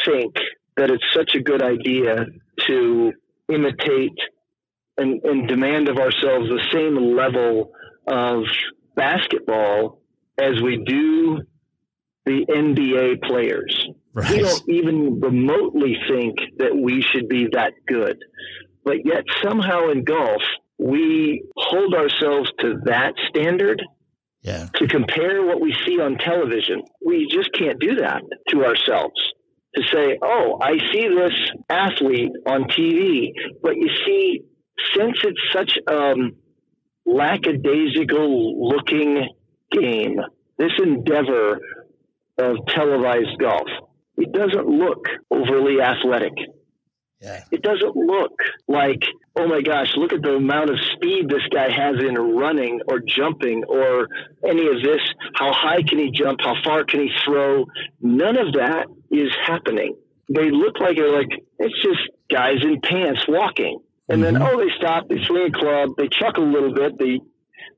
think 0.04 0.34
that 0.76 0.90
it's 0.90 1.04
such 1.14 1.34
a 1.34 1.40
good 1.40 1.62
idea 1.62 2.26
to 2.66 3.12
imitate 3.48 4.18
and, 4.96 5.22
and 5.24 5.48
demand 5.48 5.88
of 5.88 5.98
ourselves 5.98 6.48
the 6.48 6.62
same 6.72 7.16
level 7.16 7.72
of 8.06 8.44
basketball 8.94 10.00
as 10.38 10.60
we 10.62 10.82
do 10.84 11.42
the 12.26 12.46
NBA 12.48 13.22
players. 13.22 13.88
Right. 14.12 14.30
We 14.30 14.38
don't 14.38 14.68
even 14.68 15.20
remotely 15.20 15.96
think 16.08 16.36
that 16.58 16.74
we 16.76 17.02
should 17.02 17.28
be 17.28 17.48
that 17.52 17.72
good. 17.86 18.18
But 18.84 19.04
yet, 19.04 19.24
somehow 19.42 19.90
in 19.90 20.04
golf, 20.04 20.42
we 20.78 21.44
hold 21.56 21.94
ourselves 21.94 22.50
to 22.60 22.80
that 22.84 23.14
standard. 23.28 23.82
Yeah. 24.42 24.68
To 24.74 24.86
compare 24.86 25.44
what 25.44 25.60
we 25.60 25.74
see 25.86 25.98
on 26.00 26.18
television, 26.18 26.82
we 27.04 27.26
just 27.30 27.50
can't 27.54 27.80
do 27.80 27.96
that 27.96 28.22
to 28.50 28.64
ourselves. 28.64 29.20
To 29.74 29.82
say, 29.92 30.18
oh, 30.22 30.58
I 30.60 30.78
see 30.92 31.08
this 31.08 31.32
athlete 31.68 32.30
on 32.46 32.64
TV, 32.64 33.32
but 33.62 33.76
you 33.76 33.88
see, 34.06 34.42
since 34.94 35.18
it's 35.24 35.40
such 35.52 35.78
um, 35.88 36.36
lackadaisical 37.06 38.68
looking 38.68 39.28
game, 39.70 40.16
this 40.58 40.72
endeavor 40.82 41.60
of 42.38 42.56
televised 42.68 43.38
golf, 43.38 43.68
it 44.16 44.32
doesn't 44.32 44.68
look 44.68 45.06
overly 45.30 45.80
athletic. 45.80 46.32
Yeah. 47.20 47.42
It 47.50 47.62
doesn't 47.62 47.96
look 47.96 48.32
like, 48.68 49.02
oh 49.36 49.48
my 49.48 49.62
gosh, 49.62 49.88
look 49.96 50.12
at 50.12 50.22
the 50.22 50.34
amount 50.34 50.70
of 50.70 50.76
speed 50.94 51.28
this 51.28 51.46
guy 51.50 51.70
has 51.70 51.96
in 51.98 52.14
running 52.14 52.80
or 52.86 53.00
jumping 53.00 53.64
or 53.66 54.08
any 54.46 54.66
of 54.66 54.82
this. 54.82 55.00
How 55.34 55.52
high 55.52 55.82
can 55.88 55.98
he 55.98 56.10
jump? 56.10 56.40
How 56.42 56.54
far 56.62 56.84
can 56.84 57.00
he 57.00 57.10
throw? 57.24 57.64
None 58.00 58.36
of 58.36 58.52
that 58.54 58.86
is 59.10 59.30
happening. 59.46 59.96
They 60.28 60.50
look 60.50 60.80
like 60.80 60.96
they're 60.96 61.16
like, 61.16 61.30
it's 61.58 61.82
just 61.82 62.00
guys 62.30 62.62
in 62.62 62.80
pants 62.80 63.24
walking. 63.26 63.78
And 64.08 64.22
then, 64.22 64.34
mm-hmm. 64.34 64.42
oh, 64.42 64.58
they 64.58 64.70
stop, 64.76 65.08
they 65.08 65.22
swing 65.24 65.48
a 65.48 65.58
club, 65.58 65.90
they 65.96 66.08
chuckle 66.08 66.44
a 66.44 66.52
little 66.52 66.74
bit, 66.74 66.98
they, 66.98 67.20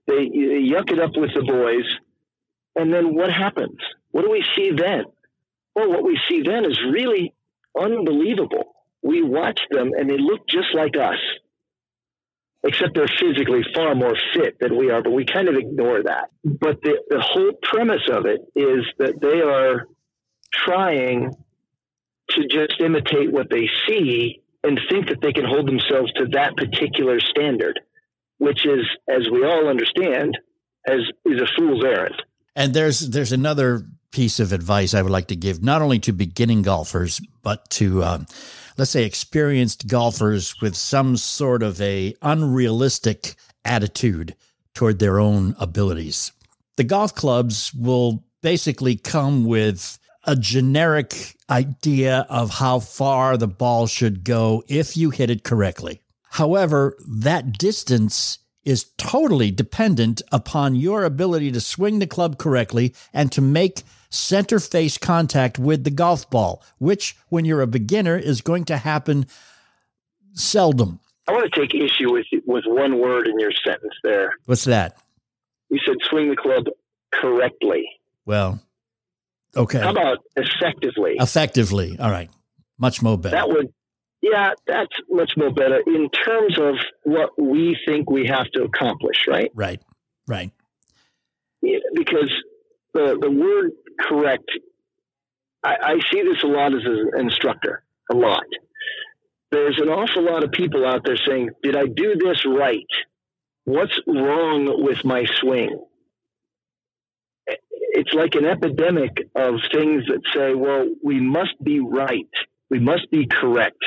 they, 0.07 0.29
they 0.29 0.63
yuck 0.69 0.91
it 0.91 0.99
up 0.99 1.13
with 1.17 1.31
the 1.35 1.43
boys. 1.43 1.85
And 2.75 2.93
then 2.93 3.15
what 3.15 3.31
happens? 3.33 3.79
What 4.11 4.25
do 4.25 4.31
we 4.31 4.45
see 4.57 4.71
then? 4.77 5.05
Well, 5.75 5.91
what 5.91 6.05
we 6.05 6.19
see 6.29 6.43
then 6.43 6.65
is 6.65 6.79
really 6.91 7.35
unbelievable. 7.79 8.75
We 9.03 9.23
watch 9.23 9.61
them 9.71 9.93
and 9.97 10.11
they 10.11 10.19
look 10.19 10.49
just 10.49 10.75
like 10.75 10.97
us, 10.97 11.19
except 12.65 12.95
they're 12.95 13.07
physically 13.07 13.63
far 13.75 13.95
more 13.95 14.15
fit 14.35 14.59
than 14.59 14.77
we 14.77 14.91
are, 14.91 15.03
but 15.03 15.13
we 15.13 15.25
kind 15.25 15.49
of 15.49 15.55
ignore 15.55 16.03
that. 16.03 16.31
But 16.45 16.83
the, 16.83 16.99
the 17.09 17.21
whole 17.21 17.53
premise 17.63 18.09
of 18.11 18.27
it 18.27 18.41
is 18.57 18.85
that 18.99 19.21
they 19.21 19.41
are 19.43 19.87
trying 20.53 21.35
to 22.31 22.47
just 22.49 22.81
imitate 22.81 23.31
what 23.31 23.49
they 23.51 23.69
see 23.87 24.43
and 24.67 24.81
think 24.91 25.09
that 25.09 25.21
they 25.21 25.33
can 25.33 25.45
hold 25.45 25.69
themselves 25.69 26.13
to 26.15 26.27
that 26.33 26.57
particular 26.57 27.21
standard, 27.21 27.79
which 28.39 28.67
is, 28.67 28.85
as 29.09 29.31
we 29.31 29.45
all 29.45 29.69
understand, 29.69 30.37
as 30.87 30.99
is 31.25 31.41
a 31.41 31.47
fool's 31.57 31.85
errand. 31.85 32.21
And 32.57 32.75
there's 32.75 33.09
there's 33.11 33.33
another 33.33 33.87
piece 34.11 34.41
of 34.41 34.53
advice 34.53 34.95
I 34.95 35.03
would 35.03 35.13
like 35.13 35.29
to 35.29 35.37
give, 35.37 35.63
not 35.63 35.83
only 35.83 35.99
to 36.01 36.13
beginning 36.13 36.63
golfers, 36.63 37.21
but 37.43 37.69
to 37.71 38.03
um, 38.03 38.27
let's 38.77 38.91
say 38.91 39.05
experienced 39.05 39.87
golfers 39.87 40.61
with 40.61 40.75
some 40.75 41.17
sort 41.17 41.63
of 41.63 41.81
a 41.81 42.15
unrealistic 42.23 43.37
attitude 43.65 44.35
toward 44.75 44.99
their 44.99 45.21
own 45.21 45.55
abilities. 45.59 46.33
The 46.77 46.85
golf 46.85 47.15
clubs 47.15 47.73
will 47.73 48.25
basically 48.43 48.97
come 48.97 49.45
with 49.45 49.99
a 50.27 50.37
generic 50.37 51.37
idea 51.49 52.27
of 52.29 52.51
how 52.51 52.81
far 52.81 53.37
the 53.37 53.49
ball 53.49 53.87
should 53.87 54.25
go 54.25 54.63
if 54.69 54.97
you 54.97 55.11
hit 55.11 55.31
it 55.31 55.45
correctly. 55.45 56.03
However, 56.31 56.97
that 57.07 57.57
distance 57.57 58.39
is 58.65 58.91
totally 58.99 59.51
dependent 59.53 60.21
upon 60.33 60.75
your 60.75 61.05
ability 61.05 61.53
to 61.53 61.61
swing 61.61 62.01
the 62.01 62.07
club 62.07 62.37
correctly 62.37 62.93
and 63.15 63.31
to 63.31 63.41
make 63.41 63.85
center 64.11 64.59
face 64.59 64.99
contact 64.99 65.59
with 65.59 65.85
the 65.85 65.91
golf 65.91 66.29
ball, 66.31 66.63
which, 66.79 67.17
when 67.29 67.45
you're 67.45 67.61
a 67.61 67.67
beginner, 67.67 68.17
is 68.17 68.41
going 68.41 68.65
to 68.65 68.77
happen 68.77 69.27
seldom. 70.35 70.99
I 71.29 71.33
want 71.33 71.53
to 71.53 71.61
take 71.61 71.75
issue 71.75 72.13
with 72.13 72.27
with 72.45 72.65
one 72.67 73.01
word 73.01 73.27
in 73.27 73.39
your 73.39 73.53
sentence 73.65 73.95
there. 74.03 74.35
What's 74.47 74.65
that? 74.65 74.97
You 75.71 75.79
said 75.85 75.97
swing 76.03 76.31
the 76.31 76.37
club 76.37 76.67
correctly. 77.13 77.85
Well, 78.25 78.61
okay. 79.57 79.81
How 79.81 79.91
about 79.91 80.19
effectively? 80.37 81.17
Effectively. 81.19 81.97
All 81.99 82.11
right. 82.11 82.31
Much 82.79 83.03
more 83.03 83.17
better. 83.17 83.37
That 83.37 83.49
would 83.49 83.73
yeah, 84.23 84.51
that's 84.67 84.97
much 85.09 85.33
more 85.37 85.53
better 85.53 85.81
in 85.87 86.09
terms 86.11 86.59
of 86.59 86.75
what 87.05 87.31
we 87.41 87.77
think 87.87 88.11
we 88.11 88.27
have 88.27 88.51
to 88.53 88.65
accomplish, 88.65 89.27
right? 89.29 89.51
Right, 89.55 89.81
right. 90.27 90.51
Yeah, 91.63 91.79
because 91.95 92.33
the 92.95 93.19
the 93.21 93.31
word 93.31 93.73
correct, 94.01 94.51
I, 95.63 95.77
I 95.83 95.95
see 96.11 96.23
this 96.23 96.43
a 96.43 96.47
lot 96.47 96.75
as 96.75 96.83
an 96.85 97.11
instructor, 97.19 97.85
a 98.11 98.17
lot. 98.17 98.45
There's 99.51 99.79
an 99.81 99.89
awful 99.89 100.25
lot 100.25 100.43
of 100.43 100.51
people 100.51 100.87
out 100.87 101.03
there 101.05 101.19
saying, 101.27 101.51
"Did 101.63 101.77
I 101.77 101.87
do 101.87 102.17
this 102.17 102.45
right? 102.45 102.87
What's 103.65 103.99
wrong 104.07 104.83
with 104.83 105.05
my 105.05 105.25
swing?" 105.41 105.85
It's 107.99 108.13
like 108.13 108.35
an 108.35 108.45
epidemic 108.45 109.13
of 109.35 109.55
things 109.73 110.05
that 110.09 110.21
say, 110.35 110.55
"Well, 110.55 110.87
we 111.03 111.21
must 111.21 111.57
be 111.63 111.81
right." 111.81 112.29
We 112.69 112.81
must 112.81 113.11
be 113.13 113.27
correct. 113.27 113.83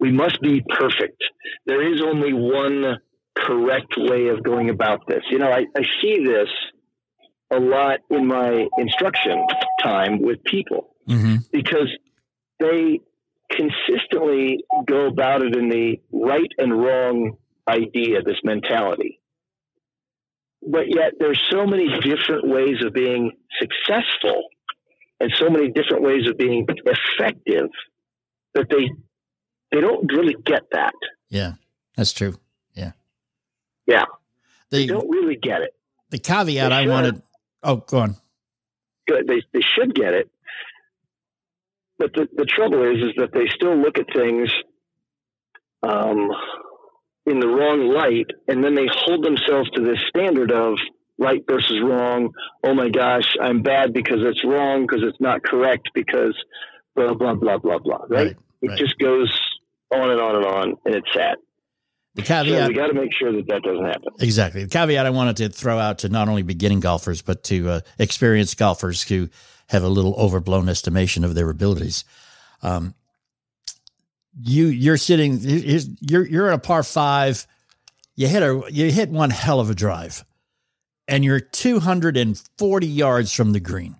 We 0.00 0.10
must 0.10 0.40
be 0.40 0.60
perfect. 0.68 1.22
There 1.66 1.82
is 1.92 2.02
only 2.02 2.32
one 2.32 2.98
correct 3.36 3.94
way 3.96 4.28
of 4.28 4.42
going 4.42 4.70
about 4.70 5.06
this. 5.06 5.22
You 5.30 5.38
know, 5.38 5.50
I, 5.50 5.66
I 5.76 5.82
see 6.02 6.24
this 6.24 6.48
a 7.50 7.60
lot 7.60 8.00
in 8.10 8.26
my 8.26 8.66
instruction 8.78 9.46
time 9.82 10.20
with 10.20 10.42
people 10.44 10.94
mm-hmm. 11.08 11.36
because 11.52 11.90
they 12.58 13.00
consistently 13.50 14.64
go 14.86 15.06
about 15.06 15.42
it 15.42 15.56
in 15.56 15.68
the 15.68 16.00
right 16.12 16.50
and 16.58 16.72
wrong 16.72 17.36
idea, 17.68 18.22
this 18.22 18.40
mentality. 18.42 19.20
But 20.66 20.88
yet 20.88 21.14
there's 21.18 21.40
so 21.50 21.66
many 21.66 21.88
different 22.00 22.48
ways 22.48 22.82
of 22.84 22.92
being 22.92 23.32
successful 23.60 24.44
and 25.20 25.32
so 25.38 25.48
many 25.48 25.70
different 25.70 26.02
ways 26.02 26.28
of 26.28 26.36
being 26.36 26.66
effective 26.68 27.68
that 28.54 28.68
they 28.70 28.90
they 29.70 29.80
don't 29.80 30.10
really 30.12 30.36
get 30.44 30.62
that. 30.72 30.94
Yeah, 31.28 31.54
that's 31.96 32.12
true. 32.12 32.36
Yeah, 32.74 32.92
yeah, 33.86 34.04
the, 34.70 34.78
they 34.78 34.86
don't 34.86 35.08
really 35.08 35.36
get 35.36 35.62
it. 35.62 35.74
The 36.10 36.18
caveat 36.18 36.72
I 36.72 36.86
wanted. 36.86 37.22
Oh, 37.62 37.76
go 37.76 37.98
on. 37.98 38.16
Good. 39.06 39.26
They 39.26 39.42
they 39.52 39.62
should 39.76 39.94
get 39.94 40.14
it, 40.14 40.30
but 41.98 42.12
the 42.14 42.28
the 42.34 42.44
trouble 42.44 42.82
is 42.90 43.02
is 43.02 43.14
that 43.16 43.32
they 43.32 43.48
still 43.48 43.76
look 43.76 43.98
at 43.98 44.06
things. 44.14 44.50
Um, 45.82 46.30
in 47.26 47.40
the 47.40 47.48
wrong 47.48 47.88
light, 47.88 48.26
and 48.48 48.62
then 48.62 48.74
they 48.74 48.86
hold 48.90 49.24
themselves 49.24 49.70
to 49.70 49.82
this 49.82 49.98
standard 50.08 50.52
of 50.52 50.74
right 51.18 51.42
versus 51.48 51.80
wrong. 51.82 52.32
Oh 52.62 52.74
my 52.74 52.90
gosh, 52.90 53.36
I'm 53.40 53.62
bad 53.62 53.92
because 53.92 54.18
it's 54.20 54.44
wrong 54.44 54.86
because 54.86 55.02
it's 55.06 55.20
not 55.20 55.42
correct 55.42 55.90
because 55.94 56.34
blah 56.94 57.14
blah 57.14 57.34
blah 57.34 57.58
blah 57.58 57.78
blah. 57.78 58.04
Right? 58.08 58.10
right 58.10 58.36
it 58.62 58.68
right. 58.68 58.78
just 58.78 58.98
goes 58.98 59.32
on 59.92 60.10
and 60.10 60.20
on 60.20 60.36
and 60.36 60.44
on, 60.44 60.74
and 60.84 60.94
it's 60.94 61.12
sad. 61.12 61.36
The 62.14 62.22
caveat 62.22 62.62
so 62.62 62.68
we 62.68 62.74
got 62.74 62.86
to 62.88 62.94
make 62.94 63.12
sure 63.12 63.32
that 63.32 63.46
that 63.48 63.62
doesn't 63.62 63.86
happen. 63.86 64.12
Exactly. 64.20 64.62
The 64.62 64.70
caveat 64.70 65.04
I 65.04 65.10
wanted 65.10 65.36
to 65.38 65.48
throw 65.48 65.78
out 65.78 65.98
to 66.00 66.08
not 66.08 66.28
only 66.28 66.42
beginning 66.42 66.80
golfers 66.80 67.22
but 67.22 67.42
to 67.44 67.68
uh, 67.70 67.80
experienced 67.98 68.56
golfers 68.56 69.02
who 69.02 69.28
have 69.68 69.82
a 69.82 69.88
little 69.88 70.14
overblown 70.14 70.68
estimation 70.68 71.24
of 71.24 71.34
their 71.34 71.50
abilities. 71.50 72.04
Um, 72.62 72.94
you 74.40 74.66
you're 74.66 74.96
sitting 74.96 75.38
you're 76.00 76.26
you're 76.26 76.48
in 76.48 76.54
a 76.54 76.58
par 76.58 76.82
five. 76.82 77.46
You 78.16 78.28
hit 78.28 78.42
a 78.42 78.62
you 78.70 78.90
hit 78.90 79.10
one 79.10 79.30
hell 79.30 79.60
of 79.60 79.70
a 79.70 79.74
drive, 79.74 80.24
and 81.08 81.24
you're 81.24 81.40
240 81.40 82.86
yards 82.86 83.32
from 83.32 83.52
the 83.52 83.60
green. 83.60 83.96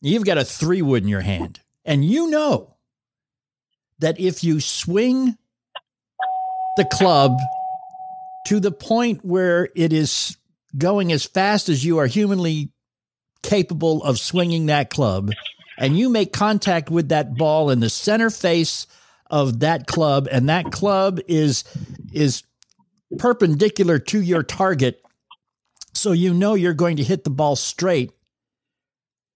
You've 0.00 0.24
got 0.24 0.38
a 0.38 0.44
three 0.44 0.82
wood 0.82 1.02
in 1.02 1.08
your 1.08 1.20
hand, 1.20 1.60
and 1.84 2.04
you 2.04 2.30
know 2.30 2.76
that 3.98 4.18
if 4.18 4.42
you 4.42 4.60
swing 4.60 5.36
the 6.76 6.84
club 6.84 7.36
to 8.46 8.60
the 8.60 8.72
point 8.72 9.24
where 9.24 9.68
it 9.76 9.92
is 9.92 10.36
going 10.76 11.12
as 11.12 11.24
fast 11.26 11.68
as 11.68 11.84
you 11.84 11.98
are 11.98 12.06
humanly 12.06 12.70
capable 13.42 14.02
of 14.02 14.18
swinging 14.18 14.66
that 14.66 14.90
club, 14.90 15.30
and 15.80 15.98
you 15.98 16.08
make 16.08 16.32
contact 16.32 16.90
with 16.90 17.08
that 17.08 17.34
ball 17.34 17.70
in 17.70 17.80
the 17.80 17.90
center 17.90 18.30
face 18.30 18.86
of 19.28 19.60
that 19.60 19.86
club, 19.86 20.28
and 20.30 20.48
that 20.48 20.70
club 20.70 21.18
is 21.26 21.64
is 22.12 22.44
perpendicular 23.18 23.98
to 23.98 24.20
your 24.20 24.44
target, 24.44 25.02
so 25.92 26.12
you 26.12 26.32
know 26.32 26.54
you're 26.54 26.74
going 26.74 26.98
to 26.98 27.02
hit 27.02 27.24
the 27.24 27.30
ball 27.30 27.56
straight. 27.56 28.12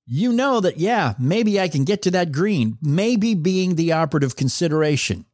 You 0.07 0.33
know 0.33 0.61
that, 0.61 0.77
yeah, 0.77 1.15
maybe 1.19 1.59
I 1.59 1.69
can 1.69 1.85
get 1.85 2.03
to 2.03 2.11
that 2.13 2.31
green, 2.31 2.77
maybe 2.83 3.35
being 3.35 3.75
the 3.75 3.93
operative 3.93 4.37
consideration. 4.37 5.25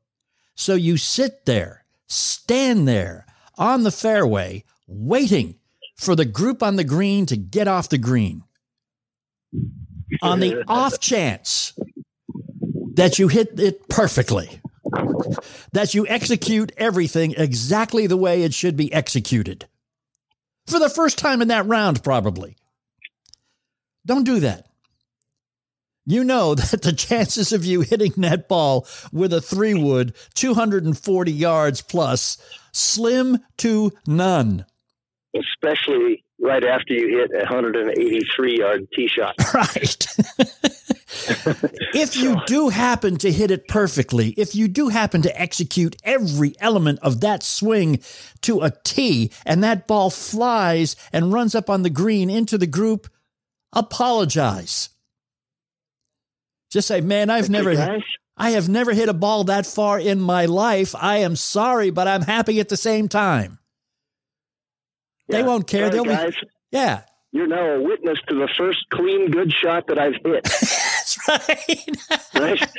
So 0.54 0.74
you 0.74 0.96
sit 0.96 1.44
there 1.44 1.80
stand 2.10 2.88
there 2.88 3.24
on 3.56 3.84
the 3.84 3.90
fairway 3.90 4.64
waiting 4.86 5.54
for 5.96 6.16
the 6.16 6.24
group 6.24 6.62
on 6.62 6.76
the 6.76 6.84
green 6.84 7.24
to 7.26 7.36
get 7.36 7.68
off 7.68 7.88
the 7.88 7.98
green. 7.98 8.42
On 10.22 10.40
the 10.40 10.64
off 10.68 11.00
chance 11.00 11.72
that 12.94 13.18
you 13.18 13.28
hit 13.28 13.58
it 13.58 13.88
perfectly, 13.88 14.60
that 15.72 15.94
you 15.94 16.06
execute 16.06 16.72
everything 16.76 17.34
exactly 17.36 18.06
the 18.06 18.16
way 18.16 18.42
it 18.42 18.54
should 18.54 18.76
be 18.76 18.92
executed. 18.92 19.66
For 20.66 20.78
the 20.78 20.90
first 20.90 21.18
time 21.18 21.42
in 21.42 21.48
that 21.48 21.66
round, 21.66 22.02
probably. 22.02 22.56
Don't 24.06 24.24
do 24.24 24.40
that 24.40 24.66
you 26.10 26.24
know 26.24 26.54
that 26.56 26.82
the 26.82 26.92
chances 26.92 27.52
of 27.52 27.64
you 27.64 27.80
hitting 27.80 28.12
that 28.18 28.48
ball 28.48 28.86
with 29.12 29.32
a 29.32 29.40
three 29.40 29.74
wood 29.74 30.14
240 30.34 31.32
yards 31.32 31.82
plus 31.82 32.38
slim 32.72 33.38
to 33.58 33.92
none. 34.06 34.66
Especially 35.34 36.24
right 36.40 36.64
after 36.64 36.94
you 36.94 37.18
hit 37.18 37.30
a 37.32 37.44
183 37.44 38.58
yard 38.58 38.88
tee 38.94 39.08
shot. 39.08 39.34
Right. 39.54 40.06
if 41.94 42.16
you 42.16 42.36
do 42.46 42.68
happen 42.68 43.16
to 43.18 43.32
hit 43.32 43.50
it 43.50 43.68
perfectly, 43.68 44.30
if 44.30 44.54
you 44.54 44.68
do 44.68 44.88
happen 44.88 45.22
to 45.22 45.40
execute 45.40 45.96
every 46.04 46.54
element 46.60 46.98
of 47.02 47.20
that 47.20 47.42
swing 47.42 48.00
to 48.42 48.62
a 48.62 48.72
tee 48.84 49.32
and 49.44 49.62
that 49.62 49.86
ball 49.86 50.08
flies 50.10 50.96
and 51.12 51.32
runs 51.32 51.54
up 51.54 51.68
on 51.68 51.82
the 51.82 51.90
green 51.90 52.30
into 52.30 52.56
the 52.56 52.66
group, 52.66 53.08
apologize. 53.72 54.90
Just 56.70 56.88
say, 56.88 57.00
man, 57.00 57.28
I've 57.28 57.50
never, 57.50 58.00
I 58.36 58.50
have 58.50 58.68
never 58.68 58.92
hit 58.92 59.08
a 59.08 59.14
ball 59.14 59.44
that 59.44 59.66
far 59.66 59.98
in 59.98 60.20
my 60.20 60.46
life. 60.46 60.94
I 60.94 61.18
am 61.18 61.34
sorry, 61.34 61.90
but 61.90 62.06
I'm 62.06 62.22
happy 62.22 62.60
at 62.60 62.68
the 62.68 62.76
same 62.76 63.08
time. 63.08 63.59
Yeah. 65.30 65.36
They 65.36 65.42
won't 65.42 65.66
care. 65.66 65.90
They'll 65.90 66.04
guys, 66.04 66.34
be, 66.34 66.48
yeah. 66.70 67.02
You're 67.32 67.46
now 67.46 67.74
a 67.74 67.82
witness 67.82 68.18
to 68.28 68.34
the 68.34 68.48
first 68.58 68.90
clean, 68.90 69.30
good 69.30 69.52
shot 69.52 69.86
that 69.86 69.98
I've 69.98 70.14
hit. 70.24 70.44
That's 70.44 71.18
right. 71.28 71.98
right. 72.34 72.70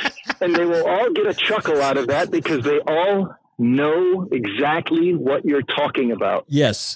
And 0.42 0.56
they 0.56 0.66
will 0.66 0.86
all 0.86 1.12
get 1.14 1.28
a 1.28 1.34
chuckle 1.34 1.82
out 1.82 1.98
of 1.98 2.08
that 2.08 2.32
because 2.32 2.64
they 2.64 2.80
all 2.80 3.34
know 3.58 4.28
exactly 4.32 5.16
what 5.16 5.46
you're 5.46 5.62
talking 5.62 6.12
about. 6.12 6.46
Yes. 6.48 6.96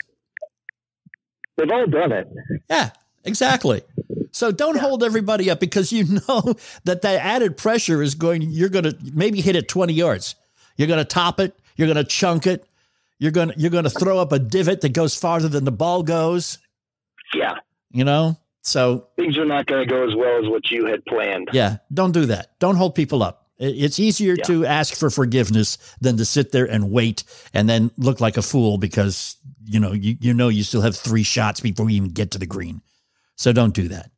They've 1.55 1.71
all 1.71 1.87
done 1.87 2.11
it. 2.11 2.27
Yeah, 2.69 2.89
exactly. 3.23 3.83
So 4.31 4.51
don't 4.51 4.77
hold 4.77 5.01
everybody 5.01 5.49
up 5.49 5.61
because 5.61 5.93
you 5.93 6.19
know 6.27 6.55
that 6.83 7.01
the 7.01 7.21
added 7.21 7.55
pressure 7.55 8.01
is 8.01 8.15
going, 8.15 8.41
you're 8.41 8.69
going 8.69 8.83
to 8.83 8.97
maybe 9.13 9.39
hit 9.39 9.55
it 9.55 9.69
20 9.69 9.93
yards. 9.93 10.35
You're 10.75 10.89
going 10.89 10.99
to 10.99 11.05
top 11.05 11.39
it. 11.39 11.57
You're 11.77 11.87
going 11.87 11.95
to 11.95 12.03
chunk 12.03 12.45
it. 12.45 12.67
You're 13.19 13.31
going 13.31 13.49
to, 13.49 13.55
you're 13.57 13.81
to 13.81 13.89
throw 13.89 14.19
up 14.19 14.31
a 14.31 14.39
divot 14.39 14.81
that 14.81 14.93
goes 14.93 15.15
farther 15.15 15.47
than 15.47 15.63
the 15.63 15.71
ball 15.71 16.03
goes. 16.03 16.57
Yeah. 17.33 17.55
You 17.91 18.03
know, 18.03 18.37
so 18.61 19.07
things 19.15 19.37
are 19.37 19.45
not 19.45 19.67
going 19.67 19.87
to 19.87 19.89
go 19.89 20.07
as 20.07 20.15
well 20.15 20.43
as 20.43 20.49
what 20.49 20.69
you 20.71 20.85
had 20.85 21.05
planned. 21.05 21.49
Yeah. 21.53 21.77
Don't 21.93 22.11
do 22.11 22.25
that. 22.25 22.59
Don't 22.59 22.75
hold 22.75 22.95
people 22.95 23.23
up. 23.23 23.47
It's 23.57 23.99
easier 23.99 24.35
yeah. 24.37 24.43
to 24.45 24.65
ask 24.65 24.95
for 24.95 25.09
forgiveness 25.09 25.77
than 26.01 26.17
to 26.17 26.25
sit 26.25 26.51
there 26.51 26.65
and 26.65 26.91
wait 26.91 27.23
and 27.53 27.69
then 27.69 27.89
look 27.97 28.19
like 28.19 28.35
a 28.35 28.41
fool 28.41 28.77
because 28.77 29.37
you 29.63 29.79
know 29.79 29.93
you, 29.93 30.17
you 30.19 30.33
know 30.33 30.49
you 30.49 30.63
still 30.63 30.81
have 30.81 30.95
three 30.95 31.23
shots 31.23 31.61
before 31.61 31.89
you 31.89 31.95
even 31.95 32.09
get 32.09 32.31
to 32.31 32.37
the 32.37 32.45
green. 32.45 32.81
So 33.37 33.53
don't 33.53 33.73
do 33.73 33.87
that. 33.89 34.11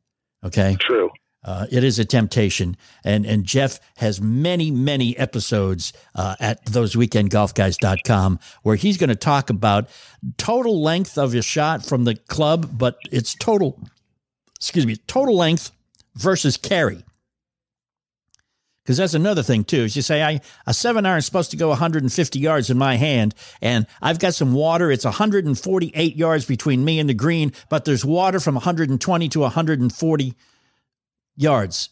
Okay. 0.44 0.76
True. 0.80 1.10
Uh, 1.44 1.66
it 1.70 1.84
is 1.84 1.98
a 1.98 2.04
temptation. 2.04 2.76
And, 3.04 3.24
and 3.24 3.44
Jeff 3.44 3.78
has 3.98 4.20
many, 4.20 4.70
many 4.70 5.16
episodes 5.16 5.92
uh, 6.14 6.36
at 6.40 6.64
thoseweekendgolfguys.com 6.66 8.40
where 8.62 8.76
he's 8.76 8.96
going 8.96 9.08
to 9.08 9.16
talk 9.16 9.48
about 9.48 9.88
total 10.36 10.82
length 10.82 11.16
of 11.16 11.32
your 11.32 11.42
shot 11.42 11.84
from 11.84 12.04
the 12.04 12.16
club, 12.16 12.70
but 12.76 12.98
it's 13.12 13.34
total, 13.34 13.80
excuse 14.56 14.86
me, 14.86 14.96
total 15.06 15.36
length 15.36 15.70
versus 16.16 16.56
carry. 16.56 17.04
Because 18.82 18.96
that's 18.96 19.14
another 19.14 19.42
thing 19.42 19.64
too. 19.64 19.84
Is 19.84 19.94
you 19.96 20.00
say 20.00 20.22
I 20.22 20.40
a 20.66 20.72
seven 20.72 21.04
iron 21.04 21.18
is 21.18 21.26
supposed 21.26 21.50
to 21.50 21.58
go 21.58 21.68
150 21.68 22.38
yards 22.38 22.70
in 22.70 22.78
my 22.78 22.96
hand, 22.96 23.34
and 23.60 23.86
I've 24.00 24.18
got 24.18 24.34
some 24.34 24.54
water. 24.54 24.90
It's 24.90 25.04
148 25.04 26.16
yards 26.16 26.46
between 26.46 26.86
me 26.86 26.98
and 26.98 27.06
the 27.06 27.12
green, 27.12 27.52
but 27.68 27.84
there's 27.84 28.02
water 28.02 28.40
from 28.40 28.54
120 28.54 29.28
to 29.28 29.40
140 29.40 30.34
yards. 31.38 31.90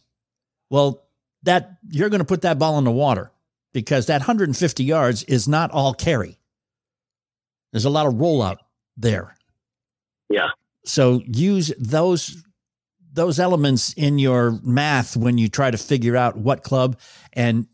Well, 0.69 1.05
that 1.45 1.79
you're 1.89 2.11
going 2.11 2.21
to 2.21 2.27
put 2.27 2.43
that 2.43 2.59
ball 2.59 2.77
in 2.79 2.85
the 2.85 2.91
water 2.91 3.31
because 3.73 4.07
that 4.07 4.21
150 4.21 4.85
yards 4.85 5.23
is 5.25 5.47
not 5.47 5.71
all 5.71 5.95
carry. 5.95 6.39
There's 7.73 7.85
a 7.85 7.91
lot 7.91 8.07
of 8.07 8.15
rollout 8.15 8.59
there. 8.97 9.37
Yeah. 10.29 10.49
So 10.85 11.23
use 11.27 11.73
those 11.79 12.43
those 13.13 13.41
elements 13.41 13.95
in 13.95 14.19
your 14.19 14.59
math 14.63 15.17
when 15.17 15.39
you 15.39 15.49
try 15.49 15.71
to 15.71 15.79
figure 15.79 16.17
out 16.17 16.37
what 16.37 16.63
club 16.63 16.99
and 17.33 17.67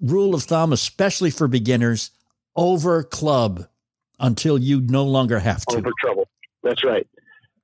rule 0.00 0.34
of 0.34 0.44
thumb, 0.44 0.72
especially 0.72 1.30
for 1.30 1.48
beginners, 1.48 2.10
over 2.54 3.02
club 3.02 3.66
until 4.20 4.56
you 4.56 4.80
no 4.80 5.04
longer 5.04 5.40
have 5.40 5.64
to. 5.66 5.78
Over 5.78 5.90
trouble. 6.00 6.28
That's 6.62 6.84
right. 6.84 7.06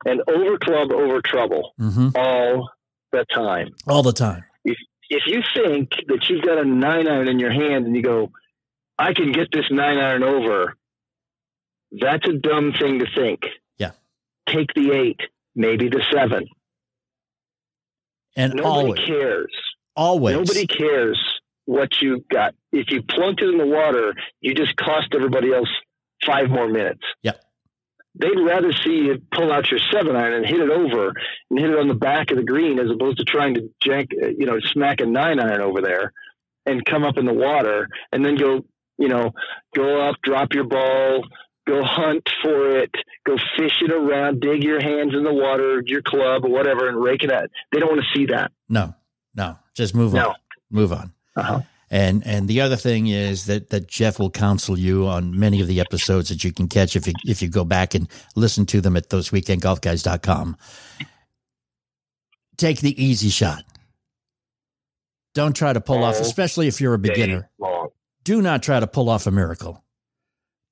And 0.05 0.23
over 0.29 0.59
club, 0.59 0.91
over 0.93 1.21
trouble 1.21 1.75
mm-hmm. 1.79 2.09
all 2.17 2.71
the 3.13 3.25
time. 3.35 3.75
All 3.87 4.03
the 4.03 4.13
time. 4.13 4.45
If, 4.65 4.77
if 5.09 5.23
you 5.27 5.43
think 5.55 5.91
that 6.09 6.29
you've 6.29 6.45
got 6.45 6.59
a 6.59 6.65
nine 6.65 7.09
iron 7.09 7.29
in 7.29 7.39
your 7.39 7.53
hand 7.53 7.87
and 7.87 7.97
you 7.97 8.03
go, 8.03 8.31
I 8.99 9.13
can 9.13 9.33
get 9.33 9.49
this 9.53 9.65
nine 9.71 9.99
iron 9.99 10.23
over, 10.23 10.77
that's 11.93 12.27
a 12.29 12.33
dumb 12.35 12.73
thing 12.79 12.99
to 13.01 13.07
think. 13.15 13.41
Yeah. 13.79 13.93
Take 14.49 14.73
the 14.75 14.93
eight, 14.93 15.21
maybe 15.55 15.89
the 15.89 16.03
seven. 16.13 16.47
And 18.37 18.55
nobody 18.55 18.69
always, 18.69 19.01
cares. 19.05 19.57
Always. 19.97 20.37
Nobody 20.37 20.67
cares 20.67 21.19
what 21.65 22.01
you 22.01 22.25
got. 22.31 22.55
If 22.73 22.91
you 22.91 23.03
plunked 23.03 23.43
it 23.43 23.49
in 23.49 23.59
the 23.59 23.67
water, 23.67 24.15
you 24.41 24.55
just 24.55 24.77
cost 24.77 25.09
everybody 25.15 25.53
else 25.53 25.69
five 26.25 26.49
more 26.49 26.69
minutes. 26.69 27.03
Yep. 27.23 27.43
They'd 28.21 28.39
rather 28.39 28.73
see 28.73 29.07
you 29.07 29.23
pull 29.33 29.51
out 29.51 29.71
your 29.71 29.81
seven 29.91 30.14
iron 30.14 30.35
and 30.35 30.47
hit 30.47 30.61
it 30.61 30.71
over 30.71 31.14
and 31.51 31.59
hit 31.59 31.71
it 31.71 31.79
on 31.79 31.89
the 31.89 31.95
back 31.95 32.31
of 32.31 32.37
the 32.37 32.45
green 32.45 32.79
as 32.79 32.91
opposed 32.91 33.18
to 33.18 33.25
trying 33.25 33.55
to 33.55 33.71
jank, 33.83 34.12
you 34.12 34.45
know, 34.45 34.61
smack 34.61 35.01
a 35.01 35.07
nine 35.07 35.41
iron 35.41 35.62
over 35.62 35.81
there 35.81 36.12
and 36.66 36.85
come 36.85 37.03
up 37.03 37.16
in 37.16 37.25
the 37.25 37.33
water 37.33 37.89
and 38.12 38.25
then 38.25 38.37
go, 38.37 38.64
you 38.99 39.09
know, 39.09 39.31
go 39.75 40.07
up, 40.07 40.16
drop 40.23 40.53
your 40.53 40.64
ball, 40.64 41.25
go 41.66 41.83
hunt 41.83 42.29
for 42.43 42.77
it, 42.77 42.91
go 43.25 43.37
fish 43.57 43.81
it 43.81 43.91
around, 43.91 44.41
dig 44.41 44.62
your 44.62 44.83
hands 44.83 45.14
in 45.14 45.25
the 45.25 45.33
water, 45.33 45.83
your 45.87 46.03
club 46.03 46.45
or 46.45 46.51
whatever, 46.51 46.89
and 46.89 47.03
rake 47.03 47.23
it 47.23 47.33
out. 47.33 47.49
They 47.73 47.79
don't 47.79 47.89
want 47.89 48.03
to 48.03 48.18
see 48.18 48.27
that. 48.27 48.53
No, 48.68 48.95
no, 49.35 49.57
just 49.75 49.95
move 49.95 50.12
no. 50.12 50.31
on. 50.31 50.35
Move 50.71 50.93
on. 50.93 51.12
Uh-huh. 51.37 51.61
And 51.91 52.24
and 52.24 52.47
the 52.47 52.61
other 52.61 52.76
thing 52.76 53.09
is 53.09 53.47
that 53.47 53.70
that 53.70 53.88
Jeff 53.88 54.18
will 54.20 54.30
counsel 54.30 54.78
you 54.78 55.09
on 55.09 55.36
many 55.38 55.61
of 55.61 55.66
the 55.66 55.80
episodes 55.80 56.28
that 56.28 56.45
you 56.45 56.53
can 56.53 56.68
catch 56.68 56.95
if 56.95 57.07
you 57.07 57.14
if 57.26 57.43
you 57.43 57.49
go 57.49 57.64
back 57.64 57.95
and 57.95 58.09
listen 58.36 58.64
to 58.66 58.80
them 58.80 58.97
at 58.97 59.09
thoseweekendgolfguys.com. 59.09 60.57
Take 62.57 62.80
the 62.80 63.03
easy 63.03 63.30
shot. 63.30 63.64
Don't 65.34 65.55
try 65.55 65.72
to 65.72 65.80
pull 65.80 66.05
off, 66.05 66.20
especially 66.20 66.68
if 66.68 66.80
you're 66.80 66.95
a 66.95 66.99
beginner. 66.99 67.51
Do 68.22 68.43
not 68.43 68.62
try 68.62 68.78
to 68.78 68.86
pull 68.86 69.09
off 69.09 69.26
a 69.26 69.30
miracle. 69.30 69.82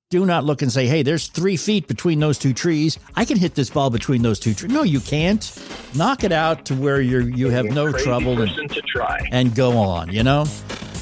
Do 0.09 0.25
not 0.25 0.43
look 0.43 0.63
and 0.63 0.71
say, 0.71 0.87
hey, 0.87 1.03
there's 1.03 1.27
three 1.27 1.55
feet 1.55 1.87
between 1.87 2.19
those 2.19 2.39
two 2.39 2.51
trees. 2.53 2.97
I 3.15 3.25
can 3.25 3.37
hit 3.37 3.53
this 3.53 3.69
ball 3.69 3.91
between 3.91 4.23
those 4.23 4.39
two 4.39 4.55
trees. 4.55 4.71
No, 4.71 4.81
you 4.81 4.99
can't. 4.99 5.51
Knock 5.95 6.23
it 6.23 6.31
out 6.31 6.65
to 6.65 6.75
where 6.75 6.99
you're 6.99 7.21
you 7.21 7.49
have 7.49 7.65
no 7.65 7.91
trouble 7.91 8.41
and, 8.41 8.69
to 8.71 8.81
try. 8.81 9.27
and 9.31 9.53
go 9.53 9.77
on, 9.77 10.11
you 10.11 10.23
know? 10.23 10.45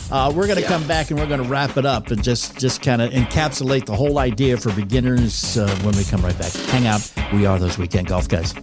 Uh, 0.09 0.31
we're 0.33 0.45
going 0.47 0.55
to 0.55 0.61
Yeah. 0.61 0.69
come 0.69 0.87
back 0.87 1.09
and 1.11 1.19
we're 1.19 1.27
going 1.27 1.43
to 1.43 1.49
wrap 1.49 1.75
it 1.77 1.85
up 1.85 2.11
and 2.11 2.23
just 2.23 2.57
just 2.57 2.81
kind 2.81 3.01
of 3.01 3.11
encapsulate 3.11 3.85
the 3.85 3.95
whole 3.95 4.19
idea 4.19 4.55
for 4.57 4.71
beginners 4.71 5.57
uh, 5.57 5.67
when 5.83 5.95
we 5.97 6.03
come 6.05 6.21
right 6.23 6.37
back. 6.39 6.51
Hang 6.53 6.87
out. 6.87 7.11
We 7.33 7.45
are 7.45 7.59
those 7.59 7.77
weekend 7.77 8.07
golf 8.07 8.29
guys. 8.29 8.53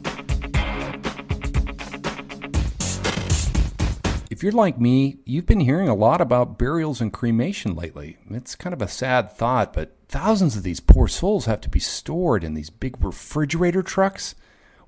If 4.30 4.42
you're 4.42 4.52
like 4.52 4.80
me, 4.80 5.18
you've 5.26 5.46
been 5.46 5.60
hearing 5.60 5.88
a 5.88 5.94
lot 5.94 6.20
about 6.20 6.58
burials 6.58 7.00
and 7.00 7.12
cremation 7.12 7.76
lately. 7.76 8.16
It's 8.30 8.54
kind 8.56 8.72
of 8.72 8.82
a 8.82 8.88
sad 8.88 9.30
thought, 9.32 9.72
but 9.72 9.96
thousands 10.08 10.56
of 10.56 10.62
these 10.62 10.80
poor 10.80 11.08
souls 11.08 11.44
have 11.46 11.60
to 11.62 11.68
be 11.68 11.78
stored 11.78 12.42
in 12.42 12.54
these 12.54 12.68
big 12.70 12.96
refrigerator 13.04 13.82
trucks, 13.82 14.34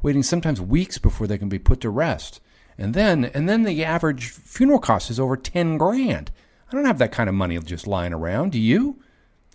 waiting 0.02 0.22
sometimes 0.22 0.61
weeks 0.61 0.98
before 0.98 1.26
they 1.26 1.38
can 1.38 1.48
be 1.48 1.59
put 1.61 1.80
to 1.82 1.90
rest. 1.90 2.40
And 2.76 2.92
then, 2.92 3.26
and 3.26 3.48
then 3.48 3.62
the 3.62 3.84
average 3.84 4.30
funeral 4.30 4.80
cost 4.80 5.11
is 5.11 5.20
over 5.20 5.36
10 5.36 5.78
grand. 5.78 6.32
I 6.68 6.74
don't 6.74 6.84
have 6.84 6.98
that 6.98 7.12
kind 7.12 7.28
of 7.28 7.34
money 7.34 7.56
just 7.60 7.86
lying 7.86 8.12
around, 8.12 8.52
do 8.52 8.58
you? 8.58 9.00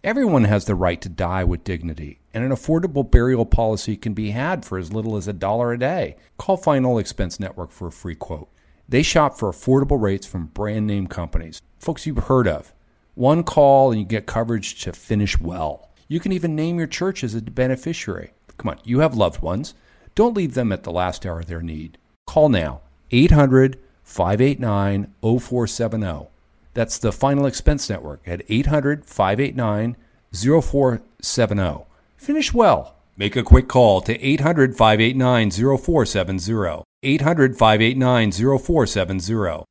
Everyone 0.01 0.45
has 0.45 0.65
the 0.65 0.75
right 0.75 0.99
to 1.01 1.09
die 1.09 1.43
with 1.43 1.65
dignity, 1.65 2.21
and 2.33 2.43
an 2.43 2.51
affordable 2.51 3.09
burial 3.09 3.45
policy 3.45 3.97
can 3.97 4.13
be 4.13 4.31
had 4.31 4.63
for 4.63 4.77
as 4.77 4.93
little 4.93 5.17
as 5.17 5.27
a 5.27 5.33
dollar 5.33 5.73
a 5.73 5.77
day. 5.77 6.15
Call 6.37 6.55
Final 6.55 6.97
Expense 6.97 7.39
Network 7.39 7.69
for 7.71 7.87
a 7.87 7.91
free 7.91 8.15
quote. 8.15 8.49
They 8.87 9.03
shop 9.03 9.37
for 9.37 9.51
affordable 9.51 10.01
rates 10.01 10.25
from 10.25 10.47
brand 10.47 10.87
name 10.87 11.07
companies, 11.07 11.61
folks 11.79 12.05
you've 12.05 12.17
heard 12.17 12.47
of. 12.47 12.73
One 13.13 13.43
call 13.43 13.91
and 13.91 13.99
you 13.99 14.05
get 14.07 14.25
coverage 14.25 14.81
to 14.83 14.93
finish 14.93 15.39
well. 15.39 15.91
You 16.07 16.21
can 16.21 16.31
even 16.31 16.55
name 16.55 16.77
your 16.77 16.87
church 16.87 17.23
as 17.25 17.35
a 17.35 17.41
beneficiary. 17.41 18.31
Come 18.57 18.69
on, 18.69 18.79
you 18.85 18.99
have 18.99 19.15
loved 19.15 19.41
ones. 19.41 19.73
Don't 20.15 20.35
leave 20.35 20.53
them 20.53 20.71
at 20.71 20.83
the 20.83 20.91
last 20.91 21.25
hour 21.25 21.41
of 21.41 21.47
their 21.47 21.61
need. 21.61 21.97
Call 22.25 22.47
now 22.47 22.81
800 23.11 23.77
589 24.03 25.13
0470. 25.21 26.30
That's 26.73 26.97
the 26.97 27.11
Final 27.11 27.45
Expense 27.45 27.89
Network 27.89 28.21
at 28.25 28.43
800 28.47 29.05
589 29.05 29.97
0470. 30.33 31.85
Finish 32.17 32.53
well. 32.53 32.95
Make 33.17 33.35
a 33.35 33.43
quick 33.43 33.67
call 33.67 34.01
to 34.01 34.19
800 34.19 34.75
589 34.77 35.51
0470. 35.51 36.83
800 37.03 37.57
589 37.57 38.31
0470. 38.31 39.65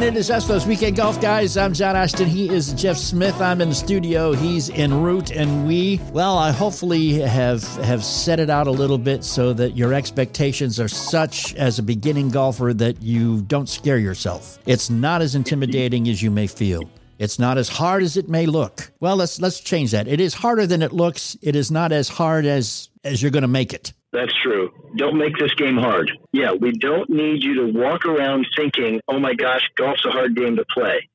And 0.00 0.16
it 0.16 0.18
is 0.18 0.28
those 0.46 0.66
weekend 0.66 0.96
golf 0.96 1.20
guys. 1.20 1.58
I'm 1.58 1.74
John 1.74 1.94
Ashton. 1.94 2.26
He 2.26 2.48
is 2.48 2.72
Jeff 2.72 2.96
Smith. 2.96 3.38
I'm 3.38 3.60
in 3.60 3.68
the 3.68 3.74
studio. 3.74 4.32
He's 4.32 4.70
en 4.70 5.02
route, 5.02 5.30
and 5.30 5.66
we, 5.66 6.00
well, 6.14 6.38
I 6.38 6.52
hopefully 6.52 7.20
have 7.20 7.62
have 7.84 8.02
set 8.02 8.40
it 8.40 8.48
out 8.48 8.66
a 8.66 8.70
little 8.70 8.96
bit 8.96 9.24
so 9.24 9.52
that 9.52 9.76
your 9.76 9.92
expectations 9.92 10.80
are 10.80 10.88
such 10.88 11.54
as 11.56 11.78
a 11.78 11.82
beginning 11.82 12.30
golfer 12.30 12.72
that 12.72 13.02
you 13.02 13.42
don't 13.42 13.68
scare 13.68 13.98
yourself. 13.98 14.58
It's 14.64 14.88
not 14.88 15.20
as 15.20 15.34
intimidating 15.34 16.08
as 16.08 16.22
you 16.22 16.30
may 16.30 16.46
feel. 16.46 16.88
It's 17.18 17.38
not 17.38 17.58
as 17.58 17.68
hard 17.68 18.02
as 18.02 18.16
it 18.16 18.26
may 18.26 18.46
look. 18.46 18.90
Well, 19.00 19.16
let's 19.16 19.38
let's 19.38 19.60
change 19.60 19.90
that. 19.90 20.08
It 20.08 20.18
is 20.18 20.32
harder 20.32 20.66
than 20.66 20.80
it 20.80 20.94
looks. 20.94 21.36
It 21.42 21.54
is 21.54 21.70
not 21.70 21.92
as 21.92 22.08
hard 22.08 22.46
as 22.46 22.88
as 23.04 23.20
you're 23.20 23.30
going 23.32 23.42
to 23.42 23.48
make 23.48 23.74
it. 23.74 23.92
That's 24.12 24.34
true. 24.42 24.70
Don't 24.96 25.18
make 25.18 25.38
this 25.38 25.54
game 25.54 25.76
hard. 25.76 26.10
Yeah, 26.32 26.52
we 26.52 26.72
don't 26.72 27.08
need 27.08 27.44
you 27.44 27.66
to 27.66 27.78
walk 27.78 28.06
around 28.06 28.46
thinking, 28.56 29.00
oh 29.06 29.20
my 29.20 29.34
gosh, 29.34 29.62
golf's 29.76 30.04
a 30.04 30.10
hard 30.10 30.34
game 30.34 30.56
to 30.56 30.64
play. 30.64 31.08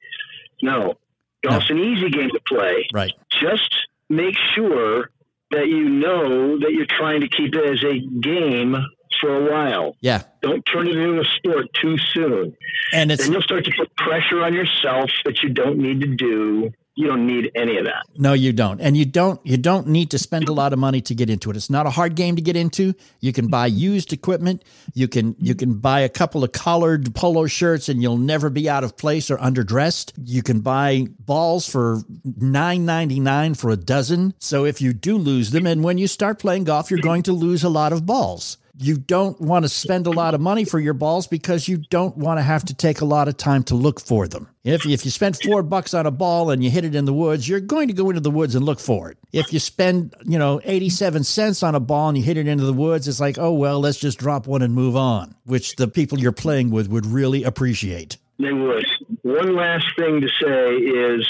No, 0.62 0.96
golf's 1.44 1.70
an 1.70 1.80
easy 1.80 2.10
game 2.10 2.30
to 2.30 2.40
play. 2.48 2.88
Right. 2.94 3.12
Just 3.30 3.76
make 4.10 4.36
sure 4.56 5.10
that 5.52 5.68
you 5.68 5.90
know 5.90 6.60
that 6.60 6.72
you're 6.72 6.88
trying 6.88 7.22
to 7.22 7.28
keep 7.28 7.54
it 7.54 7.70
as 7.70 7.84
a 7.84 8.00
game 8.00 8.76
for 9.20 9.36
a 9.36 9.52
while. 9.52 9.96
Yeah. 10.02 10.24
Don't 10.42 10.64
turn 10.64 10.88
it 10.88 10.96
into 10.96 11.22
a 11.22 11.26
sport 11.26 11.68
too 11.74 11.98
soon. 12.14 12.56
And 12.94 13.12
it's 13.12 13.24
then 13.24 13.34
you'll 13.34 13.42
start 13.42 13.66
to 13.66 13.72
put 13.78 13.96
pressure 13.96 14.44
on 14.44 14.54
yourself 14.54 15.10
that 15.26 15.42
you 15.44 15.50
don't 15.50 15.78
need 15.78 16.02
to 16.02 16.08
do. 16.08 16.72
You 16.98 17.08
don't 17.08 17.28
need 17.28 17.52
any 17.56 17.78
of 17.78 17.86
that. 17.86 18.06
No, 18.18 18.32
you 18.32 18.54
don't. 18.54 18.80
And 18.80 18.96
you 18.96 19.04
don't 19.06 19.46
you 19.46 19.58
don't 19.58 19.88
need 19.88 20.12
to 20.12 20.18
spend 20.18 20.48
a 20.48 20.54
lot 20.54 20.72
of 20.72 20.80
money 20.80 21.02
to 21.02 21.14
get 21.14 21.30
into 21.30 21.50
it. 21.50 21.58
It's 21.58 21.70
not 21.70 21.86
a 21.86 21.90
hard 21.90 22.16
game 22.16 22.38
to 22.38 22.42
get 22.42 22.56
into. 22.56 22.94
You 23.20 23.34
can 23.34 23.48
buy 23.48 23.66
used 23.66 24.14
equipment. 24.14 24.64
You 24.94 25.10
can 25.10 25.36
you 25.38 25.56
can 25.56 25.74
buy 25.80 26.00
a 26.00 26.10
couple 26.10 26.42
of 26.42 26.54
collared 26.54 27.14
polo 27.14 27.48
shirts 27.48 27.90
and 27.90 28.02
you'll 28.02 28.18
never 28.18 28.50
be 28.50 28.70
out 28.70 28.86
of 28.86 28.96
place 28.96 29.30
or 29.30 29.38
underdressed. 29.38 30.14
You 30.24 30.42
can 30.42 30.62
buy 30.62 31.08
balls 31.20 31.68
for 31.68 32.02
nine 32.24 32.86
ninety 32.86 33.20
nine 33.20 33.56
for 33.56 33.72
a 33.72 33.78
dozen. 33.78 34.34
So 34.40 34.64
if 34.64 34.82
you 34.82 34.94
do 34.94 35.18
lose 35.18 35.52
them 35.52 35.68
and 35.68 35.84
when 35.84 35.98
you 35.98 36.08
start 36.08 36.40
playing 36.40 36.64
golf, 36.64 36.90
you're 36.90 37.02
going 37.02 37.24
to 37.24 37.34
lose 37.34 37.66
a 37.66 37.70
lot 37.70 37.92
of 37.92 38.06
balls. 38.06 38.58
You 38.78 38.98
don't 38.98 39.40
want 39.40 39.64
to 39.64 39.70
spend 39.70 40.06
a 40.06 40.12
lot 40.12 40.34
of 40.34 40.42
money 40.42 40.66
for 40.66 40.80
your 40.80 40.94
balls 40.94 41.28
because 41.28 41.68
you 41.68 41.78
don't 41.78 42.18
want 42.18 42.40
to 42.40 42.44
have 42.44 42.66
to 42.66 42.74
take 42.74 43.02
a 43.02 43.06
lot 43.06 43.28
of 43.28 43.38
time 43.38 43.64
to 43.64 43.76
look 43.76 44.02
for 44.02 44.28
them. 44.28 44.50
If, 44.64 44.86
if 44.86 45.06
you 45.06 45.12
spend 45.12 45.38
four 45.38 45.64
bucks 45.64 45.94
on 45.94 46.06
a 46.06 46.12
ball 46.12 46.50
and 46.50 46.64
you 46.64 46.70
hit 46.70 46.84
it 46.84 46.94
in 46.94 47.06
the 47.06 47.14
woods, 47.14 47.48
you're 47.48 47.62
going 47.62 47.88
to 47.88 47.94
go 47.94 48.10
into 48.10 48.22
the 48.22 48.32
woods 48.32 48.56
and 48.56 48.66
look 48.66 48.80
for 48.80 49.12
it. 49.12 49.18
If 49.32 49.54
you 49.54 49.60
spend, 49.60 50.14
you 50.26 50.38
know, 50.38 50.60
87 50.64 51.24
cents 51.24 51.64
on 51.64 51.76
a 51.76 51.80
ball 51.80 52.10
and 52.10 52.18
you 52.18 52.24
hit 52.24 52.38
it 52.38 52.48
into 52.48 52.66
the 52.66 52.74
woods, 52.74 53.08
it's 53.08 53.20
like, 53.20 53.38
oh, 53.38 53.54
well, 53.54 53.80
let's 53.80 54.00
just 54.00 54.18
drop 54.18 54.48
one 54.48 54.62
and 54.62 54.74
move 54.74 54.96
on, 54.96 55.36
which 55.46 55.76
the 55.78 55.88
people 55.88 56.20
you're 56.20 56.32
playing 56.32 56.70
with 56.70 56.90
would 56.90 57.06
really 57.06 57.44
appreciate. 57.44 58.18
They 58.40 58.52
would. 58.52 58.86
One 59.22 59.56
last 59.56 59.86
thing 59.98 60.22
to 60.22 60.28
say 60.28 60.76
is 60.76 61.28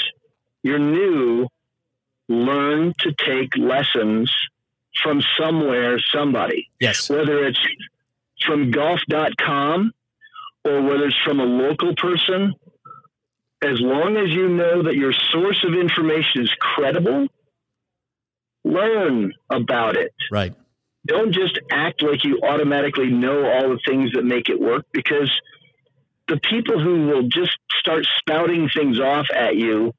you're 0.64 0.80
new, 0.80 1.48
learn 2.28 2.94
to 3.00 3.14
take 3.24 3.56
lessons 3.56 4.32
from 5.02 5.22
somewhere, 5.40 6.00
somebody. 6.14 6.70
Yes. 6.80 7.10
Whether 7.10 7.46
it's 7.46 7.60
from 8.46 8.72
golf.com 8.72 9.92
or 10.64 10.82
whether 10.82 11.06
it's 11.06 11.18
from 11.24 11.40
a 11.40 11.46
local 11.46 11.96
person, 11.96 12.54
as 13.62 13.80
long 13.80 14.18
as 14.18 14.30
you 14.30 14.50
know 14.50 14.84
that 14.84 14.96
your 14.96 15.14
source 15.32 15.64
of 15.68 15.74
information 15.74 16.44
is 16.44 16.52
credible, 16.60 17.28
learn 18.64 19.34
about 19.50 19.96
it. 19.96 20.14
Right. 20.32 20.54
Don't 21.06 21.34
just 21.34 21.60
act 21.72 22.02
like 22.02 22.24
you 22.24 22.42
automatically 22.44 23.10
know 23.12 23.46
all 23.46 23.70
the 23.70 23.80
things 23.88 24.12
that 24.14 24.24
make 24.24 24.50
it 24.50 24.60
work 24.60 24.86
because 24.92 25.32
the 26.28 26.40
people 26.50 26.80
who 26.80 27.08
will 27.08 27.24
just 27.24 27.58
start 27.80 28.08
spouting 28.18 28.70
things 28.70 29.00
off 29.00 29.28
at 29.34 29.56
you, 29.56 29.94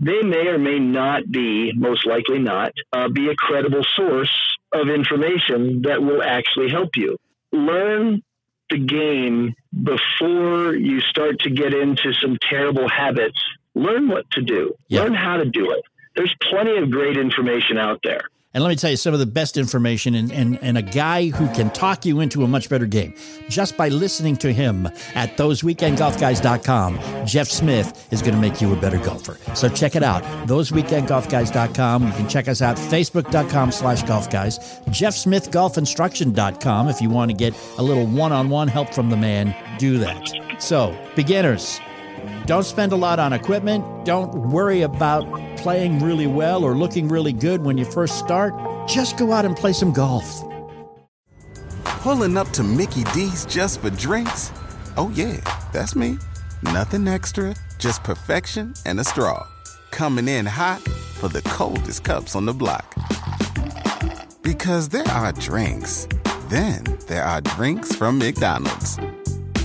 they 0.00 0.22
may 0.22 0.48
or 0.48 0.58
may 0.58 0.78
not 0.78 1.30
be, 1.30 1.72
most 1.76 2.06
likely 2.06 2.38
not, 2.38 2.72
uh, 2.92 3.08
be 3.08 3.28
a 3.28 3.36
credible 3.36 3.84
source 3.94 4.32
of 4.72 4.88
information 4.88 5.82
that 5.82 6.02
will 6.02 6.22
actually 6.22 6.70
help 6.70 6.96
you. 6.96 7.16
Learn 7.52 8.22
the 8.70 8.78
game 8.78 9.54
before 9.72 10.74
you 10.74 11.00
start 11.00 11.40
to 11.40 11.50
get 11.50 11.74
into 11.74 12.12
some 12.14 12.38
terrible 12.40 12.88
habits. 12.88 13.38
Learn 13.74 14.08
what 14.08 14.28
to 14.32 14.42
do, 14.42 14.74
learn 14.88 15.14
how 15.14 15.36
to 15.36 15.44
do 15.44 15.70
it. 15.72 15.82
There's 16.16 16.34
plenty 16.42 16.76
of 16.78 16.90
great 16.90 17.16
information 17.16 17.78
out 17.78 18.00
there. 18.02 18.22
And 18.52 18.64
let 18.64 18.70
me 18.70 18.76
tell 18.76 18.90
you 18.90 18.96
some 18.96 19.14
of 19.14 19.20
the 19.20 19.26
best 19.26 19.56
information 19.56 20.16
and, 20.16 20.32
and, 20.32 20.58
and 20.60 20.76
a 20.76 20.82
guy 20.82 21.28
who 21.28 21.46
can 21.54 21.70
talk 21.70 22.04
you 22.04 22.18
into 22.18 22.42
a 22.42 22.48
much 22.48 22.68
better 22.68 22.86
game 22.86 23.14
just 23.48 23.76
by 23.76 23.88
listening 23.88 24.36
to 24.38 24.52
him 24.52 24.86
at 25.14 25.36
thoseweekendgolfguys.com. 25.36 27.26
Jeff 27.26 27.48
Smith 27.48 28.12
is 28.12 28.22
going 28.22 28.34
to 28.34 28.40
make 28.40 28.60
you 28.60 28.72
a 28.72 28.76
better 28.76 28.98
golfer. 28.98 29.38
So 29.54 29.68
check 29.68 29.94
it 29.94 30.02
out. 30.02 30.24
Thoseweekendgolfguys.com. 30.48 32.06
You 32.06 32.12
can 32.12 32.28
check 32.28 32.48
us 32.48 32.60
out. 32.60 32.76
Facebook.com 32.76 33.70
slash 33.70 34.02
golfguys. 34.02 34.84
JeffSmithGolfInstruction.com. 34.86 36.88
If 36.88 37.00
you 37.00 37.08
want 37.08 37.30
to 37.30 37.36
get 37.36 37.54
a 37.78 37.82
little 37.82 38.06
one-on-one 38.06 38.66
help 38.66 38.92
from 38.92 39.10
the 39.10 39.16
man, 39.16 39.54
do 39.78 39.98
that. 39.98 40.28
So 40.58 40.98
beginners, 41.14 41.80
don't 42.46 42.64
spend 42.64 42.92
a 42.92 42.96
lot 42.96 43.18
on 43.18 43.32
equipment. 43.32 43.84
Don't 44.04 44.32
worry 44.50 44.82
about 44.82 45.24
playing 45.56 46.00
really 46.00 46.26
well 46.26 46.64
or 46.64 46.76
looking 46.76 47.08
really 47.08 47.32
good 47.32 47.62
when 47.62 47.78
you 47.78 47.84
first 47.84 48.18
start. 48.18 48.54
Just 48.88 49.16
go 49.16 49.32
out 49.32 49.44
and 49.44 49.56
play 49.56 49.72
some 49.72 49.92
golf. 49.92 50.42
Pulling 51.84 52.36
up 52.36 52.48
to 52.50 52.62
Mickey 52.62 53.04
D's 53.12 53.44
just 53.46 53.80
for 53.80 53.90
drinks? 53.90 54.52
Oh, 54.96 55.12
yeah, 55.14 55.36
that's 55.72 55.94
me. 55.94 56.18
Nothing 56.62 57.06
extra, 57.06 57.54
just 57.78 58.02
perfection 58.02 58.74
and 58.86 58.98
a 59.00 59.04
straw. 59.04 59.46
Coming 59.90 60.28
in 60.28 60.46
hot 60.46 60.80
for 60.80 61.28
the 61.28 61.42
coldest 61.42 62.04
cups 62.04 62.34
on 62.34 62.46
the 62.46 62.54
block. 62.54 62.94
Because 64.42 64.88
there 64.88 65.06
are 65.08 65.32
drinks, 65.32 66.08
Then 66.50 66.82
there 67.06 67.22
are 67.22 67.40
drinks 67.40 67.94
from 67.94 68.18
McDonald's. 68.18 68.98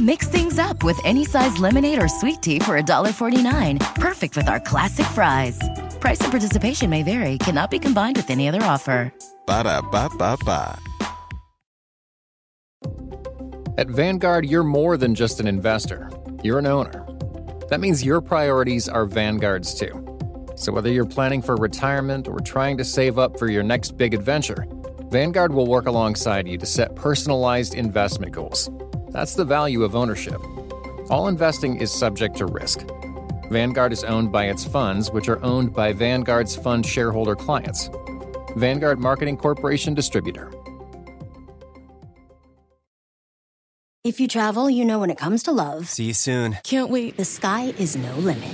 Mix 0.01 0.27
things 0.27 0.59
up 0.59 0.83
with 0.83 0.99
any 1.05 1.23
size 1.23 1.57
lemonade 1.57 2.03
or 2.03 2.09
sweet 2.09 2.41
tea 2.41 2.59
for 2.59 2.77
$1.49. 2.77 3.95
Perfect 3.95 4.35
with 4.35 4.49
our 4.49 4.59
classic 4.59 5.05
fries. 5.07 5.57
Price 6.01 6.19
and 6.19 6.31
participation 6.31 6.89
may 6.89 7.01
vary, 7.01 7.37
cannot 7.37 7.71
be 7.71 7.79
combined 7.79 8.17
with 8.17 8.29
any 8.29 8.49
other 8.49 8.61
offer. 8.63 9.13
Ba 9.47 9.63
da 9.63 9.81
ba 9.81 10.09
ba 10.17 10.37
ba. 10.43 10.77
At 13.77 13.87
Vanguard, 13.87 14.45
you're 14.45 14.63
more 14.63 14.97
than 14.97 15.15
just 15.15 15.39
an 15.39 15.47
investor, 15.47 16.09
you're 16.43 16.59
an 16.59 16.67
owner. 16.67 17.05
That 17.69 17.79
means 17.79 18.03
your 18.03 18.19
priorities 18.19 18.89
are 18.89 19.05
Vanguard's 19.05 19.73
too. 19.73 20.01
So 20.57 20.73
whether 20.73 20.89
you're 20.91 21.05
planning 21.05 21.41
for 21.41 21.55
retirement 21.55 22.27
or 22.27 22.39
trying 22.41 22.77
to 22.77 22.83
save 22.83 23.17
up 23.17 23.39
for 23.39 23.49
your 23.49 23.63
next 23.63 23.95
big 23.95 24.13
adventure, 24.13 24.65
Vanguard 25.09 25.53
will 25.53 25.67
work 25.67 25.85
alongside 25.85 26.49
you 26.49 26.57
to 26.57 26.65
set 26.65 26.95
personalized 26.97 27.75
investment 27.75 28.33
goals. 28.33 28.69
That's 29.15 29.33
the 29.33 29.45
value 29.45 29.83
of 29.83 29.95
ownership. 29.95 30.41
All 31.09 31.29
investing 31.29 31.77
is 31.77 31.89
subject 31.89 32.35
to 32.35 32.45
risk. 32.47 32.85
Vanguard 33.49 33.93
is 33.93 34.03
owned 34.03 34.29
by 34.29 34.47
its 34.47 34.65
funds, 34.65 35.09
which 35.09 35.29
are 35.29 35.41
owned 35.41 35.73
by 35.73 35.93
Vanguard's 35.93 36.53
fund 36.53 36.85
shareholder 36.85 37.33
clients. 37.33 37.89
Vanguard 38.57 38.99
Marketing 38.99 39.37
Corporation 39.37 39.93
Distributor. 39.93 40.51
If 44.03 44.19
you 44.19 44.27
travel, 44.27 44.69
you 44.69 44.83
know 44.83 44.99
when 44.99 45.09
it 45.09 45.17
comes 45.17 45.43
to 45.43 45.53
love. 45.53 45.87
See 45.87 46.07
you 46.07 46.13
soon. 46.13 46.57
Can't 46.65 46.89
wait. 46.89 47.15
The 47.15 47.23
sky 47.23 47.73
is 47.79 47.95
no 47.95 48.13
limit. 48.15 48.53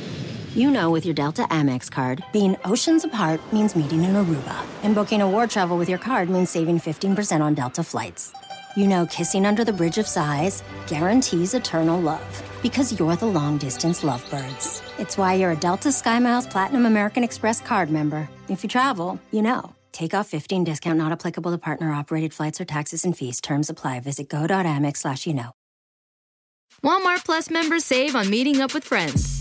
You 0.53 0.69
know 0.69 0.91
with 0.91 1.07
your 1.07 1.15
Delta 1.15 1.41
Amex 1.49 1.89
card, 1.89 2.23
being 2.31 2.55
oceans 2.65 3.03
apart 3.03 3.41
means 3.51 3.75
meeting 3.75 4.03
in 4.03 4.11
Aruba, 4.11 4.63
and 4.83 4.93
booking 4.93 5.23
award 5.23 5.49
travel 5.49 5.75
with 5.75 5.89
your 5.89 5.97
card 5.97 6.29
means 6.29 6.51
saving 6.51 6.79
15% 6.79 7.41
on 7.41 7.55
Delta 7.55 7.83
flights. 7.83 8.31
You 8.75 8.87
know 8.87 9.05
kissing 9.05 9.45
under 9.45 9.65
the 9.65 9.73
bridge 9.73 9.97
of 9.97 10.07
sighs 10.07 10.63
guarantees 10.87 11.53
eternal 11.53 11.99
love 11.99 12.43
because 12.61 12.97
you're 12.97 13.15
the 13.17 13.25
long 13.25 13.57
distance 13.57 14.01
lovebirds. 14.03 14.81
It's 14.97 15.17
why 15.17 15.33
you're 15.33 15.51
a 15.51 15.55
Delta 15.55 15.89
SkyMiles 15.89 16.49
Platinum 16.49 16.85
American 16.85 17.23
Express 17.23 17.59
card 17.59 17.89
member. 17.89 18.29
If 18.47 18.63
you 18.63 18.69
travel, 18.69 19.19
you 19.31 19.41
know. 19.41 19.73
Take 19.91 20.13
off 20.13 20.27
15 20.27 20.63
discount 20.63 20.97
not 20.97 21.11
applicable 21.11 21.51
to 21.51 21.57
partner 21.57 21.91
operated 21.91 22.33
flights 22.33 22.61
or 22.61 22.65
taxes 22.65 23.03
and 23.03 23.17
fees. 23.17 23.41
Terms 23.41 23.69
apply. 23.69 23.99
Visit 23.99 24.29
go.amex 24.29 24.97
slash 24.97 25.27
you 25.27 25.33
know. 25.33 25.51
Walmart 26.81 27.25
Plus 27.25 27.49
members 27.49 27.83
save 27.83 28.15
on 28.15 28.29
meeting 28.29 28.61
up 28.61 28.73
with 28.73 28.85
friends. 28.85 29.40